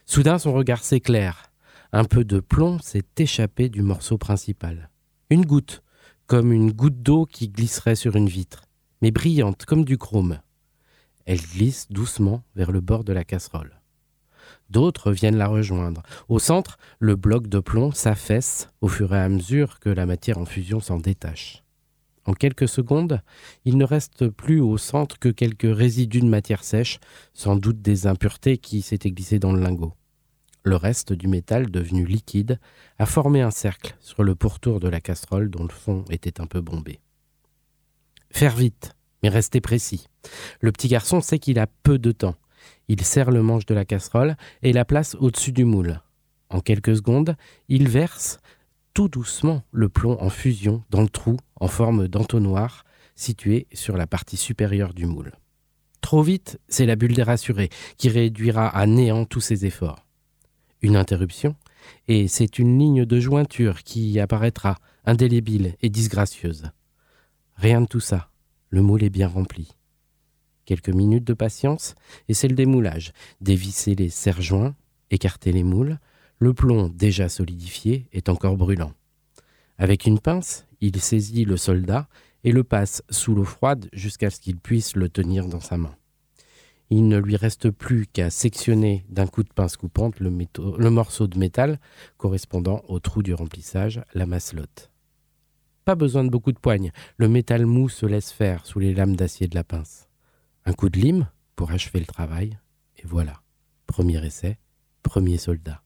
Soudain, 0.08 0.38
son 0.38 0.52
regard 0.52 0.84
s'éclaire. 0.84 1.50
Un 1.92 2.04
peu 2.04 2.24
de 2.24 2.38
plomb 2.38 2.78
s'est 2.78 3.04
échappé 3.18 3.68
du 3.68 3.82
morceau 3.82 4.18
principal. 4.18 4.88
Une 5.30 5.44
goutte, 5.44 5.82
comme 6.28 6.52
une 6.52 6.70
goutte 6.70 7.02
d'eau 7.02 7.26
qui 7.26 7.48
glisserait 7.48 7.96
sur 7.96 8.14
une 8.14 8.28
vitre, 8.28 8.62
mais 9.02 9.10
brillante 9.10 9.64
comme 9.64 9.84
du 9.84 9.98
chrome. 9.98 10.38
Elle 11.24 11.40
glisse 11.40 11.88
doucement 11.90 12.44
vers 12.54 12.70
le 12.70 12.80
bord 12.80 13.02
de 13.02 13.12
la 13.12 13.24
casserole. 13.24 13.80
D'autres 14.70 15.10
viennent 15.10 15.36
la 15.36 15.48
rejoindre. 15.48 16.02
Au 16.28 16.38
centre, 16.38 16.78
le 17.00 17.16
bloc 17.16 17.48
de 17.48 17.58
plomb 17.58 17.90
s'affaisse 17.90 18.68
au 18.80 18.86
fur 18.86 19.12
et 19.12 19.20
à 19.20 19.28
mesure 19.28 19.80
que 19.80 19.90
la 19.90 20.06
matière 20.06 20.38
en 20.38 20.46
fusion 20.46 20.78
s'en 20.78 20.98
détache. 20.98 21.64
En 22.26 22.32
quelques 22.32 22.68
secondes, 22.68 23.22
il 23.64 23.78
ne 23.78 23.84
reste 23.84 24.28
plus 24.28 24.60
au 24.60 24.78
centre 24.78 25.18
que 25.18 25.28
quelques 25.28 25.74
résidus 25.74 26.20
de 26.20 26.26
matière 26.26 26.64
sèche, 26.64 26.98
sans 27.34 27.54
doute 27.54 27.80
des 27.80 28.06
impuretés 28.08 28.58
qui 28.58 28.82
s'étaient 28.82 29.12
glissées 29.12 29.38
dans 29.38 29.52
le 29.52 29.62
lingot. 29.62 29.94
Le 30.64 30.74
reste 30.74 31.12
du 31.12 31.28
métal, 31.28 31.70
devenu 31.70 32.04
liquide, 32.04 32.58
a 32.98 33.06
formé 33.06 33.40
un 33.40 33.52
cercle 33.52 33.96
sur 34.00 34.24
le 34.24 34.34
pourtour 34.34 34.80
de 34.80 34.88
la 34.88 35.00
casserole 35.00 35.48
dont 35.48 35.62
le 35.62 35.68
fond 35.68 36.04
était 36.10 36.40
un 36.40 36.46
peu 36.46 36.60
bombé. 36.60 36.98
Faire 38.32 38.56
vite, 38.56 38.96
mais 39.22 39.28
rester 39.28 39.60
précis. 39.60 40.08
Le 40.60 40.72
petit 40.72 40.88
garçon 40.88 41.20
sait 41.20 41.38
qu'il 41.38 41.60
a 41.60 41.68
peu 41.84 41.98
de 42.00 42.10
temps. 42.10 42.34
Il 42.88 43.04
serre 43.04 43.30
le 43.30 43.42
manche 43.42 43.66
de 43.66 43.74
la 43.74 43.84
casserole 43.84 44.36
et 44.62 44.72
la 44.72 44.84
place 44.84 45.14
au-dessus 45.20 45.52
du 45.52 45.64
moule. 45.64 46.00
En 46.50 46.60
quelques 46.60 46.96
secondes, 46.96 47.36
il 47.68 47.88
verse 47.88 48.40
tout 48.96 49.08
doucement 49.08 49.62
le 49.72 49.90
plomb 49.90 50.16
en 50.22 50.30
fusion 50.30 50.82
dans 50.88 51.02
le 51.02 51.10
trou 51.10 51.36
en 51.60 51.68
forme 51.68 52.08
d'entonnoir 52.08 52.86
situé 53.14 53.66
sur 53.74 53.94
la 53.94 54.06
partie 54.06 54.38
supérieure 54.38 54.94
du 54.94 55.04
moule. 55.04 55.32
Trop 56.00 56.22
vite, 56.22 56.58
c'est 56.68 56.86
la 56.86 56.96
bulle 56.96 57.12
dérassurée 57.12 57.68
qui 57.98 58.08
réduira 58.08 58.68
à 58.68 58.86
néant 58.86 59.26
tous 59.26 59.42
ses 59.42 59.66
efforts. 59.66 60.06
Une 60.80 60.96
interruption, 60.96 61.56
et 62.08 62.26
c'est 62.26 62.58
une 62.58 62.78
ligne 62.78 63.04
de 63.04 63.20
jointure 63.20 63.82
qui 63.82 64.18
apparaîtra, 64.18 64.78
indélébile 65.04 65.74
et 65.82 65.90
disgracieuse. 65.90 66.70
Rien 67.56 67.82
de 67.82 67.86
tout 67.86 68.00
ça, 68.00 68.30
le 68.70 68.80
moule 68.80 69.04
est 69.04 69.10
bien 69.10 69.28
rempli. 69.28 69.76
Quelques 70.64 70.88
minutes 70.88 71.26
de 71.26 71.34
patience, 71.34 71.96
et 72.30 72.34
c'est 72.34 72.48
le 72.48 72.56
démoulage. 72.56 73.12
Dévisser 73.42 73.94
les 73.94 74.08
serre-joints, 74.08 74.74
écarter 75.10 75.52
les 75.52 75.64
moules, 75.64 75.98
le 76.38 76.52
plomb, 76.52 76.88
déjà 76.88 77.28
solidifié, 77.28 78.08
est 78.12 78.28
encore 78.28 78.56
brûlant. 78.56 78.92
Avec 79.78 80.06
une 80.06 80.18
pince, 80.18 80.66
il 80.80 81.00
saisit 81.00 81.44
le 81.44 81.56
soldat 81.56 82.08
et 82.44 82.52
le 82.52 82.64
passe 82.64 83.02
sous 83.10 83.34
l'eau 83.34 83.44
froide 83.44 83.88
jusqu'à 83.92 84.30
ce 84.30 84.40
qu'il 84.40 84.56
puisse 84.56 84.96
le 84.96 85.08
tenir 85.08 85.48
dans 85.48 85.60
sa 85.60 85.76
main. 85.76 85.94
Il 86.90 87.08
ne 87.08 87.18
lui 87.18 87.36
reste 87.36 87.70
plus 87.70 88.06
qu'à 88.06 88.30
sectionner 88.30 89.04
d'un 89.08 89.26
coup 89.26 89.42
de 89.42 89.52
pince 89.52 89.76
coupante 89.76 90.20
le, 90.20 90.30
morceau 90.90 91.26
de 91.26 91.38
métal 91.38 91.80
correspondant 92.16 92.82
au 92.86 93.00
trou 93.00 93.22
du 93.22 93.34
remplissage, 93.34 94.02
la 94.14 94.26
masselotte. 94.26 94.92
Pas 95.84 95.96
besoin 95.96 96.22
de 96.22 96.30
beaucoup 96.30 96.52
de 96.52 96.58
poignes, 96.58 96.92
le 97.16 97.28
métal 97.28 97.66
mou 97.66 97.88
se 97.88 98.06
laisse 98.06 98.30
faire 98.30 98.66
sous 98.66 98.78
les 98.78 98.94
lames 98.94 99.16
d'acier 99.16 99.48
de 99.48 99.54
la 99.54 99.64
pince. 99.64 100.08
Un 100.64 100.72
coup 100.72 100.88
de 100.88 100.98
lime 100.98 101.28
pour 101.56 101.72
achever 101.72 101.98
le 101.98 102.06
travail, 102.06 102.58
et 102.96 103.06
voilà, 103.06 103.42
premier 103.86 104.24
essai, 104.24 104.58
premier 105.02 105.38
soldat. 105.38 105.82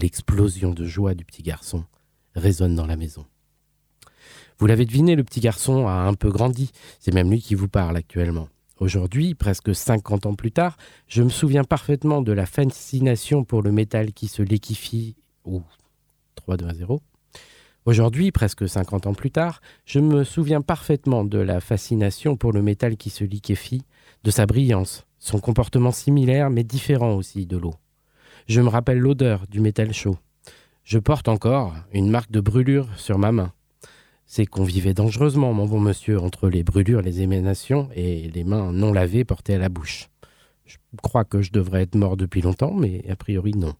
L'explosion 0.00 0.72
de 0.72 0.86
joie 0.86 1.14
du 1.14 1.26
petit 1.26 1.42
garçon 1.42 1.84
résonne 2.34 2.74
dans 2.74 2.86
la 2.86 2.96
maison. 2.96 3.26
Vous 4.58 4.66
l'avez 4.66 4.86
deviné, 4.86 5.14
le 5.14 5.24
petit 5.24 5.40
garçon 5.40 5.88
a 5.88 5.92
un 5.92 6.14
peu 6.14 6.30
grandi. 6.30 6.70
C'est 7.00 7.12
même 7.12 7.30
lui 7.30 7.42
qui 7.42 7.54
vous 7.54 7.68
parle 7.68 7.98
actuellement. 7.98 8.48
Aujourd'hui, 8.78 9.34
presque 9.34 9.74
50 9.74 10.24
ans 10.24 10.34
plus 10.34 10.52
tard, 10.52 10.78
je 11.06 11.22
me 11.22 11.28
souviens 11.28 11.64
parfaitement 11.64 12.22
de 12.22 12.32
la 12.32 12.46
fascination 12.46 13.44
pour 13.44 13.60
le 13.60 13.72
métal 13.72 14.14
qui 14.14 14.26
se 14.26 14.40
liquifie. 14.40 15.16
Ou 15.44 15.62
3, 16.36 16.56
2, 16.56 16.66
1, 16.66 16.74
0. 16.74 17.02
Aujourd'hui, 17.84 18.32
presque 18.32 18.66
50 18.66 19.06
ans 19.06 19.14
plus 19.14 19.30
tard, 19.30 19.60
je 19.84 20.00
me 20.00 20.24
souviens 20.24 20.62
parfaitement 20.62 21.24
de 21.24 21.38
la 21.38 21.60
fascination 21.60 22.36
pour 22.36 22.52
le 22.52 22.62
métal 22.62 22.96
qui 22.96 23.10
se 23.10 23.24
liquéfie, 23.24 23.82
de 24.24 24.30
sa 24.30 24.46
brillance, 24.46 25.04
son 25.18 25.40
comportement 25.40 25.92
similaire 25.92 26.48
mais 26.48 26.64
différent 26.64 27.16
aussi 27.16 27.44
de 27.44 27.58
l'eau. 27.58 27.74
Je 28.46 28.60
me 28.60 28.68
rappelle 28.68 28.98
l'odeur 28.98 29.46
du 29.48 29.60
métal 29.60 29.92
chaud. 29.92 30.18
Je 30.84 30.98
porte 30.98 31.28
encore 31.28 31.74
une 31.92 32.10
marque 32.10 32.30
de 32.30 32.40
brûlure 32.40 32.88
sur 32.96 33.18
ma 33.18 33.32
main. 33.32 33.52
C'est 34.26 34.46
qu'on 34.46 34.64
vivait 34.64 34.94
dangereusement, 34.94 35.52
mon 35.52 35.66
bon 35.66 35.80
monsieur, 35.80 36.20
entre 36.20 36.48
les 36.48 36.62
brûlures, 36.62 37.02
les 37.02 37.20
émanations 37.20 37.88
et 37.94 38.28
les 38.30 38.44
mains 38.44 38.72
non 38.72 38.92
lavées 38.92 39.24
portées 39.24 39.54
à 39.54 39.58
la 39.58 39.68
bouche. 39.68 40.08
Je 40.66 40.76
crois 41.02 41.24
que 41.24 41.42
je 41.42 41.50
devrais 41.50 41.82
être 41.82 41.96
mort 41.96 42.16
depuis 42.16 42.40
longtemps, 42.40 42.74
mais 42.74 43.04
a 43.10 43.16
priori 43.16 43.52
non. 43.52 43.74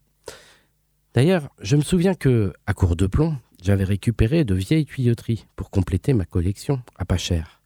D'ailleurs, 1.15 1.49
je 1.61 1.77
me 1.77 1.83
souviens 1.83 2.15
que, 2.15 2.53
à 2.67 2.75
court 2.75 2.97
de 2.97 3.07
plomb, 3.07 3.37
j'avais 3.63 3.85
récupéré 3.85 4.45
de 4.45 4.55
vieilles 4.55 4.87
tuyauteries 4.87 5.47
pour 5.57 5.71
compléter 5.71 6.15
ma 6.15 6.25
collection 6.25 6.81
à 6.97 7.05
pas 7.05 7.17
cher. 7.17 7.60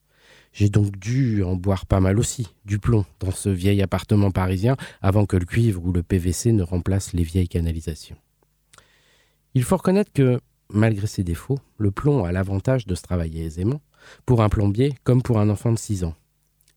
J'ai 0.54 0.68
donc 0.68 0.96
dû 0.96 1.42
en 1.42 1.56
boire 1.56 1.84
pas 1.84 1.98
mal 1.98 2.20
aussi, 2.20 2.54
du 2.64 2.78
plomb, 2.78 3.04
dans 3.18 3.32
ce 3.32 3.48
vieil 3.48 3.82
appartement 3.82 4.30
parisien, 4.30 4.76
avant 5.02 5.26
que 5.26 5.36
le 5.36 5.44
cuivre 5.44 5.84
ou 5.84 5.92
le 5.92 6.04
PVC 6.04 6.52
ne 6.52 6.62
remplacent 6.62 7.12
les 7.12 7.24
vieilles 7.24 7.48
canalisations. 7.48 8.16
Il 9.54 9.64
faut 9.64 9.76
reconnaître 9.76 10.12
que, 10.12 10.40
malgré 10.70 11.08
ses 11.08 11.24
défauts, 11.24 11.58
le 11.76 11.90
plomb 11.90 12.24
a 12.24 12.30
l'avantage 12.30 12.86
de 12.86 12.94
se 12.94 13.02
travailler 13.02 13.44
aisément, 13.44 13.80
pour 14.26 14.42
un 14.42 14.48
plombier 14.48 14.94
comme 15.02 15.22
pour 15.22 15.40
un 15.40 15.50
enfant 15.50 15.72
de 15.72 15.78
6 15.78 16.04
ans. 16.04 16.14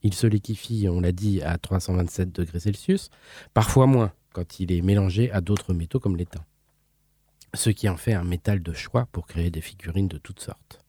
Il 0.02 0.12
se 0.12 0.26
liquifie, 0.26 0.88
on 0.88 1.00
l'a 1.00 1.12
dit, 1.12 1.40
à 1.42 1.56
327 1.56 2.34
degrés 2.34 2.60
Celsius, 2.60 3.10
parfois 3.54 3.86
moins 3.86 4.12
quand 4.32 4.58
il 4.58 4.72
est 4.72 4.82
mélangé 4.82 5.30
à 5.30 5.40
d'autres 5.40 5.72
métaux 5.72 6.00
comme 6.00 6.16
l'étain. 6.16 6.44
Ce 7.54 7.70
qui 7.70 7.88
en 7.88 7.96
fait 7.96 8.12
un 8.12 8.24
métal 8.24 8.60
de 8.60 8.72
choix 8.72 9.06
pour 9.12 9.28
créer 9.28 9.50
des 9.50 9.60
figurines 9.60 10.08
de 10.08 10.18
toutes 10.18 10.40
sortes. 10.40 10.84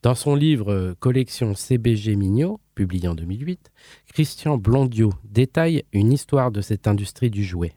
Dans 0.00 0.14
son 0.14 0.36
livre 0.36 0.72
euh, 0.72 0.94
Collection 1.00 1.56
CBG 1.56 2.14
Mignot, 2.14 2.60
publié 2.76 3.08
en 3.08 3.16
2008, 3.16 3.72
Christian 4.12 4.56
Blondiot 4.56 5.12
détaille 5.24 5.82
une 5.92 6.12
histoire 6.12 6.52
de 6.52 6.60
cette 6.60 6.86
industrie 6.86 7.30
du 7.30 7.42
jouet. 7.42 7.72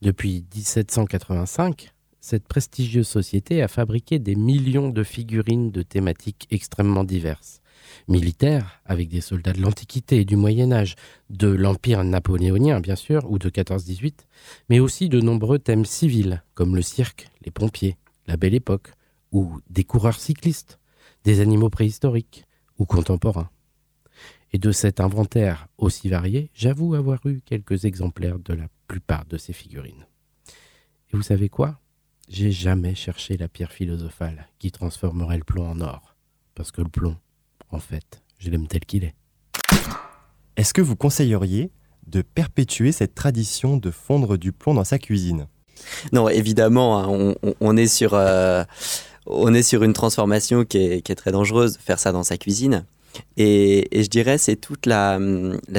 Depuis 0.00 0.44
1785, 0.52 1.92
cette 2.20 2.48
prestigieuse 2.48 3.06
société 3.06 3.62
a 3.62 3.68
fabriqué 3.68 4.18
des 4.18 4.34
millions 4.34 4.88
de 4.88 5.04
figurines 5.04 5.70
de 5.70 5.82
thématiques 5.82 6.48
extrêmement 6.50 7.04
diverses. 7.04 7.60
Militaires, 8.08 8.80
avec 8.84 9.08
des 9.08 9.20
soldats 9.20 9.52
de 9.52 9.60
l'Antiquité 9.60 10.18
et 10.18 10.24
du 10.24 10.34
Moyen 10.34 10.72
Âge, 10.72 10.96
de 11.30 11.46
l'Empire 11.46 12.02
napoléonien 12.02 12.80
bien 12.80 12.96
sûr, 12.96 13.30
ou 13.30 13.38
de 13.38 13.48
14-18, 13.48 14.14
mais 14.68 14.80
aussi 14.80 15.08
de 15.08 15.20
nombreux 15.20 15.60
thèmes 15.60 15.84
civils, 15.84 16.42
comme 16.54 16.74
le 16.74 16.82
cirque, 16.82 17.28
les 17.44 17.52
pompiers, 17.52 17.98
la 18.26 18.36
belle 18.36 18.54
époque, 18.54 18.90
ou 19.30 19.60
des 19.70 19.84
coureurs 19.84 20.18
cyclistes 20.18 20.80
des 21.24 21.40
animaux 21.40 21.70
préhistoriques 21.70 22.44
ou 22.78 22.84
contemporains. 22.84 23.50
Et 24.52 24.58
de 24.58 24.72
cet 24.72 25.00
inventaire 25.00 25.68
aussi 25.78 26.08
varié, 26.08 26.50
j'avoue 26.54 26.94
avoir 26.94 27.24
eu 27.26 27.40
quelques 27.44 27.84
exemplaires 27.84 28.38
de 28.38 28.52
la 28.52 28.66
plupart 28.86 29.24
de 29.26 29.38
ces 29.38 29.52
figurines. 29.52 30.06
Et 30.48 31.16
vous 31.16 31.22
savez 31.22 31.48
quoi? 31.48 31.80
J'ai 32.28 32.50
jamais 32.50 32.94
cherché 32.94 33.36
la 33.36 33.48
pierre 33.48 33.72
philosophale 33.72 34.48
qui 34.58 34.70
transformerait 34.70 35.38
le 35.38 35.44
plomb 35.44 35.70
en 35.70 35.80
or. 35.80 36.16
Parce 36.54 36.70
que 36.70 36.82
le 36.82 36.88
plomb, 36.88 37.16
en 37.70 37.78
fait, 37.78 38.22
je 38.38 38.50
l'aime 38.50 38.66
tel 38.66 38.80
qu'il 38.80 39.04
est. 39.04 39.14
Est-ce 40.56 40.74
que 40.74 40.82
vous 40.82 40.96
conseilleriez 40.96 41.72
de 42.06 42.20
perpétuer 42.20 42.92
cette 42.92 43.14
tradition 43.14 43.76
de 43.76 43.90
fondre 43.90 44.36
du 44.36 44.52
plomb 44.52 44.74
dans 44.74 44.84
sa 44.84 44.98
cuisine? 44.98 45.46
Non, 46.12 46.28
évidemment, 46.28 46.98
hein, 46.98 47.34
on, 47.60 47.76
est 47.76 47.86
sur... 47.86 48.14
Euh, 48.14 48.64
on 49.26 49.54
est 49.54 49.62
sur 49.62 49.82
une 49.82 49.92
transformation 49.92 50.64
qui 50.64 50.78
est, 50.78 51.14
très 51.14 51.32
dangereuse, 51.32 51.78
faire 51.78 51.98
ça 51.98 52.12
dans 52.12 52.22
sa 52.22 52.36
cuisine. 52.36 52.84
Et, 53.36 53.88
je 53.92 54.08
dirais 54.08 54.38
c'est 54.38 54.56
toute 54.56 54.86
la, 54.86 55.18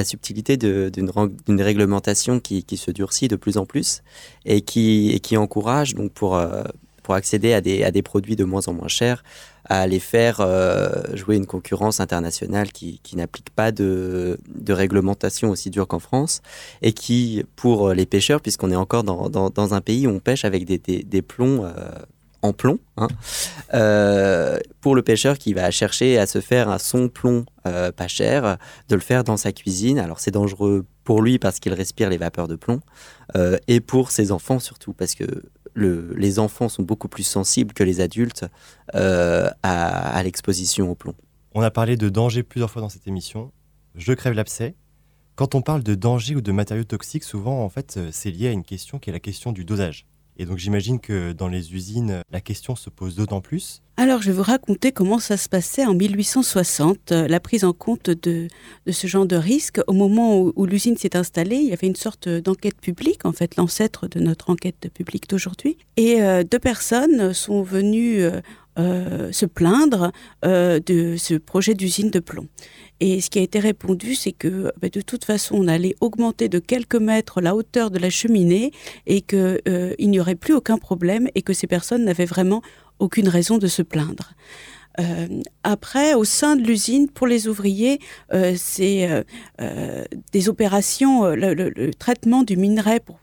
subtilité 0.04 0.56
d'une 0.56 1.60
réglementation 1.60 2.40
qui, 2.40 2.64
se 2.76 2.90
durcit 2.90 3.28
de 3.28 3.36
plus 3.36 3.58
en 3.58 3.66
plus 3.66 4.02
et 4.44 4.60
qui, 4.60 5.36
encourage 5.36 5.94
donc 5.94 6.12
pour, 6.12 6.36
euh, 6.36 6.62
accéder 7.08 7.52
à 7.52 7.60
des, 7.60 8.02
produits 8.02 8.36
de 8.36 8.44
moins 8.44 8.66
en 8.68 8.72
moins 8.72 8.88
chers 8.88 9.22
à 9.66 9.86
les 9.86 9.98
faire 9.98 10.40
euh, 10.40 10.90
jouer 11.14 11.36
une 11.36 11.46
concurrence 11.46 11.98
internationale 11.98 12.70
qui, 12.70 13.00
n'applique 13.14 13.50
pas 13.50 13.72
de, 13.72 14.38
réglementation 14.68 15.50
aussi 15.50 15.70
dure 15.70 15.88
qu'en 15.88 15.98
France 15.98 16.40
et 16.82 16.92
qui, 16.92 17.44
pour 17.56 17.92
les 17.92 18.06
pêcheurs, 18.06 18.40
puisqu'on 18.40 18.70
est 18.70 18.76
encore 18.76 19.04
dans, 19.04 19.74
un 19.74 19.80
pays 19.80 20.06
où 20.06 20.10
on 20.10 20.20
pêche 20.20 20.44
avec 20.44 20.66
des, 20.66 21.22
plombs 21.22 21.64
euh, 21.64 21.72
en 22.44 22.52
plomb. 22.52 22.78
Hein. 22.98 23.08
Euh, 23.72 24.58
pour 24.80 24.94
le 24.94 25.02
pêcheur 25.02 25.38
qui 25.38 25.54
va 25.54 25.70
chercher 25.70 26.18
à 26.18 26.26
se 26.26 26.40
faire 26.40 26.68
un 26.68 26.78
son 26.78 27.08
plomb 27.08 27.46
euh, 27.66 27.90
pas 27.90 28.06
cher, 28.06 28.58
de 28.88 28.94
le 28.94 29.00
faire 29.00 29.24
dans 29.24 29.38
sa 29.38 29.50
cuisine. 29.52 29.98
Alors 29.98 30.20
c'est 30.20 30.30
dangereux 30.30 30.84
pour 31.04 31.22
lui 31.22 31.38
parce 31.38 31.58
qu'il 31.58 31.72
respire 31.72 32.10
les 32.10 32.18
vapeurs 32.18 32.46
de 32.46 32.56
plomb 32.56 32.80
euh, 33.36 33.56
et 33.66 33.80
pour 33.80 34.10
ses 34.10 34.30
enfants 34.30 34.58
surtout 34.58 34.92
parce 34.92 35.14
que 35.14 35.24
les 35.76 36.38
enfants 36.38 36.68
sont 36.68 36.84
beaucoup 36.84 37.08
plus 37.08 37.24
sensibles 37.24 37.72
que 37.72 37.82
les 37.82 38.00
adultes 38.00 38.44
à, 38.92 40.22
l'exposition 40.22 40.88
au 40.88 40.94
plomb. 40.94 41.14
On 41.52 41.62
a 41.62 41.70
parlé 41.72 41.96
de 41.96 42.08
danger 42.08 42.44
plusieurs 42.44 42.70
fois 42.70 42.80
dans 42.80 42.88
cette 42.88 43.08
émission. 43.08 43.50
Je 43.96 44.12
crève 44.12 44.34
l'abcès. 44.34 44.76
Quand 45.34 45.56
on 45.56 45.62
parle 45.62 45.82
de 45.82 45.96
danger 45.96 46.36
ou 46.36 46.40
de 46.42 46.52
matériaux 46.52 46.84
toxiques, 46.84 47.24
souvent 47.24 47.64
en 47.64 47.68
fait 47.68 47.98
c'est 48.12 48.30
lié 48.30 48.48
à 48.48 48.52
une 48.52 48.62
question 48.62 49.00
qui 49.00 49.10
est 49.10 49.12
la 49.12 49.18
question 49.18 49.50
du 49.50 49.64
dosage. 49.64 50.06
Et 50.36 50.46
donc 50.46 50.58
j'imagine 50.58 50.98
que 50.98 51.32
dans 51.32 51.48
les 51.48 51.74
usines, 51.74 52.22
la 52.30 52.40
question 52.40 52.74
se 52.74 52.90
pose 52.90 53.14
d'autant 53.14 53.40
plus. 53.40 53.82
Alors 53.96 54.20
je 54.20 54.26
vais 54.26 54.36
vous 54.36 54.42
raconter 54.42 54.90
comment 54.90 55.20
ça 55.20 55.36
se 55.36 55.48
passait 55.48 55.86
en 55.86 55.94
1860, 55.94 57.12
euh, 57.12 57.28
la 57.28 57.38
prise 57.38 57.64
en 57.64 57.72
compte 57.72 58.10
de, 58.10 58.48
ce 58.90 59.06
genre 59.06 59.26
de 59.26 59.36
risque. 59.36 59.80
Au 59.86 59.92
moment 59.92 60.40
où, 60.40 60.66
l'usine 60.66 60.96
s'est 60.96 61.16
installée, 61.16 61.56
il 61.56 61.68
y 61.68 61.72
avait 61.72 61.86
une 61.86 61.94
sorte 61.94 62.28
d'enquête 62.28 62.80
publique, 62.80 63.24
en 63.24 63.32
fait 63.32 63.54
l'ancêtre 63.56 64.08
de 64.08 64.18
notre 64.18 64.50
enquête 64.50 64.88
publique 64.92 65.28
d'aujourd'hui. 65.28 65.78
Et 65.96 66.22
euh, 66.22 66.42
deux 66.42 66.58
personnes 66.58 67.32
sont 67.32 67.62
venues 67.62 68.28
euh, 68.76 69.30
se 69.30 69.46
plaindre 69.46 70.10
de 70.42 71.14
ce 71.16 71.34
projet 71.34 71.74
d'usine 71.74 72.10
de 72.10 72.18
plomb. 72.18 72.48
Et 73.00 73.20
ce 73.20 73.30
qui 73.30 73.38
a 73.38 73.42
été 73.42 73.58
répondu, 73.58 74.14
c'est 74.14 74.32
que 74.32 74.72
bah, 74.80 74.88
de 74.88 75.00
toute 75.00 75.24
façon, 75.24 75.56
on 75.56 75.68
allait 75.68 75.96
augmenter 76.00 76.48
de 76.48 76.58
quelques 76.58 76.94
mètres 76.96 77.40
la 77.40 77.54
hauteur 77.54 77.90
de 77.90 77.98
la 77.98 78.10
cheminée 78.10 78.70
et 79.06 79.20
qu'il 79.20 79.60
euh, 79.68 79.94
n'y 79.98 80.20
aurait 80.20 80.36
plus 80.36 80.54
aucun 80.54 80.78
problème 80.78 81.28
et 81.34 81.42
que 81.42 81.52
ces 81.52 81.66
personnes 81.66 82.04
n'avaient 82.04 82.24
vraiment 82.24 82.62
aucune 83.00 83.28
raison 83.28 83.58
de 83.58 83.66
se 83.66 83.82
plaindre. 83.82 84.32
Euh, 85.00 85.26
après, 85.64 86.14
au 86.14 86.22
sein 86.22 86.54
de 86.54 86.62
l'usine, 86.62 87.08
pour 87.08 87.26
les 87.26 87.48
ouvriers, 87.48 87.98
euh, 88.32 88.54
c'est 88.56 89.24
des 90.32 90.48
opérations, 90.48 91.26
le, 91.26 91.90
traitement 91.98 92.44
du 92.44 92.56
minerai 92.56 93.00
pour 93.00 93.18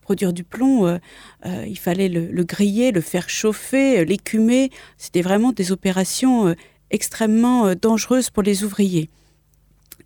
produire 0.00 0.32
du 0.32 0.44
plomb, 0.44 0.98
il 1.44 1.78
fallait 1.78 2.08
le, 2.08 2.26
le, 2.26 2.44
griller, 2.44 2.90
le 2.90 3.02
faire 3.02 3.28
chauffer, 3.28 4.02
l'écumer. 4.06 4.70
C'était 4.96 5.20
vraiment 5.20 5.52
des 5.52 5.72
opérations 5.72 6.54
extrêmement 6.90 7.66
euh, 7.66 7.74
dangereuse 7.74 8.30
pour 8.30 8.42
les 8.42 8.64
ouvriers. 8.64 9.08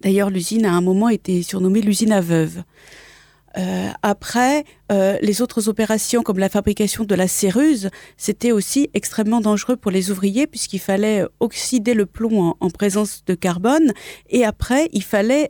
D'ailleurs, 0.00 0.30
l'usine 0.30 0.66
a 0.66 0.72
un 0.72 0.80
moment 0.80 1.08
été 1.08 1.42
surnommée 1.42 1.80
l'usine 1.80 2.12
à 2.12 2.20
veuve. 2.20 2.62
Euh, 3.56 3.88
après, 4.02 4.64
euh, 4.90 5.16
les 5.22 5.40
autres 5.40 5.68
opérations 5.68 6.22
comme 6.22 6.38
la 6.38 6.48
fabrication 6.48 7.04
de 7.04 7.14
la 7.14 7.28
céruse, 7.28 7.88
c'était 8.16 8.50
aussi 8.50 8.90
extrêmement 8.94 9.40
dangereux 9.40 9.76
pour 9.76 9.92
les 9.92 10.10
ouvriers 10.10 10.46
puisqu'il 10.48 10.80
fallait 10.80 11.24
oxyder 11.38 11.94
le 11.94 12.04
plomb 12.04 12.56
en, 12.58 12.70
présence 12.70 13.24
de 13.24 13.34
carbone 13.34 13.92
et 14.28 14.44
après, 14.44 14.88
il 14.92 15.04
fallait 15.04 15.48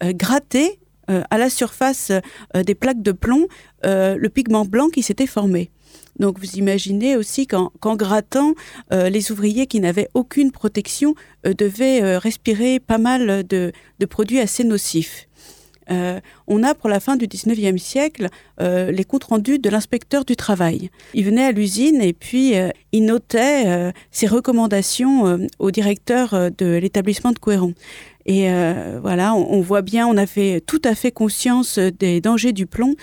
gratter 0.00 0.78
à 1.08 1.36
la 1.36 1.50
surface 1.50 2.12
des 2.54 2.76
plaques 2.76 3.02
de 3.02 3.10
plomb 3.10 3.48
le 3.82 4.28
pigment 4.28 4.64
blanc 4.64 4.88
qui 4.88 5.02
s'était 5.02 5.26
formé. 5.26 5.72
Donc 6.18 6.38
vous 6.38 6.56
imaginez 6.56 7.16
aussi 7.16 7.46
qu'en 7.46 7.96
grattant, 7.96 8.54
euh, 8.92 9.08
les 9.08 9.32
ouvriers 9.32 9.66
qui 9.66 9.80
n'avaient 9.80 10.08
aucune 10.14 10.52
protection 10.52 11.14
euh, 11.46 11.54
devaient 11.54 12.02
euh, 12.02 12.18
respirer 12.18 12.80
pas 12.80 12.98
mal 12.98 13.46
de, 13.46 13.72
produits 14.08 14.40
assez 14.40 14.64
nocifs. 14.64 15.28
On 16.46 16.62
a 16.62 16.74
pour 16.74 16.88
la 16.88 17.00
fin 17.00 17.16
du 17.16 17.26
19e 17.26 17.78
siècle 17.78 18.28
les 18.58 19.04
comptes 19.04 19.24
rendus 19.24 19.58
de 19.58 19.68
l'inspecteur 19.70 20.24
du 20.24 20.36
travail. 20.36 20.90
Il 21.14 21.24
venait 21.24 21.44
à 21.44 21.52
l'usine 21.52 22.00
et 22.00 22.12
puis 22.12 22.54
il 22.92 23.04
notait 23.04 23.92
ses 24.10 24.26
recommandations 24.26 25.46
au 25.58 25.70
directeur 25.70 26.50
de 26.50 26.76
l'établissement 26.76 27.32
de 27.32 27.38
Couéron. 27.38 27.74
Et 28.26 28.50
euh, 28.50 29.00
voilà, 29.02 29.34
on, 29.34 29.60
voit 29.60 29.82
bien, 29.82 30.06
on 30.06 30.16
a 30.16 30.26
fait 30.26 30.62
tout 30.64 30.80
à 30.84 30.94
fait 30.94 31.10
conscience 31.10 31.78
des 31.78 32.20
dangers 32.20 32.52
du 32.52 32.66
plomb 32.66 32.94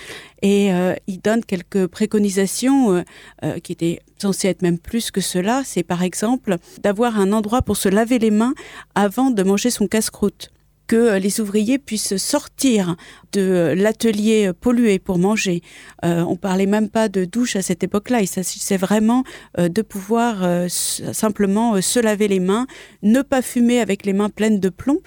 et 0.41 0.73
euh, 0.73 0.95
il 1.07 1.19
donne 1.19 1.43
quelques 1.43 1.87
préconisations 1.87 3.03
euh, 3.43 3.59
qui 3.59 3.73
étaient 3.73 3.99
censées 4.17 4.47
être 4.47 4.61
même 4.61 4.79
plus 4.79 5.11
que 5.11 5.21
cela. 5.21 5.63
C'est 5.65 5.83
par 5.83 6.03
exemple 6.03 6.57
d'avoir 6.81 7.19
un 7.19 7.33
endroit 7.33 7.61
pour 7.61 7.75
se 7.75 7.89
laver 7.89 8.19
les 8.19 8.31
mains 8.31 8.53
avant 8.95 9.29
de 9.31 9.43
manger 9.43 9.69
son 9.71 9.87
casse-croûte 9.87 10.51
que 10.89 11.17
les 11.17 11.39
ouvriers 11.39 11.79
puissent 11.79 12.17
sortir 12.17 12.97
de 13.31 13.73
l'atelier 13.77 14.51
pollué 14.59 14.99
pour 14.99 15.19
manger. 15.19 15.61
Euh, 16.03 16.21
on 16.23 16.35
parlait 16.35 16.65
même 16.65 16.89
pas 16.89 17.07
de 17.07 17.23
douche 17.23 17.55
à 17.55 17.61
cette 17.61 17.83
époque-là. 17.83 18.19
Il 18.19 18.27
s'agissait 18.27 18.75
vraiment 18.75 19.23
de 19.57 19.81
pouvoir 19.81 20.45
simplement 20.69 21.81
se 21.81 21.99
laver 21.99 22.27
les 22.27 22.41
mains, 22.41 22.67
ne 23.03 23.21
pas 23.21 23.41
fumer 23.41 23.79
avec 23.79 24.05
les 24.05 24.13
mains 24.13 24.29
pleines 24.29 24.59
de 24.59 24.69
plomb. 24.69 24.99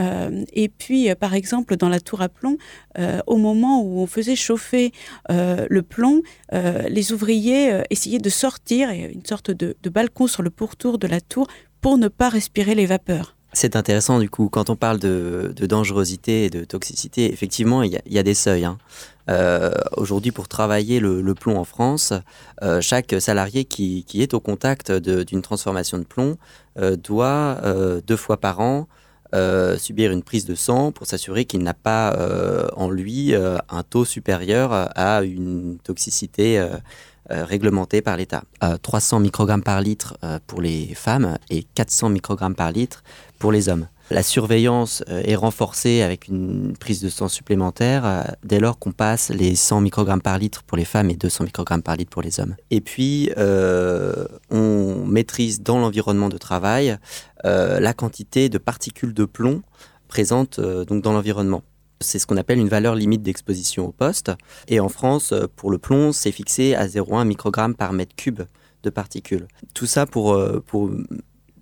Euh, 0.00 0.44
et 0.52 0.68
puis, 0.68 1.10
euh, 1.10 1.14
par 1.14 1.34
exemple, 1.34 1.76
dans 1.76 1.88
la 1.88 2.00
tour 2.00 2.22
à 2.22 2.28
plomb, 2.28 2.58
euh, 2.98 3.20
au 3.26 3.36
moment 3.36 3.82
où 3.82 4.00
on 4.00 4.06
faisait 4.06 4.36
chauffer 4.36 4.92
le 5.28 5.80
plomb, 5.80 6.22
les 6.52 7.12
ouvriers 7.12 7.82
essayaient 7.90 8.18
de 8.18 8.30
sortir, 8.30 8.90
une 8.90 9.24
sorte 9.24 9.50
de, 9.50 9.74
balcon 9.90 10.26
sur 10.26 10.42
le 10.42 10.50
pourtour 10.50 10.98
de 10.98 11.06
la 11.06 11.20
tour, 11.20 11.46
pour 11.80 11.98
ne 11.98 12.08
pas 12.08 12.28
respirer 12.28 12.74
les 12.74 12.86
vapeurs. 12.86 13.35
C'est 13.56 13.74
intéressant 13.74 14.18
du 14.18 14.28
coup, 14.28 14.50
quand 14.50 14.68
on 14.68 14.76
parle 14.76 14.98
de, 14.98 15.54
dangerosité 15.62 16.44
et 16.44 16.50
de 16.50 16.64
toxicité, 16.64 17.32
effectivement, 17.32 17.82
il 17.82 17.98
y, 18.04 18.18
a 18.18 18.22
des 18.22 18.34
seuils. 18.34 18.66
Hein. 18.66 18.76
Aujourd'hui, 19.96 20.30
pour 20.30 20.46
travailler 20.46 21.00
le, 21.00 21.34
plomb 21.34 21.56
en 21.56 21.64
France, 21.64 22.12
chaque 22.82 23.14
salarié 23.18 23.64
qui, 23.64 24.04
est 24.12 24.34
au 24.34 24.40
contact 24.40 24.92
d'une 24.92 25.40
transformation 25.40 25.96
de 25.96 26.04
plomb 26.04 26.36
doit 27.02 27.58
deux 28.06 28.18
fois 28.18 28.36
par 28.36 28.60
an 28.60 28.88
euh, 29.34 29.76
subir 29.76 30.12
une 30.12 30.22
prise 30.22 30.44
de 30.44 30.54
sang 30.54 30.92
pour 30.92 31.06
s'assurer 31.06 31.46
qu'il 31.46 31.62
n'a 31.62 31.74
pas 31.74 32.14
euh, 32.14 32.68
en 32.76 32.88
lui 32.88 33.34
euh, 33.34 33.58
un 33.68 33.82
taux 33.82 34.04
supérieur 34.04 34.72
à 34.72 35.22
une 35.22 35.78
toxicité 35.82 36.64
réglementée 37.28 38.02
par 38.02 38.16
l'État. 38.16 38.44
300 38.82 39.18
microgrammes 39.18 39.64
par 39.64 39.80
litre 39.80 40.16
pour 40.46 40.60
les 40.60 40.94
femmes 40.94 41.38
et 41.50 41.64
400 41.64 42.10
microgrammes 42.10 42.54
par 42.54 42.70
litre 42.70 43.02
pour 43.38 43.52
les 43.52 43.68
hommes. 43.68 43.86
La 44.10 44.22
surveillance 44.22 45.02
euh, 45.08 45.22
est 45.24 45.34
renforcée 45.34 46.02
avec 46.02 46.28
une 46.28 46.76
prise 46.76 47.00
de 47.00 47.08
sang 47.08 47.26
supplémentaire 47.26 48.04
euh, 48.04 48.22
dès 48.44 48.60
lors 48.60 48.78
qu'on 48.78 48.92
passe 48.92 49.30
les 49.30 49.56
100 49.56 49.80
microgrammes 49.80 50.22
par 50.22 50.38
litre 50.38 50.62
pour 50.62 50.76
les 50.76 50.84
femmes 50.84 51.10
et 51.10 51.16
200 51.16 51.44
microgrammes 51.44 51.82
par 51.82 51.96
litre 51.96 52.10
pour 52.10 52.22
les 52.22 52.38
hommes. 52.38 52.54
Et 52.70 52.80
puis, 52.80 53.30
euh, 53.36 54.26
on 54.50 55.04
maîtrise 55.06 55.60
dans 55.60 55.78
l'environnement 55.78 56.28
de 56.28 56.38
travail 56.38 56.98
la 57.44 57.94
quantité 57.94 58.48
de 58.48 58.58
particules 58.58 59.14
de 59.14 59.24
plomb 59.24 59.62
présentes 60.08 60.58
donc 60.58 61.00
dans 61.00 61.12
l'environnement. 61.12 61.62
C'est 62.00 62.18
ce 62.18 62.26
qu'on 62.26 62.38
appelle 62.38 62.58
une 62.58 62.68
valeur 62.68 62.96
limite 62.96 63.22
d'exposition 63.22 63.86
au 63.86 63.92
poste. 63.92 64.32
Et 64.66 64.80
en 64.80 64.88
France, 64.88 65.32
pour 65.54 65.70
le 65.70 65.78
plomb, 65.78 66.10
c'est 66.10 66.32
fixé 66.32 66.74
à 66.74 66.88
0,1 66.88 67.24
microgramme 67.24 67.76
par 67.76 67.92
mètre 67.92 68.16
cube 68.16 68.42
de 68.82 68.90
particules. 68.90 69.46
Tout 69.74 69.86
ça 69.86 70.06
pour, 70.06 70.36
pour 70.66 70.90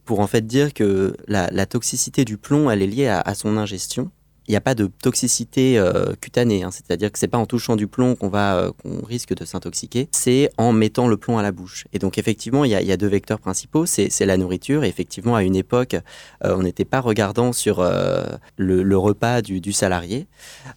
pour 0.05 0.21
en 0.21 0.27
fait 0.27 0.47
dire 0.47 0.75
que 0.75 1.17
la, 1.27 1.67
toxicité 1.67 2.25
du 2.25 2.37
plomb, 2.37 2.71
elle 2.71 2.83
est 2.83 2.87
liée 2.87 3.09
à, 3.09 3.35
son 3.35 3.57
ingestion. 3.57 4.11
Il 4.47 4.51
n'y 4.51 4.57
a 4.57 4.61
pas 4.61 4.75
de 4.75 4.91
toxicité 5.01 5.79
euh, 5.79 6.13
cutanée, 6.21 6.65
hein. 6.65 6.71
c'est-à-dire 6.71 7.11
que 7.11 7.19
c'est 7.19 7.29
pas 7.29 7.39
en 7.39 7.47
touchant 7.47 7.77
du 7.77 7.87
plomb 7.87 8.15
qu'on 8.15 8.29
va, 8.29 8.57
euh, 8.57 8.73
qu'on 8.73 9.03
risque 9.03 9.35
de 9.35 9.47
s'intoxiquer, 9.47 10.11
c'est 10.13 10.51
en 10.59 10.73
mettant 10.73 11.09
le 11.09 11.17
plomb 11.17 11.39
à 11.39 11.43
la 11.43 11.51
bouche. 11.51 11.87
Et 11.95 11.99
donc 11.99 12.19
effectivement, 12.19 12.67
il 12.67 12.71
y 12.71 12.93
a, 12.93 12.97
deux 12.99 13.07
vecteurs 13.07 13.39
principaux, 13.39 13.87
c'est, 13.87 14.11
la 14.21 14.37
nourriture. 14.37 14.85
Et 14.85 14.89
effectivement, 14.89 15.35
à 15.35 15.43
une 15.43 15.57
époque, 15.57 15.95
euh, 16.45 16.55
on 16.59 16.63
n'était 16.63 16.85
pas 16.85 17.01
regardant 17.01 17.55
sur 17.55 17.83
le, 18.59 18.97
repas 18.99 19.41
du, 19.41 19.73
salarié. 19.73 20.27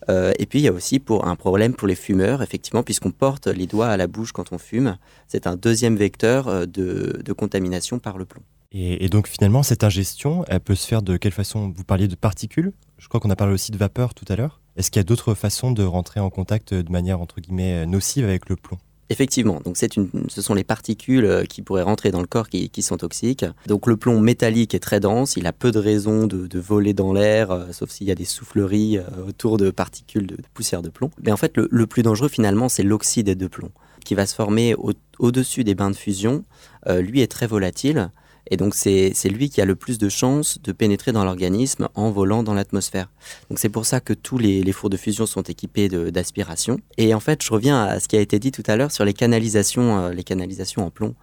et 0.07 0.45
puis 0.45 0.59
il 0.59 0.63
y 0.63 0.69
a 0.69 0.73
aussi 0.73 0.99
pour 0.99 1.27
un 1.27 1.35
problème 1.35 1.73
pour 1.73 1.89
les 1.89 1.95
fumeurs, 1.95 2.41
effectivement, 2.41 2.83
puisqu'on 2.83 3.11
porte 3.11 3.47
les 3.47 3.67
doigts 3.67 3.89
à 3.89 3.97
la 3.97 4.07
bouche 4.07 4.31
quand 4.31 4.53
on 4.53 4.57
fume, 4.57 4.97
c'est 5.27 5.45
un 5.45 5.57
deuxième 5.57 5.97
vecteur 5.97 6.67
de 6.67 7.33
contamination 7.33 7.99
par 7.99 8.17
le 8.17 8.23
plomb. 8.23 8.43
Et, 8.71 9.07
donc 9.09 9.27
finalement, 9.27 9.63
cette 9.63 9.83
ingestion, 9.83 10.43
elle 10.47 10.59
peut 10.59 10.75
se 10.75 10.85
faire 10.85 11.01
de 11.01 11.17
quelle 11.17 11.31
façon? 11.31 11.73
Vous 11.75 11.83
parliez 11.83 12.07
de 12.07 12.15
particules, 12.15 12.73
je 12.97 13.07
crois 13.07 13.19
qu'on 13.19 13.29
a 13.29 13.35
parlé 13.35 13.53
aussi 13.53 13.71
de 13.71 13.77
vapeur 13.77 14.13
tout 14.13 14.25
à 14.27 14.35
l'heure. 14.35 14.61
Est-ce 14.75 14.91
qu'il 14.91 14.99
y 14.99 15.01
a 15.01 15.05
d'autres 15.05 15.33
façons 15.33 15.71
de 15.71 15.83
rentrer 15.83 16.19
en 16.19 16.29
contact 16.29 16.73
de 16.73 16.91
manière 16.91 17.21
entre 17.21 17.39
guillemets 17.39 17.85
nocive 17.85 18.25
avec 18.25 18.49
le 18.49 18.55
plomb? 18.55 18.77
Effectivement, 19.09 19.61
donc 19.63 19.77
c'est 19.77 19.95
une, 19.95 20.09
ce 20.27 20.41
sont 20.41 20.53
les 20.53 20.65
particules 20.65 21.23
euh, 21.23 21.45
qui 21.45 21.61
pourraient 21.61 21.81
rentrer 21.81 22.11
dans 22.11 22.19
le 22.19 22.27
corps 22.27 22.49
qui, 22.49 22.69
sont 22.81 22.97
toxiques. 22.97 23.45
Donc 23.65 23.87
le 23.87 23.95
plomb 23.95 24.19
métallique 24.19 24.75
est 24.75 24.79
très 24.79 24.99
dense, 24.99 25.37
il 25.37 25.47
a 25.47 25.53
peu 25.53 25.71
de 25.71 25.79
raisons 25.79 26.27
de, 26.27 26.59
voler 26.59 26.93
dans 26.93 27.13
l'air, 27.13 27.51
euh, 27.51 27.71
sauf 27.71 27.89
s'il 27.89 28.07
y 28.07 28.11
a 28.11 28.15
des 28.15 28.25
souffleries 28.25 28.97
euh, 28.97 29.03
autour 29.29 29.57
de 29.57 29.71
particules 29.71 30.27
de, 30.27 30.37
poussière 30.53 30.81
de 30.81 30.89
plomb. 30.89 31.09
Mais 31.23 31.31
en 31.31 31.37
fait, 31.37 31.53
le, 31.55 31.87
plus 31.87 32.03
dangereux 32.03 32.27
finalement, 32.27 32.67
c'est 32.67 32.83
l'oxyde 32.83 33.29
de 33.29 33.47
plomb 33.47 33.71
qui 34.03 34.13
va 34.13 34.25
se 34.25 34.35
former 34.35 34.73
au-dessus 35.19 35.65
des 35.65 35.75
bains 35.75 35.91
de 35.91 35.95
fusion. 35.95 36.45
lui 36.87 37.19
est 37.19 37.27
très 37.27 37.45
volatile. 37.45 38.09
Et 38.49 38.57
donc 38.57 38.75
c'est 38.75 39.13
lui 39.29 39.49
qui 39.49 39.61
a 39.61 39.65
le 39.65 39.75
plus 39.75 39.97
de 39.97 40.09
chances 40.09 40.59
de 40.61 40.71
pénétrer 40.71 41.11
dans 41.11 41.25
l'organisme 41.25 41.89
en 41.95 42.11
volant 42.11 42.43
dans 42.43 42.53
l'atmosphère. 42.53 43.09
Donc 43.49 43.59
c'est 43.59 43.69
pour 43.69 43.85
ça 43.85 43.99
que 43.99 44.13
tous 44.13 44.37
les, 44.37 44.71
fours 44.71 44.89
de 44.89 44.97
fusion 44.97 45.25
sont 45.25 45.43
équipés 45.43 45.89
d'aspiration. 45.89 46.79
Et 46.97 47.13
en 47.13 47.19
fait, 47.19 47.43
je 47.43 47.51
reviens 47.51 47.83
à 47.83 47.99
ce 47.99 48.07
qui 48.07 48.15
a 48.15 48.21
été 48.21 48.39
dit 48.39 48.51
tout 48.51 48.63
à 48.67 48.75
l'heure 48.75 48.91
sur 48.91 49.05
les 49.05 49.13
canalisations, 49.13 49.99
euh, 49.99 50.13
les 50.13 50.23
canalisations 50.23 50.85
en 50.85 50.91
plomb. 50.91 51.15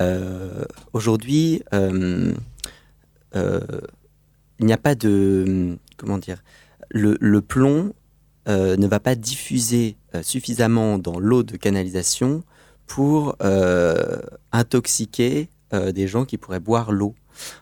Euh, 0.00 0.64
aujourd'hui, 0.92 1.62
euh, 1.74 2.32
il 3.34 4.66
n'y 4.66 4.72
a 4.72 4.78
pas 4.78 4.94
de 4.94 5.78
comment 5.96 6.18
dire. 6.18 6.42
Le, 6.90 7.40
plomb 7.40 7.92
ne 8.48 8.86
va 8.86 8.98
pas 9.00 9.14
diffuser 9.14 9.96
suffisamment 10.22 10.98
dans 10.98 11.20
l'eau 11.20 11.42
de 11.44 11.56
canalisation 11.56 12.42
pour 12.86 13.36
intoxiquer 14.52 15.48
euh, 15.72 15.92
des 15.92 16.08
gens 16.08 16.24
qui 16.24 16.38
pourraient 16.38 16.60
boire 16.60 16.92
l'eau. 16.92 17.14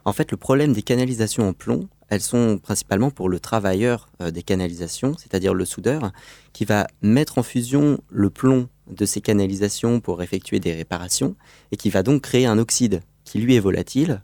En 0.05 0.13
fait, 0.13 0.31
le 0.31 0.37
problème 0.37 0.73
des 0.73 0.83
canalisations 0.83 1.49
en 1.49 1.53
plomb, 1.53 1.89
elles 2.09 2.23
sont 2.23 2.59
principalement 2.59 3.11
pour 3.11 3.29
le 3.29 3.39
travailleur 3.39 4.09
euh, 4.23 4.31
des 4.31 4.43
canalisations, 4.43 5.15
c'est-à-dire 5.19 5.55
le 5.55 5.65
soudeur, 5.65 6.13
qui 6.53 6.65
va 6.65 6.87
mettre 7.03 7.39
en 7.39 7.43
fusion 7.43 7.99
le 8.11 8.31
plomb 8.31 8.69
de 8.91 9.05
ces 9.05 9.21
canalisations 9.21 10.01
pour 10.01 10.23
effectuer 10.23 10.59
des 10.59 10.73
réparations, 10.73 11.37
et 11.71 11.77
qui 11.77 11.91
va 11.91 12.03
donc 12.03 12.23
créer 12.23 12.47
un 12.47 12.59
oxyde 12.59 13.03
qui 13.25 13.39
lui 13.39 13.57
est 13.57 13.61
volatile 13.61 14.23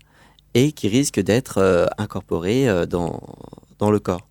et 0.54 0.72
qui 0.72 0.88
risque 0.88 1.20
d'être 1.20 1.58
euh, 1.58 1.86
incorporé 1.98 2.86
dans, 2.86 3.20
dans 3.78 3.90
le 3.90 4.00
corps. 4.00 4.26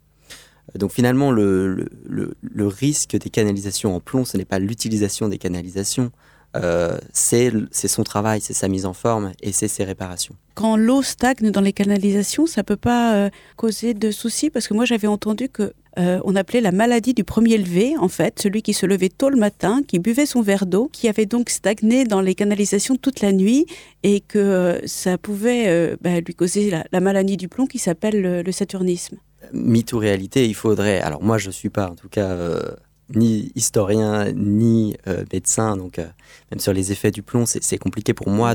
Donc 0.74 0.92
finalement, 0.92 1.30
le, 1.30 1.88
le, 2.04 2.66
risque 2.66 3.16
des 3.16 3.30
canalisations 3.30 3.94
en 3.94 4.00
plomb, 4.00 4.24
ce 4.24 4.36
n'est 4.36 4.44
pas 4.44 4.58
l'utilisation 4.58 5.28
des 5.28 5.38
canalisations, 5.38 6.10
euh, 6.56 6.98
c'est 7.12 7.50
son 7.72 8.04
travail, 8.04 8.40
c'est 8.40 8.52
sa 8.52 8.68
mise 8.68 8.86
en 8.86 8.92
forme 8.92 9.32
et 9.42 9.52
c'est 9.52 9.68
ses 9.68 9.84
réparations. 9.84 10.36
Quand 10.54 10.76
l'eau 10.76 11.02
stagne 11.02 11.50
dans 11.50 11.60
les 11.60 11.72
canalisations, 11.72 12.46
ça 12.46 12.62
peut 12.62 12.76
pas 12.76 13.14
euh, 13.14 13.30
causer 13.56 13.92
de 13.92 14.10
soucis? 14.10 14.50
Parce 14.50 14.68
que 14.68 14.74
moi 14.74 14.84
j'avais 14.84 15.08
entendu 15.08 15.48
que 15.48 15.72
euh, 15.98 16.20
on 16.24 16.36
appelait 16.36 16.60
la 16.60 16.72
maladie 16.72 17.14
du 17.14 17.24
premier 17.24 17.56
levé, 17.58 17.96
en 17.98 18.08
fait, 18.08 18.40
celui 18.40 18.62
qui 18.62 18.72
se 18.72 18.86
levait 18.86 19.08
tôt 19.08 19.30
le 19.30 19.36
matin, 19.36 19.80
qui 19.86 19.98
buvait 19.98 20.26
son 20.26 20.42
verre 20.42 20.66
d'eau, 20.66 20.88
qui 20.92 21.08
avait 21.08 21.26
donc 21.26 21.50
stagné 21.50 22.04
dans 22.04 22.20
les 22.20 22.34
canalisations 22.34 22.96
toute 22.96 23.20
la 23.20 23.32
nuit 23.32 23.66
et 24.02 24.20
que 24.20 24.80
ça 24.86 25.18
pouvait 25.18 25.96
bah, 26.00 26.20
lui 26.20 26.34
causer 26.34 26.72
la, 26.90 27.00
maladie 27.00 27.36
du 27.36 27.48
plomb 27.48 27.66
qui 27.66 27.78
s'appelle 27.78 28.20
le, 28.20 28.42
le, 28.42 28.52
saturnisme. 28.52 29.18
Mythe 29.52 29.92
ou 29.92 29.98
réalité, 29.98 30.46
il 30.46 30.54
faudrait. 30.54 31.00
Alors 31.00 31.22
moi, 31.22 31.38
je 31.38 31.50
suis 31.50 31.70
pas, 31.70 31.90
en 31.90 31.94
tout 31.94 32.08
cas 32.08 32.36
ni 33.14 33.52
historien 33.54 34.32
ni 34.32 34.96
euh, 35.06 35.24
médecin, 35.32 35.76
donc 35.76 35.98
euh, 35.98 36.06
même 36.50 36.60
sur 36.60 36.72
les 36.72 36.92
effets 36.92 37.10
du 37.10 37.22
plomb, 37.22 37.44
c'est 37.46 37.78
compliqué 37.78 38.14
pour 38.14 38.28
moi 38.28 38.54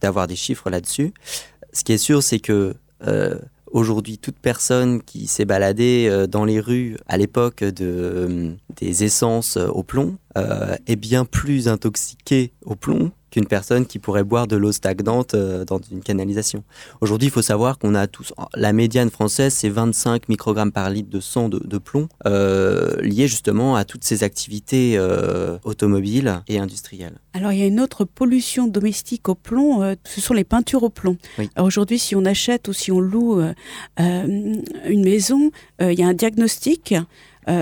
d'avoir 0.00 0.26
des 0.26 0.36
chiffres 0.36 0.70
là-dessus. 0.70 1.12
Ce 1.72 1.84
qui 1.84 1.92
est 1.92 1.98
sûr, 1.98 2.22
c'est 2.22 2.38
que 2.38 2.74
euh, 3.06 3.38
aujourd'hui, 3.70 4.18
toute 4.18 4.38
personne 4.38 5.02
qui 5.02 5.26
s'est 5.26 5.44
baladée 5.44 6.26
dans 6.28 6.44
les 6.44 6.60
rues 6.60 6.96
à 7.06 7.16
l'époque 7.18 7.62
de, 7.62 8.56
des 8.76 9.04
essences 9.04 9.56
au 9.56 9.82
plomb 9.82 10.16
est 10.86 10.96
bien 10.96 11.24
plus 11.24 11.68
intoxiquée 11.68 12.52
au 12.64 12.74
plomb 12.74 13.12
qu'une 13.30 13.46
personne 13.46 13.86
qui 13.86 13.98
pourrait 13.98 14.24
boire 14.24 14.46
de 14.46 14.56
l'eau 14.56 14.72
stagnante 14.72 15.34
euh, 15.34 15.64
dans 15.64 15.80
une 15.90 16.02
canalisation. 16.02 16.64
Aujourd'hui, 17.00 17.28
il 17.28 17.30
faut 17.30 17.42
savoir 17.42 17.78
qu'on 17.78 17.94
a 17.94 18.06
tous, 18.06 18.32
la 18.54 18.72
médiane 18.72 19.10
française, 19.10 19.54
c'est 19.54 19.68
25 19.68 20.28
microgrammes 20.28 20.72
par 20.72 20.90
litre 20.90 21.10
de 21.10 21.20
sang 21.20 21.48
de, 21.48 21.78
plomb, 21.78 22.08
euh, 22.26 23.00
lié 23.00 23.28
justement 23.28 23.76
à 23.76 23.84
toutes 23.84 24.04
ces 24.04 24.24
activités 24.24 24.94
euh, 24.96 25.58
automobiles 25.64 26.42
et 26.48 26.58
industrielles. 26.58 27.18
Alors, 27.34 27.52
il 27.52 27.58
y 27.58 27.62
a 27.62 27.66
une 27.66 27.80
autre 27.80 28.04
pollution 28.04 28.66
domestique 28.66 29.28
au 29.28 29.34
plomb, 29.34 29.96
ce 30.04 30.20
sont 30.20 30.34
les 30.34 30.44
peintures 30.44 30.82
au 30.82 30.90
plomb. 30.90 31.16
Aujourd'hui, 31.56 31.98
si 31.98 32.16
on 32.16 32.24
achète 32.24 32.68
ou 32.68 32.72
si 32.72 32.90
on 32.90 33.00
loue 33.00 33.40
une 33.98 35.04
maison, 35.04 35.50
il 35.80 35.98
y 35.98 36.02
a 36.02 36.08
un 36.08 36.14
diagnostic 36.14 36.94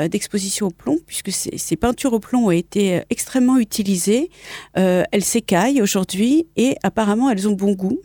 d'exposition 0.09 0.67
au 0.67 0.71
plomb, 0.71 0.99
puisque 1.07 1.31
ces, 1.31 1.77
peintures 1.77 2.13
au 2.13 2.21
plomb 2.21 2.47
ont 2.47 2.51
été 2.51 3.03
extrêmement 3.11 3.59
utilisées. 3.59 4.31
elles 4.75 5.25
s'écaillent 5.25 5.83
aujourd'hui 5.83 6.47
et 6.57 6.77
apparemment 6.83 7.31
elles 7.31 7.49
ont 7.49 7.53
bon 7.53 7.73
goût. 7.73 8.01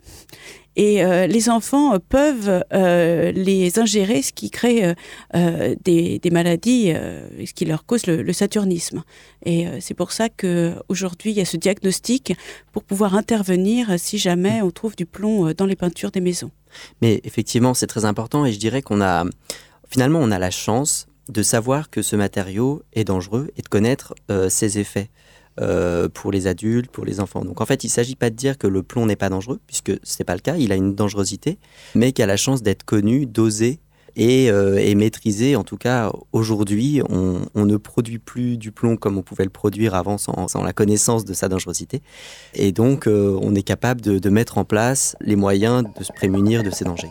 Et 0.74 1.02
les 1.26 1.50
enfants 1.50 1.98
peuvent 2.08 2.64
les 2.72 3.78
ingérer, 3.78 4.22
ce 4.22 4.32
qui 4.32 4.50
crée 4.50 4.94
des, 5.34 6.20
maladies, 6.30 6.92
ce 7.44 7.52
qui 7.52 7.64
leur 7.64 7.84
cause 7.84 8.06
le, 8.06 8.22
le 8.22 8.32
saturnisme. 8.32 9.02
Et 9.44 9.66
c'est 9.80 9.94
pour 9.94 10.12
ça 10.12 10.28
qu'aujourd'hui, 10.28 11.32
il 11.32 11.36
y 11.36 11.40
a 11.40 11.44
ce 11.44 11.56
diagnostic 11.56 12.34
pour 12.72 12.84
pouvoir 12.84 13.14
intervenir 13.16 13.98
si 13.98 14.18
jamais 14.18 14.62
on 14.62 14.70
trouve 14.70 14.96
du 14.96 15.06
plomb 15.06 15.52
dans 15.52 15.66
les 15.66 15.76
peintures 15.76 16.10
des 16.10 16.20
maisons. 16.20 16.50
Mais 17.00 17.20
effectivement, 17.24 17.74
c'est 17.74 17.86
très 17.86 18.04
important 18.04 18.46
et 18.46 18.52
je 18.52 18.58
dirais 18.58 18.82
qu'on 18.82 19.00
a 19.00 19.24
finalement 19.88 20.20
on 20.20 20.30
a 20.30 20.38
la 20.38 20.50
chance 20.50 21.06
de 21.28 21.42
savoir 21.42 21.90
que 21.90 22.02
ce 22.02 22.16
matériau 22.16 22.82
est 22.92 23.04
dangereux 23.04 23.50
et 23.56 23.62
de 23.62 23.68
connaître 23.68 24.14
euh, 24.30 24.48
ses 24.48 24.78
effets. 24.78 25.10
Euh, 25.60 26.08
pour 26.08 26.32
les 26.32 26.46
adultes, 26.46 26.90
pour 26.90 27.04
les 27.04 27.20
enfants. 27.20 27.44
Donc 27.44 27.60
en 27.60 27.66
fait, 27.66 27.84
il 27.84 27.88
ne 27.88 27.92
s'agit 27.92 28.16
pas 28.16 28.30
de 28.30 28.34
dire 28.34 28.56
que 28.56 28.66
le 28.66 28.82
plomb 28.82 29.04
n'est 29.04 29.16
pas 29.16 29.28
dangereux, 29.28 29.60
puisque 29.66 29.92
ce 30.02 30.16
n'est 30.18 30.24
pas 30.24 30.34
le 30.34 30.40
cas, 30.40 30.56
il 30.56 30.72
a 30.72 30.76
une 30.76 30.94
dangerosité, 30.94 31.58
mais 31.94 32.12
qu'il 32.12 32.22
a 32.22 32.26
la 32.26 32.38
chance 32.38 32.62
d'être 32.62 32.84
connu, 32.84 33.26
dosé 33.26 33.78
et, 34.16 34.50
euh, 34.50 34.94
maîtrisé. 34.94 35.54
En 35.54 35.62
tout 35.62 35.76
cas, 35.76 36.10
aujourd'hui, 36.32 37.02
on, 37.10 37.42
ne 37.54 37.76
produit 37.76 38.18
plus 38.18 38.56
du 38.56 38.72
plomb 38.72 38.96
comme 38.96 39.18
on 39.18 39.22
pouvait 39.22 39.44
le 39.44 39.50
produire 39.50 39.94
avant 39.94 40.16
sans, 40.16 40.64
la 40.64 40.72
connaissance 40.72 41.26
de 41.26 41.34
sa 41.34 41.50
dangerosité. 41.50 42.00
Et 42.54 42.72
donc, 42.72 43.06
on 43.06 43.54
est 43.54 43.62
capable 43.62 44.00
de 44.00 44.30
mettre 44.30 44.56
en 44.56 44.64
place 44.64 45.16
les 45.20 45.36
moyens 45.36 45.84
de 45.98 46.02
se 46.02 46.14
prémunir 46.14 46.62
de 46.62 46.70
ces 46.70 46.86
dangers. 46.86 47.10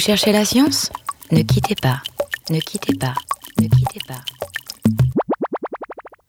Cherchez 0.00 0.32
la 0.32 0.46
science? 0.46 0.90
Ne 1.30 1.42
quittez 1.42 1.74
pas, 1.74 2.00
ne 2.48 2.58
quittez 2.58 2.94
pas, 2.94 3.12
ne 3.60 3.68
quittez 3.68 4.00
pas. 4.08 4.20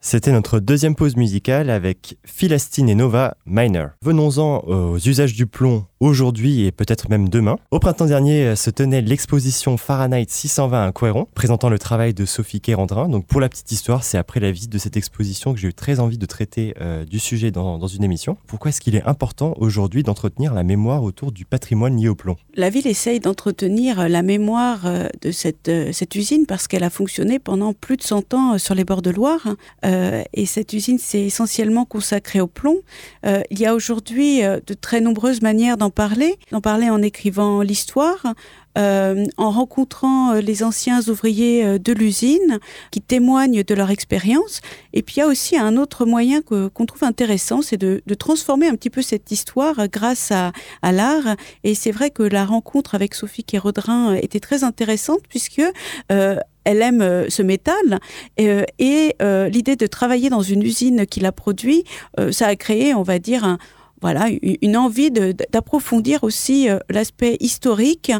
C'était 0.01 0.33
notre 0.33 0.59
deuxième 0.59 0.93
pause 0.93 1.15
musicale 1.15 1.69
avec 1.69 2.17
Philastine 2.25 2.89
et 2.89 2.95
Nova 2.95 3.37
Minor. 3.45 3.91
Venons-en 4.01 4.57
aux 4.67 4.97
usages 4.97 5.35
du 5.35 5.47
plomb 5.47 5.85
aujourd'hui 6.01 6.65
et 6.65 6.73
peut-être 6.73 7.09
même 7.09 7.29
demain. 7.29 7.55
Au 7.71 7.79
printemps 7.79 8.07
dernier 8.07 8.57
se 8.57 8.69
tenait 8.69 9.01
l'exposition 9.01 9.77
Fahrenheit 9.77 10.25
620 10.27 10.87
à 10.87 10.91
Couéron, 10.91 11.27
présentant 11.33 11.69
le 11.69 11.79
travail 11.79 12.13
de 12.13 12.25
Sophie 12.25 12.59
Kérandrin. 12.59 13.07
Donc 13.07 13.25
pour 13.25 13.39
la 13.39 13.47
petite 13.47 13.71
histoire, 13.71 14.03
c'est 14.03 14.17
après 14.17 14.41
la 14.41 14.51
visite 14.51 14.71
de 14.71 14.77
cette 14.77 14.97
exposition 14.97 15.53
que 15.53 15.59
j'ai 15.59 15.69
eu 15.69 15.73
très 15.73 15.99
envie 15.99 16.17
de 16.17 16.25
traiter 16.25 16.73
euh, 16.81 17.05
du 17.05 17.19
sujet 17.19 17.51
dans, 17.51 17.77
dans, 17.77 17.87
une 17.87 18.03
émission. 18.03 18.35
Pourquoi 18.47 18.69
est-ce 18.69 18.81
qu'il 18.81 18.95
est 18.95 19.03
important 19.03 19.53
aujourd'hui 19.57 20.03
d'entretenir 20.03 20.53
la 20.53 20.63
mémoire 20.63 21.03
autour 21.03 21.31
du 21.31 21.45
patrimoine 21.45 21.97
lié 21.97 22.09
au 22.09 22.15
plomb? 22.15 22.35
La 22.55 22.69
ville 22.69 22.87
essaye 22.87 23.19
d'entretenir 23.19 24.09
la 24.09 24.21
mémoire 24.23 24.85
euh, 24.85 25.07
de 25.21 25.31
cette, 25.31 25.69
euh, 25.69 25.91
cette 25.91 26.15
usine 26.15 26.45
parce 26.45 26.67
qu'elle 26.67 26.83
a 26.83 26.89
fonctionné 26.89 27.39
pendant 27.39 27.73
plus 27.73 27.97
de 27.97 28.01
100 28.01 28.33
ans 28.33 28.57
sur 28.57 28.75
les 28.75 28.83
bords 28.83 29.01
de 29.01 29.11
Loire. 29.11 29.55
Euh, 29.85 30.23
et 30.33 30.45
cette 30.45 30.73
usine 30.73 30.97
s'est 30.97 31.21
essentiellement 31.21 31.85
consacrée 31.85 32.41
au 32.41 32.47
plomb. 32.47 32.79
Euh, 33.25 33.41
il 33.51 33.59
y 33.59 33.65
a 33.65 33.75
aujourd'hui 33.75 34.41
de 34.41 34.73
très 34.73 35.01
nombreuses 35.01 35.41
manières 35.41 35.77
d'en 35.77 35.89
parler, 35.91 36.37
parler 36.61 36.89
en 36.89 37.01
écrivant 37.01 37.61
l'histoire, 37.61 38.33
euh, 38.77 39.25
en 39.35 39.51
rencontrant 39.51 40.31
euh, 40.31 40.39
les 40.39 40.63
anciens 40.63 41.01
ouvriers 41.09 41.65
euh, 41.65 41.77
de 41.77 41.91
l'usine 41.91 42.59
qui 42.91 43.01
témoignent 43.01 43.63
de 43.63 43.75
leur 43.75 43.89
expérience. 43.89 44.61
Et 44.93 45.01
puis 45.01 45.15
il 45.17 45.19
y 45.19 45.23
a 45.23 45.27
aussi 45.27 45.57
un 45.57 45.75
autre 45.75 46.05
moyen 46.05 46.41
qu'on 46.41 46.85
trouve 46.85 47.03
intéressant, 47.03 47.61
c'est 47.61 47.75
de, 47.75 48.01
transformer 48.17 48.67
un 48.67 48.75
petit 48.75 48.89
peu 48.89 49.01
cette 49.01 49.29
histoire 49.31 49.89
grâce 49.89 50.31
à, 50.31 50.53
l'art. 50.83 51.35
Et 51.65 51.75
c'est 51.75 51.91
vrai 51.91 52.11
que 52.11 52.23
la 52.23 52.45
rencontre 52.45 52.95
avec 52.95 53.13
Sophie 53.13 53.43
Kérodrin 53.43 54.13
était 54.15 54.39
très 54.39 54.63
intéressante 54.63 55.21
puisque 55.27 55.61
elle 56.09 56.81
aime 56.81 57.25
ce 57.29 57.41
métal 57.41 57.99
et 58.37 59.15
l'idée 59.49 59.75
de 59.75 59.87
travailler 59.87 60.29
dans 60.29 60.41
une 60.41 60.61
usine 60.61 61.05
qui 61.07 61.19
l'a 61.19 61.31
produit, 61.31 61.83
ça 62.31 62.47
a 62.47 62.55
créé, 62.55 62.93
on 62.93 63.03
va 63.03 63.17
dire, 63.17 63.43
un, 63.43 63.57
voilà, 64.01 64.27
une 64.61 64.77
envie 64.77 65.11
d'approfondir 65.11 66.23
aussi 66.23 66.67
l'aspect 66.89 67.37
historique. 67.39 68.11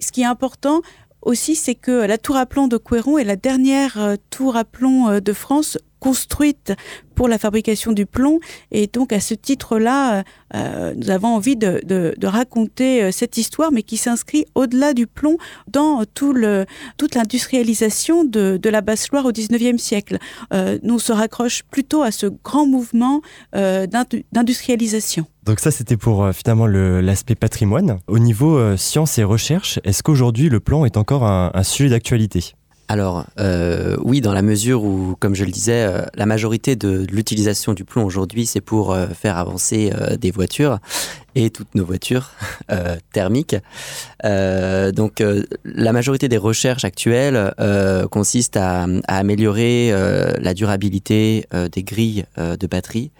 Ce 0.00 0.10
qui 0.10 0.22
est 0.22 0.26
important 0.26 0.80
aussi, 1.22 1.54
c'est 1.54 1.74
que 1.74 2.06
la 2.06 2.16
tour 2.16 2.36
à 2.36 2.46
plomb 2.46 2.68
de 2.68 2.76
Couéron 2.76 3.18
est 3.18 3.24
la 3.24 3.36
dernière 3.36 4.16
tour 4.30 4.56
à 4.56 4.64
plomb 4.64 5.20
de 5.20 5.32
France 5.32 5.76
construite 6.00 6.72
pour 7.18 7.26
la 7.26 7.36
fabrication 7.36 7.90
du 7.90 8.06
plomb. 8.06 8.38
Et 8.70 8.86
donc, 8.86 9.12
à 9.12 9.18
ce 9.18 9.34
titre-là, 9.34 10.22
euh, 10.54 10.94
nous 10.96 11.10
avons 11.10 11.34
envie 11.34 11.56
de, 11.56 12.14
raconter 12.22 13.02
euh, 13.02 13.10
cette 13.10 13.36
histoire, 13.36 13.72
mais 13.72 13.82
qui 13.82 13.96
s'inscrit 13.96 14.46
au-delà 14.54 14.94
du 14.94 15.08
plomb 15.08 15.36
dans 15.66 16.04
toute 16.14 17.14
l'industrialisation 17.14 18.22
de, 18.22 18.60
la 18.68 18.80
Basse-Loire 18.82 19.24
au 19.24 19.32
XIXe 19.32 19.82
siècle. 19.82 20.18
Euh, 20.52 20.78
nous 20.84 21.00
se 21.00 21.12
raccroche 21.12 21.64
plutôt 21.64 22.02
à 22.02 22.12
ce 22.12 22.26
grand 22.26 22.66
mouvement 22.66 23.20
euh, 23.56 23.88
d'industrialisation. 24.32 25.26
Donc 25.44 25.58
ça, 25.58 25.72
c'était 25.72 25.96
pour 25.96 26.30
finalement 26.32 26.66
l'aspect 26.66 27.34
patrimoine. 27.34 27.98
Au 28.06 28.18
niveau 28.18 28.76
sciences 28.76 29.18
et 29.18 29.24
recherche, 29.24 29.80
est-ce 29.82 30.02
qu'aujourd'hui 30.02 30.50
le 30.50 30.60
plomb 30.60 30.84
est 30.84 30.98
encore 30.98 31.24
un 31.24 31.62
sujet 31.62 31.88
d'actualité? 31.88 32.54
Alors 32.88 33.26
euh, 33.38 33.96
oui, 34.02 34.22
dans 34.22 34.32
la 34.32 34.40
mesure 34.40 34.82
où, 34.82 35.14
comme 35.20 35.34
je 35.34 35.44
le 35.44 35.50
disais, 35.50 35.84
euh, 35.84 36.02
la 36.14 36.24
majorité 36.24 36.74
de, 36.74 37.06
l'utilisation 37.10 37.74
du 37.74 37.84
plomb 37.84 38.04
aujourd'hui, 38.04 38.46
c'est 38.46 38.62
pour 38.62 38.92
euh, 38.92 39.08
faire 39.08 39.36
avancer 39.36 39.92
des 40.18 40.30
voitures 40.30 40.78
et 41.34 41.50
toutes 41.50 41.74
nos 41.74 41.84
voitures 41.84 42.30
euh, 42.70 42.96
thermiques. 43.12 43.56
Euh, 44.24 44.92
donc 44.92 45.20
euh, 45.20 45.44
la 45.64 45.92
majorité 45.92 46.28
des 46.28 46.38
recherches 46.38 46.84
actuelles 46.84 47.54
consistent 48.10 48.56
à, 48.56 48.86
améliorer 49.06 49.92
la 50.40 50.54
durabilité 50.54 51.46
des 51.72 51.82
grilles 51.82 52.24
de 52.36 52.66
batterie 52.66 53.10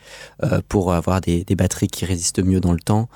pour 0.69 0.93
avoir 0.93 1.21
des, 1.21 1.45
batteries 1.57 1.89
qui 1.89 2.05
résistent 2.05 2.43
mieux 2.43 2.61
dans 2.61 2.73
le 2.73 2.79
temps, 2.79 3.09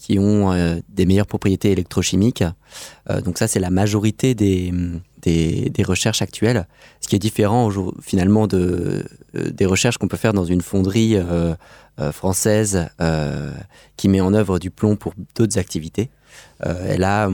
qui 0.00 0.18
ont 0.18 0.80
des 0.88 1.06
meilleures 1.06 1.26
propriétés 1.26 1.72
électrochimiques. 1.72 2.44
Donc 3.24 3.38
ça 3.38 3.48
c'est 3.48 3.60
la 3.60 3.70
majorité 3.70 4.34
des 4.34 4.72
recherches 5.84 6.22
actuelles, 6.22 6.66
ce 7.00 7.08
qui 7.08 7.16
est 7.16 7.20
différent 7.20 7.70
finalement 8.00 8.46
de, 8.46 9.04
des 9.34 9.66
recherches 9.66 9.98
qu'on 9.98 10.08
peut 10.08 10.16
faire 10.16 10.32
dans 10.32 10.44
une 10.44 10.60
fonderie 10.60 11.16
française 12.12 12.88
euh, 13.00 13.52
qui 13.96 14.08
met 14.08 14.20
en 14.20 14.34
œuvre 14.34 14.58
du 14.58 14.70
plomb 14.70 14.96
pour 14.96 15.14
d'autres 15.36 15.58
activités. 15.58 16.10
Euh, 16.66 16.94
et 16.94 16.96
là, 16.96 17.30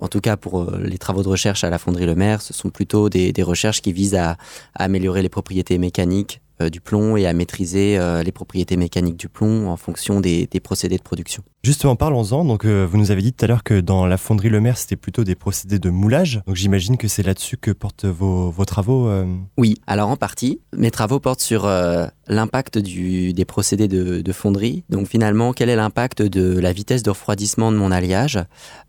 en 0.00 0.08
tout 0.08 0.20
cas 0.20 0.36
pour 0.36 0.62
euh, 0.62 0.80
les 0.84 0.98
travaux 0.98 1.22
de 1.22 1.28
recherche 1.28 1.64
à 1.64 1.70
la 1.70 1.78
fonderie 1.78 2.06
Le 2.06 2.14
Maire, 2.14 2.40
ce 2.40 2.52
sont 2.52 2.70
plutôt 2.70 3.08
des, 3.08 3.32
des 3.32 3.42
recherches 3.42 3.82
qui 3.82 3.92
visent 3.92 4.14
à, 4.14 4.36
à 4.74 4.84
améliorer 4.84 5.22
les 5.22 5.28
propriétés 5.28 5.78
mécaniques 5.78 6.40
euh, 6.60 6.70
du 6.70 6.80
plomb 6.80 7.16
et 7.16 7.26
à 7.26 7.32
maîtriser 7.32 7.98
euh, 7.98 8.22
les 8.22 8.30
propriétés 8.30 8.76
mécaniques 8.76 9.16
du 9.16 9.28
plomb 9.28 9.68
en 9.68 9.76
fonction 9.76 10.20
des, 10.20 10.46
des 10.46 10.60
procédés 10.60 10.98
de 10.98 11.02
production. 11.02 11.42
Justement, 11.64 11.96
parlons-en. 11.96 12.44
Donc, 12.44 12.64
euh, 12.64 12.86
vous 12.88 12.98
nous 12.98 13.10
avez 13.10 13.22
dit 13.22 13.32
tout 13.32 13.44
à 13.44 13.48
l'heure 13.48 13.64
que 13.64 13.80
dans 13.80 14.06
la 14.06 14.18
fonderie 14.18 14.50
Le 14.50 14.60
Maire, 14.60 14.78
c'était 14.78 14.96
plutôt 14.96 15.24
des 15.24 15.34
procédés 15.34 15.80
de 15.80 15.90
moulage. 15.90 16.42
Donc, 16.46 16.54
j'imagine 16.54 16.96
que 16.96 17.08
c'est 17.08 17.24
là-dessus 17.24 17.56
que 17.56 17.72
portent 17.72 18.04
vos, 18.04 18.50
vos 18.50 18.64
travaux. 18.64 19.08
Euh... 19.08 19.26
Oui, 19.56 19.80
alors 19.88 20.10
en 20.10 20.16
partie. 20.16 20.60
Mes 20.76 20.92
travaux 20.92 21.18
portent 21.18 21.40
sur 21.40 21.64
euh, 21.64 22.06
l'impact 22.28 22.78
des 22.78 23.44
procédés 23.46 23.88
de, 23.88 24.20
de, 24.20 24.32
fonderie. 24.32 24.84
Donc, 24.88 25.06
finalement, 25.08 25.52
quel 25.52 25.68
est 25.68 25.76
l'impact 25.76 26.22
de 26.22 26.58
la 26.58 26.72
vitesse 26.72 27.02
de 27.02 27.10
refroidissement 27.10 27.72
de 27.72 27.76
mon 27.76 27.90
alliage 27.90 28.40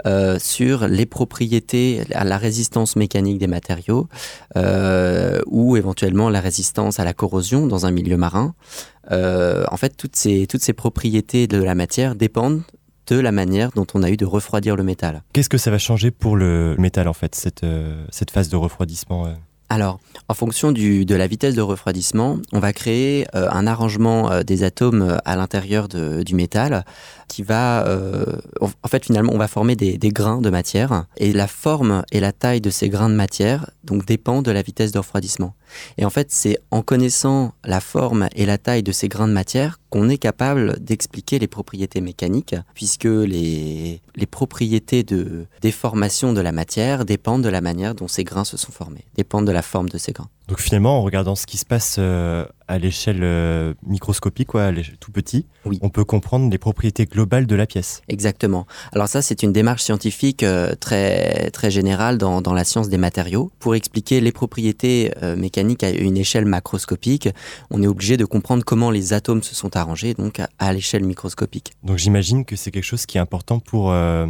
euh, 0.06 0.40
sur 0.40 0.88
les 0.88 1.06
propriétés, 1.06 2.04
la 2.10 2.38
résistance 2.38 2.96
mécanique 2.96 3.38
des 3.38 3.48
matériaux 3.48 4.08
euh, 4.56 5.42
ou 5.48 5.78
éventuellement 5.78 6.30
la 6.30 6.42
résistance 6.42 7.00
à 7.00 7.04
la 7.04 7.14
corrosion 7.14 7.68
dans 7.68 7.86
un 7.86 7.92
milieu 7.92 8.18
marin? 8.18 8.56
Euh, 9.12 9.66
en 9.72 9.78
fait, 9.78 9.96
toutes 9.98 10.16
ces, 10.16 10.48
toutes 10.48 10.62
ces 10.62 10.74
propriétés 10.74 11.48
de 11.48 11.62
la 11.62 11.76
matière 11.76 12.16
dépendent 12.16 12.64
de 13.08 13.20
la 13.20 13.32
manière 13.32 13.70
dont 13.72 13.86
on 13.94 14.02
a 14.02 14.10
eu 14.10 14.18
de 14.18 14.26
refroidir 14.26 14.76
le 14.76 14.84
métal. 14.84 15.22
Qu'est-ce 15.34 15.50
que 15.50 15.60
ça 15.60 15.70
va 15.70 15.78
changer 15.78 16.10
pour 16.10 16.36
le 16.36 16.76
métal, 16.80 17.08
en 17.08 17.14
fait, 17.14 17.36
cette, 17.36 17.64
cette 18.10 18.32
phase 18.32 18.50
de 18.50 18.56
refroidissement 18.56 19.28
alors, 19.70 20.00
en 20.30 20.34
fonction 20.36 20.72
de 20.72 21.16
la 21.16 21.28
vitesse 21.28 21.56
de 21.56 21.62
refroidissement, 21.62 22.38
on 22.54 22.60
va 22.60 22.72
créer 22.72 23.26
euh, 23.34 23.50
un 23.50 23.66
arrangement 23.66 24.32
euh, 24.32 24.44
des 24.44 24.64
atomes 24.64 25.02
euh, 25.02 25.18
à 25.26 25.36
l'intérieur 25.36 25.88
du 25.88 26.36
métal 26.36 26.86
qui 27.28 27.44
va, 27.44 27.86
euh, 27.86 28.26
en 28.62 28.88
fait, 28.88 29.06
finalement, 29.06 29.32
on 29.34 29.38
va 29.38 29.48
former 29.48 29.76
des, 29.76 29.98
grains 30.10 30.42
de 30.42 30.50
matière 30.50 31.06
et 31.18 31.34
la 31.34 31.48
forme 31.48 32.04
et 32.12 32.20
la 32.20 32.32
taille 32.32 32.62
de 32.62 32.70
ces 32.70 32.90
grains 32.90 33.10
de 33.10 33.16
matière 33.16 33.70
donc 33.84 34.06
dépend 34.06 34.42
de 34.42 34.52
la 34.52 34.62
vitesse 34.62 34.92
de 34.92 34.98
refroidissement. 34.98 35.56
Et 35.98 36.06
en 36.06 36.10
fait, 36.10 36.32
c'est 36.32 36.58
en 36.72 36.82
connaissant 36.82 37.54
la 37.64 37.80
forme 37.80 38.28
et 38.36 38.46
la 38.46 38.58
taille 38.58 38.84
de 38.84 38.92
ces 38.92 39.08
grains 39.08 39.28
de 39.28 39.34
matière 39.34 39.80
qu'on 39.90 40.10
est 40.10 40.18
capable 40.18 40.80
d'expliquer 40.80 41.40
les 41.40 41.48
propriétés 41.48 42.02
mécaniques, 42.02 42.56
puisque 42.74 43.06
les, 43.06 44.02
les 44.16 44.26
propriétés 44.26 45.04
de 45.04 45.46
déformation 45.62 46.34
de 46.34 46.42
la 46.42 46.52
matière 46.52 47.06
dépendent 47.06 47.44
de 47.44 47.50
la 47.50 47.62
manière 47.62 47.96
dont 47.96 48.08
ces 48.08 48.24
grains 48.24 48.46
se 48.46 48.58
sont 48.58 48.72
formés, 48.72 49.06
dépendent 49.16 49.48
de 49.48 49.52
la 49.52 49.62
forme 49.62 49.90
de 49.90 49.98
ces 49.98 50.12
grains. 50.12 50.30
Donc 50.48 50.60
finalement, 50.60 51.00
en 51.00 51.04
regardant 51.04 51.36
ce 51.36 51.46
qui 51.46 51.58
se 51.58 51.66
passe 51.66 51.96
euh, 51.98 52.46
à 52.68 52.80
l'échelle 52.80 53.22
euh, 53.24 53.74
microscopique, 53.86 54.48
quoi, 54.48 54.72
tout 55.00 55.12
petit, 55.12 55.46
oui. 55.66 55.80
on 55.82 55.90
peut 55.90 56.04
comprendre 56.04 56.50
les 56.50 56.58
propriétés 56.58 57.06
globales 57.06 57.46
de 57.46 57.56
la 57.56 57.66
pièce. 57.66 58.02
Exactement. 58.08 58.66
Alors 58.92 59.08
ça, 59.08 59.22
c'est 59.22 59.44
une 59.44 59.54
démarche 59.54 59.84
scientifique 59.84 60.44
euh, 60.44 60.74
très, 60.76 61.52
très 61.52 61.70
générale 61.70 62.18
dans, 62.18 62.42
dans, 62.42 62.54
la 62.54 62.64
science 62.64 62.90
des 62.90 62.98
matériaux. 62.98 63.52
Pour 63.60 63.76
expliquer 63.76 64.22
les 64.22 64.32
propriétés 64.32 65.12
euh, 65.22 65.36
mécaniques 65.36 65.84
à 65.84 65.92
une 65.92 66.18
échelle 66.18 66.46
macroscopique, 66.46 67.30
on 67.70 67.84
est 67.84 67.88
obligé 67.88 68.18
de 68.18 68.26
comprendre 68.26 68.64
comment 68.64 68.92
les 68.92 69.14
atomes 69.14 69.44
se 69.44 69.56
sont 69.56 69.76
arrangés 69.76 70.14
donc 70.14 70.40
à, 70.40 70.50
à 70.58 70.74
l'échelle 70.74 71.04
microscopique. 71.04 71.74
Donc 71.84 71.98
j'imagine 71.98 72.46
que 72.46 72.56
c'est 72.56 72.72
quelque 72.72 72.84
chose 72.84 73.06
qui 73.06 73.18
est 73.18 73.22
important 73.22 73.60
pour 73.60 73.92
la, 73.92 74.26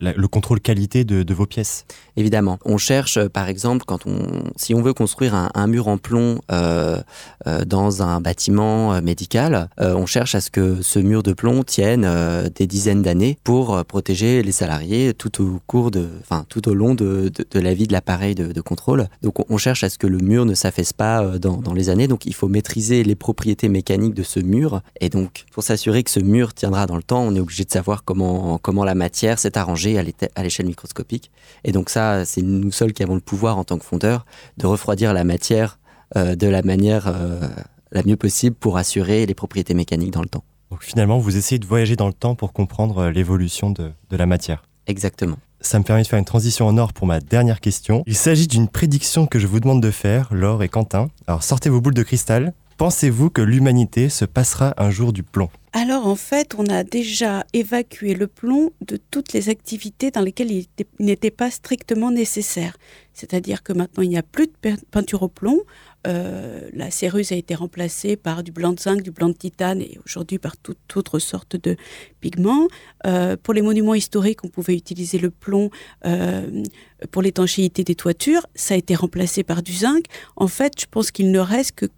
le 0.00 0.28
contrôle 0.28 0.60
qualité 0.60 1.04
de, 1.04 1.22
de, 1.22 1.34
vos 1.34 1.46
pièces. 1.46 1.86
Évidemment. 2.16 2.58
On 2.64 2.78
cherche, 2.78 3.24
par 3.28 3.48
exemple, 3.48 3.84
quand 3.86 4.06
on, 4.06 4.44
si 4.56 4.74
on 4.74 4.82
veut 4.82 4.94
construire 4.94 5.34
un, 5.34 5.50
un 5.54 5.66
mur 5.66 5.88
en 5.88 5.98
plomb 5.98 6.40
euh, 6.50 7.64
dans 7.78 8.02
un 8.02 8.20
bâtiment 8.20 8.92
euh, 8.94 9.00
médical, 9.00 9.68
euh, 9.80 9.94
on 9.94 10.04
cherche 10.04 10.34
à 10.34 10.40
ce 10.40 10.50
que 10.50 10.82
ce 10.82 10.98
mur 10.98 11.22
de 11.22 11.32
plomb 11.32 11.62
tienne 11.62 12.04
euh, 12.04 12.48
des 12.52 12.66
dizaines 12.66 13.02
d'années 13.02 13.38
pour 13.44 13.84
protéger 13.84 14.42
les 14.42 14.50
salariés 14.50 15.14
tout 15.14 15.44
au 15.44 15.60
cours 15.68 15.92
de, 15.92 16.08
enfin 16.20 16.44
tout 16.48 16.68
au 16.68 16.74
long 16.74 16.96
de, 16.96 17.30
la 17.54 17.74
vie 17.74 17.86
de 17.86 17.92
l'appareil 17.92 18.34
de, 18.34 18.60
contrôle. 18.60 19.08
Donc 19.22 19.48
on, 19.48 19.58
cherche 19.58 19.84
à 19.84 19.90
ce 19.90 19.98
que 19.98 20.08
le 20.08 20.18
mur 20.18 20.44
ne 20.44 20.54
s'affaisse 20.54 20.92
pas 20.92 21.38
dans, 21.38 21.72
les 21.72 21.88
années. 21.88 22.08
Donc 22.08 22.26
il 22.26 22.34
faut 22.34 22.48
maîtriser 22.48 23.04
les 23.04 23.14
propriétés 23.14 23.68
mécaniques 23.68 24.14
de 24.14 24.24
ce 24.24 24.40
mur. 24.40 24.82
Et 25.00 25.08
donc 25.08 25.44
pour 25.52 25.62
s'assurer 25.62 26.02
que 26.02 26.10
ce 26.10 26.20
mur 26.20 26.54
tiendra 26.54 26.86
dans 26.86 26.96
le 26.96 27.02
temps, 27.04 27.22
on 27.22 27.34
est 27.36 27.40
obligé 27.40 27.64
de 27.64 27.70
savoir 27.70 28.02
comment 28.04 28.58
comment 28.58 28.84
la 28.84 28.96
matière 28.96 29.38
s'est 29.38 29.56
arrangée 29.56 29.98
à 29.98 30.42
l'échelle 30.42 30.66
microscopique. 30.66 31.30
Et 31.64 31.70
donc 31.70 31.90
ça, 31.90 32.24
c'est 32.24 32.42
nous 32.42 32.72
seuls 32.72 32.92
qui 32.92 33.04
avons 33.04 33.14
le 33.14 33.20
pouvoir 33.20 33.56
en 33.56 33.64
tant 33.64 33.78
que 33.78 33.84
fondeur 33.84 34.26
de 34.56 34.66
refroidir 34.66 35.14
la 35.14 35.24
matière 35.24 35.78
de 36.14 36.46
la 36.46 36.62
manière 36.62 37.06
euh, 37.06 37.48
la 37.92 38.02
mieux 38.02 38.16
possible 38.16 38.56
pour 38.56 38.76
assurer 38.76 39.26
les 39.26 39.34
propriétés 39.34 39.74
mécaniques 39.74 40.12
dans 40.12 40.22
le 40.22 40.28
temps. 40.28 40.44
Donc 40.70 40.82
finalement, 40.82 41.18
vous 41.18 41.36
essayez 41.36 41.58
de 41.58 41.66
voyager 41.66 41.96
dans 41.96 42.06
le 42.06 42.12
temps 42.12 42.34
pour 42.34 42.52
comprendre 42.52 42.98
euh, 42.98 43.10
l'évolution 43.10 43.70
de, 43.70 43.90
de 44.10 44.16
la 44.16 44.26
matière. 44.26 44.64
Exactement. 44.86 45.36
Ça 45.60 45.78
me 45.78 45.84
permet 45.84 46.02
de 46.02 46.06
faire 46.06 46.18
une 46.18 46.24
transition 46.24 46.66
en 46.66 46.78
or 46.78 46.92
pour 46.92 47.06
ma 47.06 47.20
dernière 47.20 47.60
question. 47.60 48.04
Il 48.06 48.16
s'agit 48.16 48.46
d'une 48.46 48.68
prédiction 48.68 49.26
que 49.26 49.38
je 49.38 49.46
vous 49.46 49.60
demande 49.60 49.82
de 49.82 49.90
faire, 49.90 50.32
Laure 50.32 50.62
et 50.62 50.68
Quentin. 50.68 51.10
Alors 51.26 51.42
sortez 51.42 51.68
vos 51.68 51.80
boules 51.80 51.94
de 51.94 52.02
cristal 52.02 52.52
Pensez-vous 52.78 53.28
que 53.28 53.42
l'humanité 53.42 54.08
se 54.08 54.24
passera 54.24 54.72
un 54.76 54.92
jour 54.92 55.12
du 55.12 55.24
plomb? 55.24 55.50
Alors 55.72 56.06
en 56.06 56.14
fait, 56.14 56.54
on 56.56 56.66
a 56.66 56.84
déjà 56.84 57.44
évacué 57.52 58.14
le 58.14 58.28
plomb 58.28 58.70
de 58.86 58.96
toutes 59.10 59.32
les 59.32 59.48
activités 59.48 60.12
dans 60.12 60.20
lesquelles 60.20 60.52
il 60.52 60.66
n'était 61.00 61.32
pas 61.32 61.50
strictement 61.50 62.12
nécessaire. 62.12 62.76
C'est-à-dire 63.14 63.64
que 63.64 63.72
maintenant, 63.72 64.04
il 64.04 64.10
n'y 64.10 64.16
a 64.16 64.22
plus 64.22 64.46
de 64.46 64.76
peinture 64.92 65.24
au 65.24 65.28
plomb. 65.28 65.58
Euh, 66.06 66.68
la 66.72 66.90
céruse 66.90 67.32
a 67.32 67.34
été 67.36 67.54
remplacée 67.54 68.16
par 68.16 68.42
du 68.42 68.52
blanc 68.52 68.72
de 68.72 68.78
zinc, 68.78 69.02
du 69.02 69.10
blanc 69.10 69.28
de 69.28 69.34
titane 69.34 69.80
et 69.80 69.98
aujourd'hui 70.04 70.38
par 70.38 70.56
toute 70.56 70.78
autre 70.96 71.18
sorte 71.18 71.56
de 71.56 71.76
pigments. 72.20 72.68
Euh, 73.06 73.36
pour 73.42 73.54
les 73.54 73.62
monuments 73.62 73.94
historiques, 73.94 74.44
on 74.44 74.48
pouvait 74.48 74.76
utiliser 74.76 75.18
le 75.18 75.30
plomb 75.30 75.70
euh, 76.06 76.62
pour 77.10 77.22
l'étanchéité 77.22 77.84
des 77.84 77.94
toitures. 77.94 78.46
Ça 78.54 78.74
a 78.74 78.76
été 78.76 78.94
remplacé 78.94 79.42
par 79.42 79.62
du 79.62 79.72
zinc. 79.72 80.04
En 80.36 80.48
fait, 80.48 80.80
je 80.80 80.86
pense 80.90 81.10
qu'il 81.10 81.30
ne 81.30 81.40
reste 81.40 81.88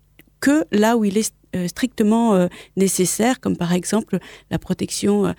que 0.41 0.65
là 0.73 0.97
où 0.97 1.05
il 1.05 1.19
est 1.19 1.35
strictement 1.67 2.35
euh, 2.35 2.47
nécessaire, 2.77 3.41
comme 3.41 3.57
par 3.57 3.73
exemple 3.73 4.19
la 4.51 4.59
protection 4.59 5.35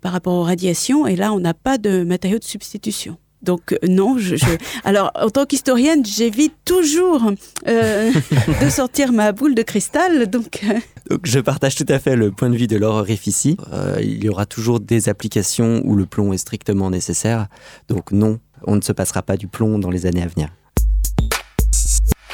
par 0.00 0.12
rapport 0.12 0.34
aux 0.34 0.42
radiations. 0.42 1.06
Et 1.06 1.16
là, 1.16 1.32
on 1.32 1.40
n'a 1.40 1.54
pas 1.54 1.78
de 1.78 2.02
matériaux 2.02 2.38
de 2.38 2.44
substitution. 2.44 3.16
Donc 3.42 3.76
non, 3.86 4.18
je, 4.18 4.36
alors 4.84 5.10
en 5.14 5.30
tant 5.30 5.46
qu'historienne, 5.46 6.04
j'évite 6.04 6.54
toujours 6.64 7.32
de 7.66 8.70
sortir 8.70 9.12
ma 9.12 9.32
boule 9.32 9.54
de 9.54 9.62
cristal. 9.62 10.28
Donc, 10.28 10.64
donc 11.10 11.20
je 11.24 11.40
partage 11.40 11.74
tout 11.74 11.86
à 11.88 11.98
fait 11.98 12.16
le 12.16 12.30
point 12.30 12.50
de 12.50 12.56
vue 12.56 12.66
de 12.66 12.76
Laure 12.76 13.02
Rifici. 13.02 13.56
il 14.00 14.22
y 14.22 14.28
aura 14.28 14.46
toujours 14.46 14.80
des 14.80 15.08
applications 15.08 15.82
où 15.84 15.96
le 15.96 16.06
plomb 16.06 16.32
est 16.32 16.38
strictement 16.38 16.90
nécessaire. 16.90 17.48
Donc 17.88 18.12
non, 18.12 18.38
on 18.66 18.76
ne 18.76 18.80
se 18.80 18.92
passera 18.92 19.22
pas 19.22 19.36
du 19.36 19.48
plomb 19.48 19.78
dans 19.78 19.90
les 19.90 20.06
années 20.06 20.22
à 20.22 20.28
venir. 20.28 20.48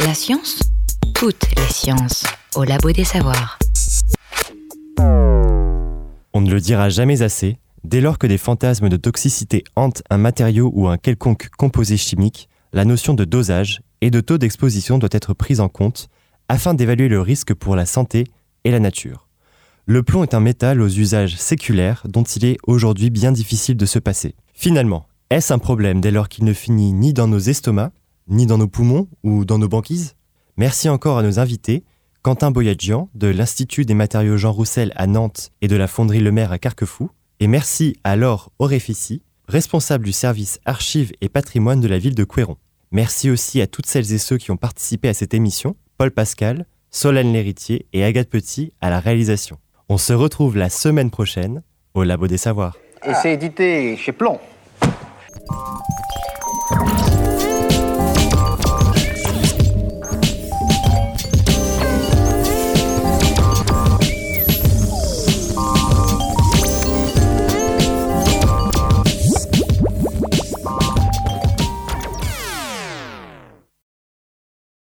La 0.00 0.14
science 0.14 0.60
toutes 1.18 1.48
les 1.56 1.72
sciences 1.72 2.22
au 2.54 2.62
Labo 2.62 2.92
des 2.92 3.02
Savoirs. 3.02 3.58
On 6.32 6.40
ne 6.40 6.48
le 6.48 6.60
dira 6.60 6.90
jamais 6.90 7.22
assez, 7.22 7.56
dès 7.84 8.00
lors 8.00 8.18
que 8.18 8.26
des 8.26 8.38
fantasmes 8.38 8.88
de 8.88 8.96
toxicité 8.96 9.64
hantent 9.76 10.02
un 10.10 10.18
matériau 10.18 10.70
ou 10.74 10.88
un 10.88 10.96
quelconque 10.96 11.48
composé 11.56 11.96
chimique, 11.96 12.48
la 12.72 12.84
notion 12.84 13.14
de 13.14 13.24
dosage 13.24 13.80
et 14.00 14.10
de 14.10 14.20
taux 14.20 14.38
d'exposition 14.38 14.98
doit 14.98 15.08
être 15.12 15.34
prise 15.34 15.60
en 15.60 15.68
compte 15.68 16.08
afin 16.48 16.74
d'évaluer 16.74 17.08
le 17.08 17.20
risque 17.20 17.54
pour 17.54 17.76
la 17.76 17.86
santé 17.86 18.24
et 18.64 18.70
la 18.70 18.80
nature. 18.80 19.28
Le 19.86 20.02
plomb 20.02 20.22
est 20.22 20.34
un 20.34 20.40
métal 20.40 20.82
aux 20.82 20.88
usages 20.88 21.36
séculaires 21.36 22.02
dont 22.06 22.22
il 22.22 22.44
est 22.44 22.58
aujourd'hui 22.66 23.10
bien 23.10 23.32
difficile 23.32 23.76
de 23.76 23.86
se 23.86 23.98
passer. 23.98 24.34
Finalement, 24.52 25.06
est-ce 25.30 25.52
un 25.52 25.58
problème 25.58 26.00
dès 26.00 26.10
lors 26.10 26.28
qu'il 26.28 26.44
ne 26.44 26.52
finit 26.52 26.92
ni 26.92 27.12
dans 27.12 27.26
nos 27.26 27.38
estomacs, 27.38 27.92
ni 28.28 28.46
dans 28.46 28.58
nos 28.58 28.68
poumons 28.68 29.08
ou 29.22 29.44
dans 29.44 29.58
nos 29.58 29.68
banquises? 29.68 30.14
Merci 30.56 30.88
encore 30.88 31.18
à 31.18 31.22
nos 31.22 31.38
invités, 31.38 31.84
Quentin 32.22 32.50
Boyadjian 32.50 33.08
de 33.14 33.28
l'Institut 33.28 33.84
des 33.84 33.94
matériaux 33.94 34.36
Jean 34.36 34.52
Roussel 34.52 34.92
à 34.96 35.06
Nantes 35.06 35.52
et 35.62 35.68
de 35.68 35.76
la 35.76 35.86
fonderie 35.86 36.20
Le 36.20 36.32
Maire 36.32 36.52
à 36.52 36.58
Carquefou. 36.58 37.10
Et 37.40 37.46
merci 37.46 37.96
à 38.02 38.16
Laure 38.16 38.50
Auréfici, 38.58 39.22
responsable 39.46 40.04
du 40.04 40.10
service 40.10 40.58
archives 40.64 41.12
et 41.20 41.28
patrimoine 41.28 41.80
de 41.80 41.86
la 41.86 41.98
ville 41.98 42.16
de 42.16 42.24
Couéron. 42.24 42.56
Merci 42.90 43.30
aussi 43.30 43.60
à 43.60 43.68
toutes 43.68 43.86
celles 43.86 44.12
et 44.12 44.18
ceux 44.18 44.38
qui 44.38 44.50
ont 44.50 44.56
participé 44.56 45.08
à 45.08 45.14
cette 45.14 45.34
émission, 45.34 45.76
Paul 45.98 46.10
Pascal, 46.10 46.66
Solène 46.90 47.32
Léritier 47.32 47.86
et 47.92 48.02
Agathe 48.02 48.28
Petit 48.28 48.72
à 48.80 48.90
la 48.90 48.98
réalisation. 48.98 49.58
On 49.88 49.98
se 49.98 50.12
retrouve 50.12 50.56
la 50.56 50.68
semaine 50.68 51.12
prochaine 51.12 51.62
au 51.94 52.02
Labo 52.02 52.26
des 52.26 52.38
Savoirs. 52.38 52.76
Et 53.06 53.14
c'est 53.14 53.34
édité 53.34 53.96
chez 53.96 54.10
Plomb. 54.10 54.40